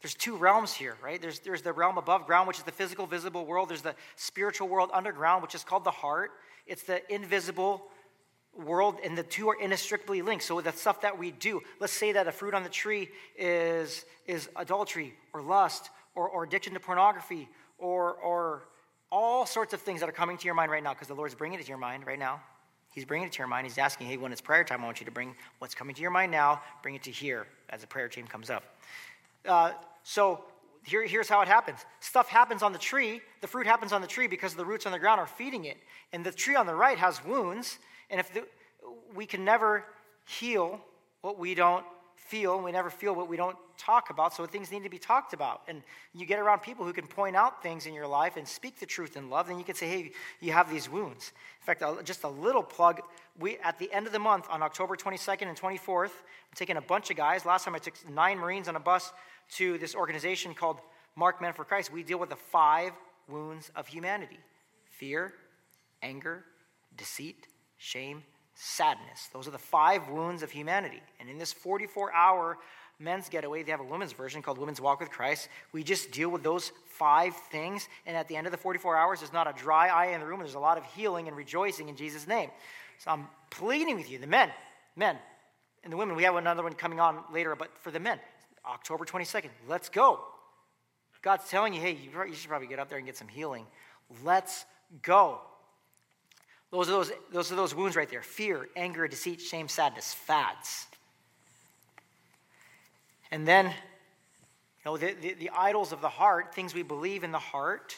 there's 0.03 0.15
two 0.15 0.37
realms 0.37 0.73
here, 0.73 0.97
right? 1.03 1.21
There's, 1.21 1.41
there's 1.41 1.63
the 1.63 1.73
realm 1.73 1.99
above 1.99 2.27
ground, 2.27 2.47
which 2.47 2.59
is 2.59 2.63
the 2.63 2.73
physical, 2.73 3.07
visible 3.07 3.45
world. 3.45 3.69
There's 3.69 3.83
the 3.83 3.97
spiritual 4.17 4.69
world 4.69 4.91
underground, 4.93 5.43
which 5.43 5.55
is 5.55 5.65
called 5.65 5.85
the 5.85 5.91
heart. 5.91 6.31
It's 6.67 6.85
the 6.85 7.01
invisible 7.13 7.83
world, 8.57 8.97
and 9.05 9.17
the 9.17 9.23
two 9.23 9.49
are 9.49 9.61
inextricably 9.61 10.23
linked. 10.23 10.45
So 10.45 10.61
the 10.61 10.73
stuff 10.73 11.01
that 11.01 11.19
we 11.19 11.33
do, 11.33 11.61
let's 11.81 11.93
say 11.93 12.13
that 12.13 12.29
a 12.29 12.33
fruit 12.33 12.55
on 12.55 12.63
the 12.63 12.69
tree 12.69 13.09
is, 13.37 14.05
is 14.27 14.49
adultery 14.57 15.15
or 15.33 15.43
lust 15.43 15.91
or, 16.15 16.29
or 16.29 16.45
addiction 16.45 16.75
to 16.75 16.81
pornography 16.81 17.49
or, 17.79 18.15
or 18.15 18.69
all 19.11 19.47
sorts 19.47 19.73
of 19.73 19.81
things 19.81 20.01
that 20.01 20.09
are 20.09 20.13
coming 20.13 20.37
to 20.37 20.45
your 20.45 20.55
mind 20.55 20.71
right 20.71 20.83
now 20.83 20.93
because 20.93 21.09
the 21.09 21.15
Lord's 21.15 21.35
bringing 21.35 21.59
it 21.59 21.63
to 21.63 21.69
your 21.69 21.79
mind 21.79 22.07
right 22.07 22.19
now. 22.19 22.41
He's 22.91 23.05
bringing 23.05 23.29
it 23.29 23.33
to 23.33 23.39
your 23.39 23.47
mind. 23.47 23.67
He's 23.67 23.79
asking, 23.79 24.09
hey, 24.09 24.17
when 24.17 24.33
it's 24.33 24.41
prayer 24.41 24.65
time, 24.65 24.83
I 24.83 24.87
want 24.87 25.01
you 25.01 25.07
to 25.07 25.13
bring 25.13 25.35
what's 25.59 25.75
coming 25.75 25.95
to 25.95 26.03
your 26.03 26.11
mind 26.11 26.33
now, 26.33 26.63
bring 26.83 26.95
it 26.95 27.03
to 27.05 27.11
here 27.11 27.47
as 27.71 27.83
the 27.83 27.87
prayer 27.87 28.09
team 28.09 28.27
comes 28.27 28.51
up. 28.51 28.65
Uh, 29.47 29.73
so 30.03 30.45
here, 30.83 31.07
here's 31.07 31.29
how 31.29 31.41
it 31.43 31.49
happens 31.49 31.85
stuff 32.01 32.29
happens 32.29 32.63
on 32.63 32.73
the 32.73 32.79
tree, 32.79 33.21
the 33.41 33.47
fruit 33.47 33.67
happens 33.67 33.93
on 33.93 34.01
the 34.01 34.07
tree 34.07 34.27
because 34.27 34.55
the 34.55 34.65
roots 34.65 34.87
on 34.87 34.93
the 34.93 34.99
ground 34.99 35.21
are 35.21 35.27
feeding 35.27 35.65
it. 35.65 35.77
And 36.13 36.25
the 36.25 36.33
tree 36.33 36.57
on 36.57 36.67
the 36.67 36.75
right 36.75 36.99
has 36.99 37.25
wounds, 37.25 37.79
and 38.11 38.21
if 38.21 38.33
the, 38.33 38.45
we 39.15 39.27
can 39.27 39.45
never 39.45 39.85
heal 40.25 40.81
what 41.21 41.39
we 41.39 41.55
don't 41.55 41.85
feel, 42.17 42.61
we 42.61 42.73
never 42.73 42.91
feel 42.91 43.15
what 43.15 43.29
we 43.29 43.37
don't 43.37 43.57
talk 43.79 44.11
about, 44.11 44.35
so 44.35 44.45
things 44.45 44.71
need 44.71 44.83
to 44.83 44.91
be 44.91 44.99
talked 44.99 45.33
about. 45.33 45.63
And 45.69 45.83
you 46.15 46.27
get 46.27 46.39
around 46.39 46.61
people 46.61 46.85
who 46.85 46.93
can 46.93 47.07
point 47.07 47.37
out 47.37 47.63
things 47.63 47.87
in 47.87 47.95
your 47.95 48.07
life 48.07 48.37
and 48.37 48.47
speak 48.47 48.79
the 48.81 48.87
truth 48.87 49.17
in 49.17 49.31
love, 49.31 49.47
then 49.47 49.59
you 49.59 49.65
can 49.65 49.75
say, 49.75 49.89
hey, 49.89 50.13
you 50.41 50.53
have 50.53 50.71
these 50.71 50.91
wounds. 50.91 51.33
In 51.61 51.67
fact, 51.67 51.83
just 52.05 52.25
a 52.25 52.29
little 52.29 52.63
plug. 52.63 53.01
We, 53.39 53.57
at 53.59 53.79
the 53.79 53.91
end 53.93 54.07
of 54.07 54.13
the 54.13 54.19
month, 54.19 54.47
on 54.51 54.63
October 54.63 54.97
22nd 54.97 55.47
and 55.47 55.57
24th, 55.57 56.07
I'm 56.07 56.55
taking 56.55 56.77
a 56.77 56.83
bunch 56.83 57.11
of 57.11 57.17
guys. 57.17 57.47
Last 57.47 57.65
time 57.65 57.75
I 57.75 57.79
took 57.79 57.95
nine 58.11 58.39
Marines 58.39 58.69
on 58.69 58.77
a 58.77 58.81
bus 58.81 59.13
to 59.57 59.79
this 59.79 59.95
organization 59.95 60.55
called 60.55 60.81
Mark 61.17 61.41
Men 61.41 61.53
for 61.53 61.65
Christ. 61.65 61.93
We 61.93 62.03
deal 62.03 62.19
with 62.19 62.31
the 62.31 62.37
five 62.37 62.93
wounds 63.29 63.71
of 63.77 63.87
humanity 63.87 64.39
fear, 64.85 65.33
anger, 66.03 66.45
deceit, 66.97 67.47
shame, 67.77 68.25
sadness. 68.55 69.29
Those 69.33 69.47
are 69.47 69.53
the 69.53 69.59
five 69.59 70.09
wounds 70.09 70.43
of 70.43 70.51
humanity. 70.51 71.01
And 71.21 71.29
in 71.29 71.39
this 71.39 71.53
44 71.53 72.13
hour 72.13 72.59
men's 72.99 73.29
getaway, 73.29 73.63
they 73.63 73.71
have 73.71 73.81
a 73.81 73.85
women's 73.85 74.13
version 74.13 74.43
called 74.43 74.59
Women's 74.59 74.81
Walk 74.81 74.99
with 74.99 75.11
Christ. 75.11 75.49
We 75.73 75.85
just 75.85 76.11
deal 76.11 76.29
with 76.31 76.43
those 76.43 76.73
five 76.89 77.37
things. 77.53 77.89
And 78.07 78.17
at 78.17 78.27
the 78.27 78.37
end 78.37 78.49
of 78.49 78.51
the 78.51 78.59
44 78.59 78.97
hours, 78.97 79.21
there's 79.21 79.33
not 79.33 79.47
a 79.47 79.53
dry 79.53 79.89
eye 79.89 80.13
in 80.13 80.21
the 80.21 80.27
room. 80.27 80.41
There's 80.41 80.55
a 80.55 80.59
lot 80.59 80.79
of 80.79 80.85
healing 80.85 81.29
and 81.29 81.37
rejoicing 81.37 81.89
in 81.89 81.95
Jesus' 81.95 82.27
name. 82.27 82.51
So 82.99 83.13
I'm 83.13 83.29
pleading 83.51 83.97
with 83.97 84.11
you, 84.11 84.19
the 84.19 84.27
men, 84.27 84.51
men, 84.97 85.17
and 85.85 85.93
the 85.93 85.97
women. 85.97 86.17
We 86.17 86.25
have 86.25 86.35
another 86.35 86.65
one 86.65 86.73
coming 86.73 86.99
on 86.99 87.23
later, 87.33 87.55
but 87.55 87.71
for 87.79 87.93
the 87.93 88.01
men, 88.01 88.19
October 88.69 89.05
22nd, 89.05 89.49
let's 89.69 89.89
go. 89.89 90.21
God's 91.23 91.49
telling 91.49 91.75
you, 91.75 91.81
hey, 91.81 91.99
you 92.03 92.35
should 92.35 92.49
probably 92.49 92.69
get 92.69 92.79
up 92.79 92.89
there 92.89 92.99
and 92.99 93.07
get 93.07 93.17
some 93.17 93.29
healing. 93.29 93.67
Let's 94.23 94.65
go. 95.03 95.41
Those 96.71 96.89
are 96.89 96.93
those, 96.93 97.13
those 97.33 97.53
are 97.53 97.57
those 97.57 97.75
wounds 97.75 97.97
right 97.97 98.09
there 98.09 98.23
fear, 98.23 98.69
anger, 98.77 99.09
deceit, 99.09 99.41
shame, 99.41 99.69
sadness, 99.69 100.13
fads. 100.13 100.87
And 103.31 103.47
then, 103.47 103.67
you 103.67 103.73
know, 104.85 104.97
the, 104.97 105.15
the, 105.21 105.35
the 105.35 105.51
idols 105.51 105.93
of 105.93 106.01
the 106.01 106.09
heart, 106.09 106.55
things 106.55 106.75
we 106.75 106.83
believe 106.83 107.25
in 107.25 107.33
the 107.33 107.39
heart, 107.39 107.97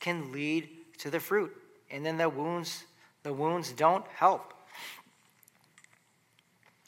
can 0.00 0.32
lead 0.32 0.68
to 0.98 1.10
the 1.10 1.20
fruit. 1.20 1.54
And 1.90 2.04
then 2.04 2.16
the 2.16 2.28
wounds, 2.28 2.84
the 3.22 3.32
wounds 3.32 3.72
don't 3.72 4.06
help. 4.08 4.52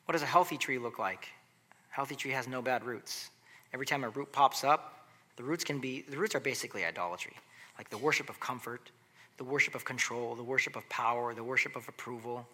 What 0.07 0.12
does 0.12 0.23
a 0.23 0.27
healthy 0.27 0.57
tree 0.57 0.79
look 0.79 0.99
like? 0.99 1.29
Healthy 1.99 2.14
tree 2.14 2.30
has 2.30 2.46
no 2.46 2.62
bad 2.62 2.84
roots. 2.84 3.28
Every 3.74 3.84
time 3.84 4.05
a 4.05 4.09
root 4.11 4.30
pops 4.30 4.62
up, 4.62 5.09
the 5.34 5.42
roots 5.42 5.64
can 5.64 5.80
be 5.80 6.03
the 6.03 6.16
roots 6.16 6.36
are 6.36 6.40
basically 6.40 6.84
idolatry, 6.84 7.32
like 7.76 7.90
the 7.90 7.99
worship 7.99 8.30
of 8.30 8.38
comfort, 8.38 8.92
the 9.36 9.42
worship 9.42 9.74
of 9.74 9.84
control, 9.84 10.36
the 10.36 10.44
worship 10.44 10.76
of 10.76 10.88
power, 10.88 11.34
the 11.34 11.42
worship 11.42 11.74
of 11.74 11.88
approval. 11.88 12.46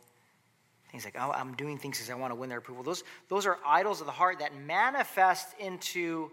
Things 0.91 1.05
like, 1.05 1.17
oh, 1.21 1.31
I'm 1.31 1.53
doing 1.57 1.77
things 1.77 1.99
because 1.99 2.09
I 2.09 2.15
want 2.15 2.31
to 2.31 2.35
win 2.37 2.49
their 2.49 2.57
approval. 2.57 2.83
Those, 2.83 3.05
those 3.29 3.45
are 3.45 3.59
idols 3.67 4.01
of 4.01 4.07
the 4.07 4.13
heart 4.13 4.39
that 4.39 4.57
manifest 4.57 5.49
into 5.61 6.31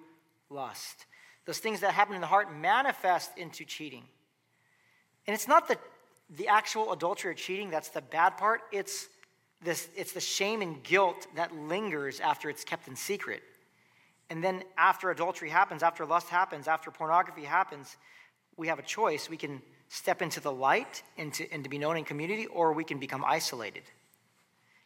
lust. 0.49 1.05
Those 1.45 1.57
things 1.57 1.82
that 1.82 1.91
happen 1.91 2.16
in 2.16 2.22
the 2.22 2.28
heart 2.28 2.55
manifest 2.55 3.38
into 3.38 3.66
cheating. 3.66 4.05
And 5.28 5.34
it's 5.34 5.49
not 5.49 5.68
the, 5.68 5.78
the 6.38 6.47
actual 6.47 6.93
adultery 6.93 7.32
or 7.32 7.34
cheating 7.34 7.72
that's 7.72 7.89
the 7.89 8.01
bad 8.01 8.38
part, 8.38 8.62
it's, 8.72 9.09
this, 9.64 9.89
it's 9.95 10.14
the 10.14 10.20
shame 10.20 10.62
and 10.62 10.82
guilt 10.84 11.28
that 11.36 11.55
lingers 11.55 12.20
after 12.20 12.49
it's 12.49 12.64
kept 12.64 12.88
in 12.88 12.95
secret. 12.95 13.43
And 14.30 14.43
then 14.43 14.64
after 14.78 15.12
adultery 15.12 15.49
happens, 15.49 15.84
after 15.84 16.05
lust 16.05 16.30
happens, 16.30 16.68
after 16.68 16.89
pornography 16.89 17.43
happens, 17.43 17.97
we 18.57 18.68
have 18.68 18.80
a 18.80 18.84
choice. 18.84 19.30
We 19.30 19.38
can 19.38 19.62
step 19.89 20.22
into 20.22 20.39
the 20.39 20.51
light 20.51 21.03
and 21.18 21.34
to, 21.34 21.51
and 21.51 21.64
to 21.64 21.70
be 21.70 21.78
known 21.78 21.97
in 21.97 22.05
community, 22.05 22.45
or 22.47 22.74
we 22.74 22.84
can 22.84 22.97
become 22.97 23.26
isolated. 23.26 23.84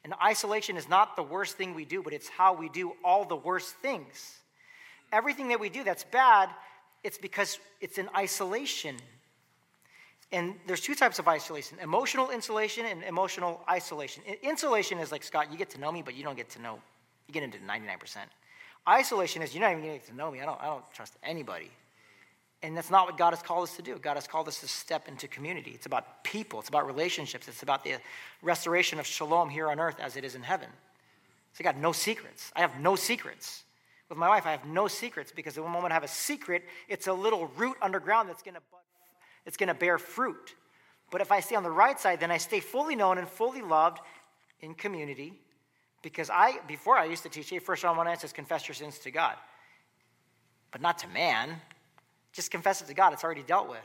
And 0.04 0.14
isolation 0.24 0.78
is 0.78 0.90
not 0.90 1.16
the 1.16 1.24
worst 1.24 1.58
thing 1.58 1.74
we 1.74 1.86
do, 1.86 2.02
but 2.04 2.14
it's 2.14 2.28
how 2.28 2.54
we 2.54 2.70
do 2.70 2.94
all 3.04 3.26
the 3.26 3.36
worst 3.36 3.76
things. 3.76 4.38
Everything 5.12 5.50
that 5.50 5.60
we 5.60 5.70
do 5.70 5.84
that's 5.84 6.04
bad, 6.04 6.50
it's 7.04 7.18
because 7.18 7.60
it's 7.82 7.98
in 7.98 8.10
isolation. 8.16 8.98
And 10.32 10.56
there's 10.68 10.82
two 10.82 10.96
types 10.96 11.20
of 11.20 11.28
isolation 11.28 11.78
emotional 11.82 12.30
insulation 12.30 12.86
and 12.86 13.04
emotional 13.04 13.62
isolation. 13.70 14.24
Insulation 14.42 15.00
is 15.00 15.12
like, 15.12 15.24
Scott, 15.24 15.52
you 15.52 15.58
get 15.58 15.70
to 15.72 15.80
know 15.80 15.92
me, 15.92 16.02
but 16.02 16.16
you 16.16 16.24
don't 16.24 16.36
get 16.36 16.50
to 16.52 16.62
know, 16.62 16.80
you 17.28 17.34
get 17.34 17.44
into 17.44 17.58
99%. 17.60 18.18
Isolation 18.88 19.42
is, 19.42 19.54
you're 19.54 19.62
not 19.62 19.72
even 19.72 19.84
getting 19.84 20.02
to 20.02 20.16
know 20.16 20.30
me. 20.32 20.42
I 20.42 20.46
don't, 20.46 20.62
I 20.62 20.66
don't 20.66 20.84
trust 20.94 21.16
anybody. 21.24 21.72
And 22.62 22.76
that's 22.76 22.90
not 22.90 23.06
what 23.08 23.18
God 23.18 23.32
has 23.32 23.42
called 23.42 23.64
us 23.64 23.76
to 23.76 23.82
do. 23.82 23.98
God 23.98 24.16
has 24.16 24.28
called 24.28 24.48
us 24.48 24.60
to 24.62 24.68
step 24.68 25.08
into 25.08 25.28
community. 25.28 25.72
It's 25.74 25.86
about 25.86 26.24
people, 26.24 26.60
it's 26.60 26.70
about 26.70 26.88
relationships, 26.88 27.48
it's 27.48 27.64
about 27.64 27.84
the 27.84 27.98
restoration 28.42 29.00
of 29.00 29.06
shalom 29.06 29.50
here 29.50 29.70
on 29.70 29.80
earth 29.80 29.98
as 30.00 30.18
it 30.18 30.24
is 30.24 30.36
in 30.36 30.42
heaven. 30.42 30.70
So 31.54 31.62
I 31.62 31.64
got 31.64 31.78
no 31.78 31.92
secrets. 31.92 32.52
I 32.56 32.62
have 32.62 32.80
no 32.80 32.96
secrets. 32.96 33.64
With 34.10 34.18
my 34.18 34.28
wife, 34.28 34.46
I 34.46 34.52
have 34.52 34.66
no 34.66 34.88
secrets 34.88 35.32
because 35.36 35.56
the 35.56 35.62
moment 35.62 35.92
I 35.92 35.94
have 35.94 36.04
a 36.04 36.08
secret, 36.08 36.64
it's 36.88 37.08
a 37.08 37.14
little 37.14 37.48
root 37.56 37.78
underground 37.82 38.30
that's 38.30 38.44
going 38.44 38.56
to 38.56 38.62
it's 39.46 39.58
going 39.58 39.68
to 39.68 39.74
bear 39.74 39.98
fruit. 39.98 40.56
But 41.12 41.22
if 41.22 41.32
I 41.32 41.40
stay 41.40 41.56
on 41.56 41.64
the 41.64 41.72
right 41.72 42.00
side, 42.00 42.20
then 42.20 42.32
I 42.32 42.38
stay 42.38 42.60
fully 42.60 42.96
known 42.96 43.18
and 43.18 43.28
fully 43.28 43.62
loved 43.62 44.00
in 44.62 44.74
community. 44.74 45.34
Because 46.02 46.30
I, 46.30 46.60
before 46.68 46.98
I 46.98 47.06
used 47.06 47.24
to 47.24 47.30
teach, 47.30 47.54
First 47.64 47.82
John 47.82 47.98
1 47.98 48.06
9 48.06 48.20
says, 48.20 48.34
confess 48.34 48.68
your 48.68 48.76
sins 48.76 49.00
to 49.00 49.12
God, 49.12 49.36
but 50.72 50.82
not 50.82 50.98
to 51.00 51.08
man. 51.08 51.60
Just 52.32 52.52
confess 52.52 52.82
it 52.82 52.88
to 52.88 52.94
God. 52.94 53.14
It's 53.14 53.24
already 53.24 53.44
dealt 53.44 53.70
with. 53.70 53.80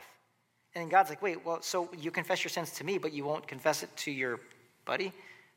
And 0.74 0.90
God's 0.90 1.08
like, 1.08 1.22
wait, 1.22 1.44
well, 1.44 1.62
so 1.62 1.88
you 1.98 2.10
confess 2.10 2.44
your 2.44 2.50
sins 2.50 2.72
to 2.72 2.84
me, 2.84 2.98
but 2.98 3.12
you 3.12 3.24
won't 3.24 3.46
confess 3.46 3.82
it 3.82 3.94
to 3.98 4.10
your 4.10 4.40
buddy? 4.84 5.12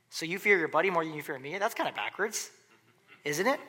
So 0.10 0.26
you 0.26 0.40
fear 0.40 0.58
your 0.58 0.68
buddy 0.68 0.90
more 0.90 1.04
than 1.04 1.14
you 1.14 1.22
fear 1.22 1.38
me? 1.38 1.58
That's 1.58 1.74
kind 1.74 1.90
of 1.90 1.96
backwards, 1.96 2.52
isn't 3.24 3.48
it? 3.48 3.60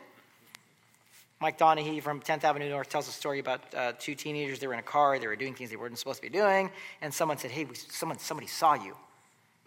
Mike 1.40 1.58
Donehey 1.58 2.02
from 2.02 2.20
10th 2.20 2.44
Avenue 2.44 2.70
North 2.70 2.88
tells 2.88 3.08
a 3.08 3.12
story 3.12 3.38
about 3.38 3.60
uh, 3.74 3.92
two 3.98 4.14
teenagers. 4.14 4.58
They 4.58 4.66
were 4.66 4.72
in 4.72 4.78
a 4.78 4.82
car. 4.82 5.18
They 5.18 5.26
were 5.26 5.36
doing 5.36 5.54
things 5.54 5.70
they 5.70 5.76
weren't 5.76 5.98
supposed 5.98 6.22
to 6.22 6.22
be 6.22 6.36
doing. 6.36 6.70
And 7.02 7.12
someone 7.12 7.38
said, 7.38 7.50
hey, 7.50 7.66
someone, 7.88 8.18
somebody 8.18 8.46
saw 8.46 8.74
you. 8.74 8.96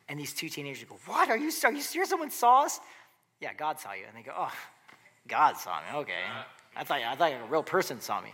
And 0.09 0.19
these 0.19 0.33
two 0.33 0.49
teenagers 0.49 0.85
go, 0.85 0.97
what? 1.05 1.29
Are 1.29 1.37
you, 1.37 1.51
are 1.63 1.71
you 1.71 1.81
serious? 1.81 2.09
Someone 2.09 2.31
saw 2.31 2.63
us? 2.63 2.79
Yeah, 3.41 3.53
God 3.53 3.79
saw 3.79 3.93
you. 3.93 4.05
And 4.07 4.17
they 4.17 4.23
go, 4.23 4.33
oh, 4.35 4.53
God 5.27 5.57
saw 5.57 5.79
me. 5.81 5.99
Okay. 5.99 6.13
I 6.75 6.83
thought, 6.83 7.01
I 7.01 7.15
thought 7.15 7.31
a 7.31 7.45
real 7.49 7.63
person 7.63 7.99
saw 7.99 8.21
me. 8.21 8.33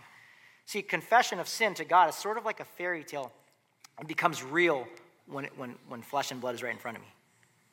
See, 0.66 0.82
confession 0.82 1.40
of 1.40 1.48
sin 1.48 1.74
to 1.74 1.84
God 1.84 2.08
is 2.08 2.14
sort 2.14 2.38
of 2.38 2.44
like 2.44 2.60
a 2.60 2.64
fairy 2.64 3.04
tale. 3.04 3.32
It 4.00 4.08
becomes 4.08 4.42
real 4.42 4.86
when, 5.26 5.46
it, 5.46 5.52
when, 5.56 5.74
when 5.88 6.02
flesh 6.02 6.30
and 6.30 6.40
blood 6.40 6.54
is 6.54 6.62
right 6.62 6.72
in 6.72 6.78
front 6.78 6.96
of 6.96 7.02
me. 7.02 7.08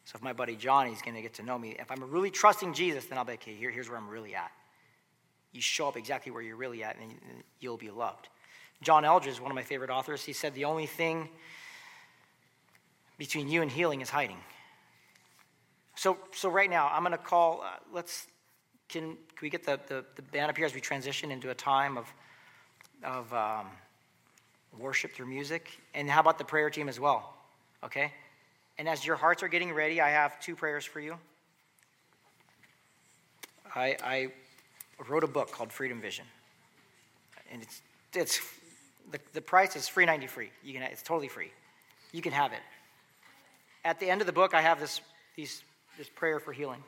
So 0.05 0.17
if 0.17 0.23
my 0.23 0.33
buddy 0.33 0.55
Johnny's 0.55 1.01
going 1.01 1.15
to 1.15 1.21
get 1.21 1.35
to 1.35 1.43
know 1.43 1.57
me, 1.57 1.75
if 1.79 1.91
I'm 1.91 2.03
really 2.09 2.31
trusting 2.31 2.73
Jesus, 2.73 3.05
then 3.05 3.17
I'll 3.17 3.23
be, 3.23 3.33
okay, 3.33 3.53
here, 3.53 3.69
here's 3.69 3.87
where 3.87 3.97
I'm 3.97 4.09
really 4.09 4.35
at. 4.35 4.51
You 5.51 5.61
show 5.61 5.87
up 5.87 5.97
exactly 5.97 6.31
where 6.31 6.41
you're 6.41 6.55
really 6.55 6.83
at, 6.83 6.97
and 6.97 7.13
you'll 7.59 7.77
be 7.77 7.89
loved. 7.89 8.29
John 8.81 9.03
Eldredge 9.03 9.27
is 9.27 9.41
one 9.41 9.51
of 9.51 9.55
my 9.55 9.63
favorite 9.63 9.89
authors. 9.89 10.23
He 10.23 10.33
said, 10.33 10.53
the 10.53 10.65
only 10.65 10.85
thing 10.85 11.29
between 13.17 13.47
you 13.47 13.61
and 13.61 13.69
healing 13.69 14.01
is 14.01 14.09
hiding. 14.09 14.37
So, 15.95 16.17
so 16.33 16.49
right 16.49 16.69
now, 16.69 16.89
I'm 16.91 17.03
going 17.03 17.11
to 17.11 17.17
call, 17.17 17.61
uh, 17.63 17.77
let's, 17.93 18.27
can, 18.89 19.11
can 19.11 19.17
we 19.41 19.49
get 19.49 19.65
the, 19.65 19.79
the, 19.87 20.05
the 20.15 20.21
band 20.21 20.49
up 20.49 20.57
here 20.57 20.65
as 20.65 20.73
we 20.73 20.81
transition 20.81 21.31
into 21.31 21.49
a 21.51 21.55
time 21.55 21.97
of 21.97 22.11
of 23.03 23.33
um, 23.33 23.67
worship 24.77 25.13
through 25.13 25.27
music. 25.27 25.79
And 25.93 26.09
how 26.09 26.21
about 26.21 26.37
the 26.37 26.43
prayer 26.43 26.69
team 26.69 26.89
as 26.89 26.99
well? 26.99 27.33
Okay? 27.83 28.13
And 28.77 28.87
as 28.87 29.05
your 29.05 29.15
hearts 29.15 29.43
are 29.43 29.47
getting 29.47 29.73
ready, 29.73 30.01
I 30.01 30.09
have 30.09 30.39
two 30.39 30.55
prayers 30.55 30.85
for 30.85 30.99
you. 30.99 31.17
I, 33.75 33.97
I 34.03 34.27
wrote 35.09 35.23
a 35.23 35.27
book 35.27 35.51
called 35.51 35.71
Freedom 35.71 36.01
Vision. 36.01 36.25
And 37.51 37.61
it's, 37.61 37.81
it's 38.13 38.39
the, 39.11 39.19
the 39.33 39.41
price 39.41 39.75
is 39.75 39.87
free 39.87 40.05
90 40.05 40.27
free. 40.27 40.51
You 40.63 40.73
can, 40.73 40.83
it's 40.83 41.01
totally 41.01 41.27
free. 41.27 41.51
You 42.11 42.21
can 42.21 42.31
have 42.31 42.53
it. 42.53 42.59
At 43.83 43.99
the 43.99 44.09
end 44.09 44.21
of 44.21 44.27
the 44.27 44.33
book, 44.33 44.53
I 44.53 44.61
have 44.61 44.79
this, 44.79 45.01
these, 45.35 45.63
this 45.97 46.09
prayer 46.09 46.39
for 46.39 46.53
healing. 46.53 46.83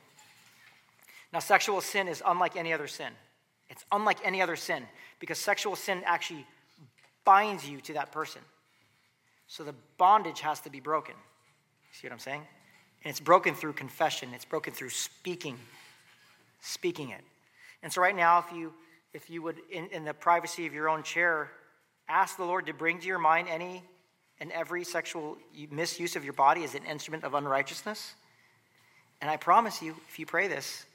Now, 1.31 1.39
sexual 1.39 1.81
sin 1.81 2.07
is 2.07 2.21
unlike 2.25 2.55
any 2.55 2.73
other 2.73 2.87
sin. 2.87 3.11
It's 3.69 3.83
unlike 3.91 4.19
any 4.23 4.41
other 4.41 4.55
sin 4.55 4.83
because 5.19 5.39
sexual 5.39 5.75
sin 5.75 6.03
actually 6.05 6.45
binds 7.25 7.67
you 7.67 7.81
to 7.81 7.93
that 7.93 8.11
person. 8.11 8.41
So 9.47 9.63
the 9.63 9.73
bondage 9.97 10.41
has 10.41 10.59
to 10.61 10.69
be 10.69 10.79
broken. 10.79 11.15
See 11.91 12.07
what 12.07 12.13
I'm 12.13 12.19
saying? 12.19 12.41
And 13.03 13.09
it's 13.09 13.19
broken 13.19 13.55
through 13.55 13.73
confession, 13.73 14.29
it's 14.33 14.45
broken 14.45 14.73
through 14.73 14.89
speaking, 14.89 15.57
speaking 16.61 17.09
it. 17.09 17.21
And 17.83 17.91
so 17.91 18.01
right 18.01 18.15
now, 18.15 18.39
if 18.39 18.55
you 18.55 18.73
if 19.13 19.29
you 19.29 19.43
would 19.43 19.57
in, 19.69 19.87
in 19.89 20.05
the 20.05 20.13
privacy 20.13 20.65
of 20.65 20.73
your 20.73 20.89
own 20.89 21.03
chair, 21.03 21.51
ask 22.09 22.37
the 22.37 22.45
Lord 22.45 22.65
to 22.65 22.73
bring 22.73 22.99
to 22.99 23.05
your 23.05 23.19
mind 23.19 23.47
any 23.47 23.83
and 24.39 24.51
every 24.51 24.83
sexual 24.83 25.37
misuse 25.69 26.15
of 26.15 26.23
your 26.23 26.33
body 26.33 26.63
as 26.63 26.73
an 26.73 26.83
instrument 26.85 27.23
of 27.23 27.35
unrighteousness. 27.35 28.15
And 29.21 29.29
I 29.29 29.37
promise 29.37 29.81
you, 29.81 29.95
if 30.09 30.17
you 30.17 30.25
pray 30.25 30.47
this, 30.47 30.85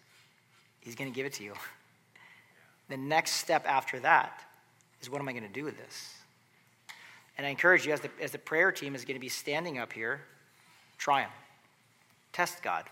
He's 0.81 0.95
going 0.95 1.11
to 1.11 1.15
give 1.15 1.27
it 1.27 1.35
to 1.35 1.45
you. 1.45 1.53
The 2.89 2.97
next 2.97 3.33
step 3.33 3.65
after 3.67 4.01
that 4.01 4.43
is 5.01 5.11
what 5.11 5.21
am 5.21 5.29
I 5.29 5.33
going 5.33 5.47
to 5.47 5.53
do 5.53 5.65
with 5.65 5.77
this? 5.77 6.15
And 7.37 7.47
I 7.47 7.51
encourage 7.51 7.87
you, 7.87 7.93
as 7.93 8.01
the, 8.01 8.11
as 8.21 8.33
the 8.33 8.39
prayer 8.39 8.73
team 8.73 8.95
is 8.95 9.05
going 9.05 9.15
to 9.15 9.21
be 9.21 9.29
standing 9.29 9.79
up 9.79 9.93
here, 9.93 10.23
try 10.97 11.21
them. 11.21 11.31
Test 12.33 12.63
God. 12.63 12.85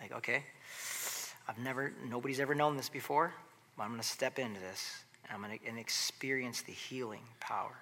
Like, 0.00 0.12
okay, 0.12 0.44
I've 1.48 1.58
never, 1.58 1.92
nobody's 2.08 2.40
ever 2.40 2.54
known 2.54 2.76
this 2.76 2.88
before, 2.88 3.32
but 3.76 3.84
I'm 3.84 3.90
going 3.90 4.00
to 4.00 4.06
step 4.06 4.38
into 4.38 4.60
this 4.60 5.04
and 5.24 5.34
I'm 5.34 5.48
going 5.48 5.58
to 5.58 5.80
experience 5.80 6.62
the 6.62 6.72
healing 6.72 7.22
power. 7.40 7.74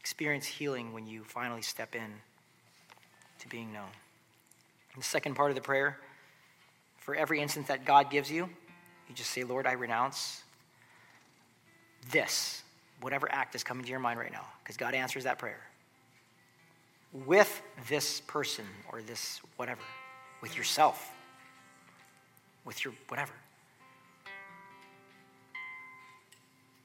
Experience 0.00 0.46
healing 0.46 0.92
when 0.92 1.06
you 1.06 1.24
finally 1.24 1.62
step 1.62 1.94
in 1.94 2.10
to 3.40 3.48
being 3.48 3.72
known. 3.72 3.90
And 4.94 5.02
the 5.02 5.06
second 5.06 5.34
part 5.34 5.50
of 5.50 5.54
the 5.54 5.62
prayer, 5.62 5.98
for 6.98 7.14
every 7.14 7.40
instance 7.40 7.68
that 7.68 7.84
God 7.84 8.10
gives 8.10 8.30
you, 8.30 8.48
you 9.08 9.14
just 9.14 9.30
say, 9.30 9.44
Lord, 9.44 9.66
I 9.66 9.72
renounce 9.72 10.42
this, 12.10 12.62
whatever 13.00 13.30
act 13.30 13.54
is 13.54 13.64
coming 13.64 13.84
to 13.84 13.90
your 13.90 14.00
mind 14.00 14.18
right 14.18 14.32
now, 14.32 14.46
because 14.62 14.76
God 14.76 14.94
answers 14.94 15.24
that 15.24 15.38
prayer. 15.38 15.60
With 17.12 17.62
this 17.88 18.20
person 18.20 18.66
or 18.92 19.00
this 19.00 19.40
whatever, 19.56 19.80
with 20.42 20.56
yourself, 20.56 21.10
with 22.64 22.84
your 22.84 22.94
whatever. 23.08 23.32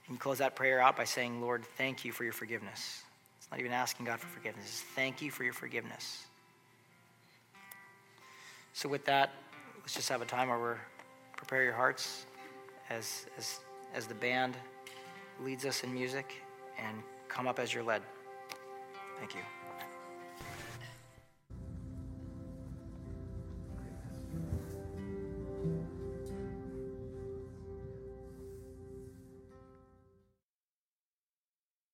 And 0.08 0.16
you 0.16 0.20
close 0.20 0.40
that 0.40 0.56
prayer 0.56 0.82
out 0.82 0.98
by 0.98 1.06
saying, 1.06 1.42
Lord, 1.42 1.64
thank 1.78 2.04
you 2.04 2.12
for 2.12 2.24
your 2.24 2.34
forgiveness. 2.34 3.04
It's 3.40 3.50
not 3.50 3.60
even 3.60 3.72
asking 3.72 4.06
God 4.06 4.20
for 4.20 4.28
forgiveness, 4.28 4.66
it's 4.66 4.82
thank 4.82 5.22
you 5.22 5.32
for 5.32 5.44
your 5.44 5.54
forgiveness. 5.54 6.26
So, 8.76 8.90
with 8.90 9.06
that, 9.06 9.32
let's 9.82 9.94
just 9.94 10.10
have 10.10 10.22
a 10.22 10.26
time 10.26 10.50
where 10.50 10.58
we're 10.58 10.80
prepare 11.46 11.64
your 11.64 11.74
hearts 11.74 12.26
as, 12.90 13.26
as, 13.38 13.60
as 13.94 14.08
the 14.08 14.16
band 14.16 14.56
leads 15.44 15.66
us 15.66 15.84
in 15.84 15.94
music 15.94 16.42
and 16.80 17.04
come 17.28 17.48
up 17.48 17.60
as 17.60 17.74
you're 17.74 17.84
led. 17.84 18.02
Thank 19.20 19.36
you. 19.36 19.63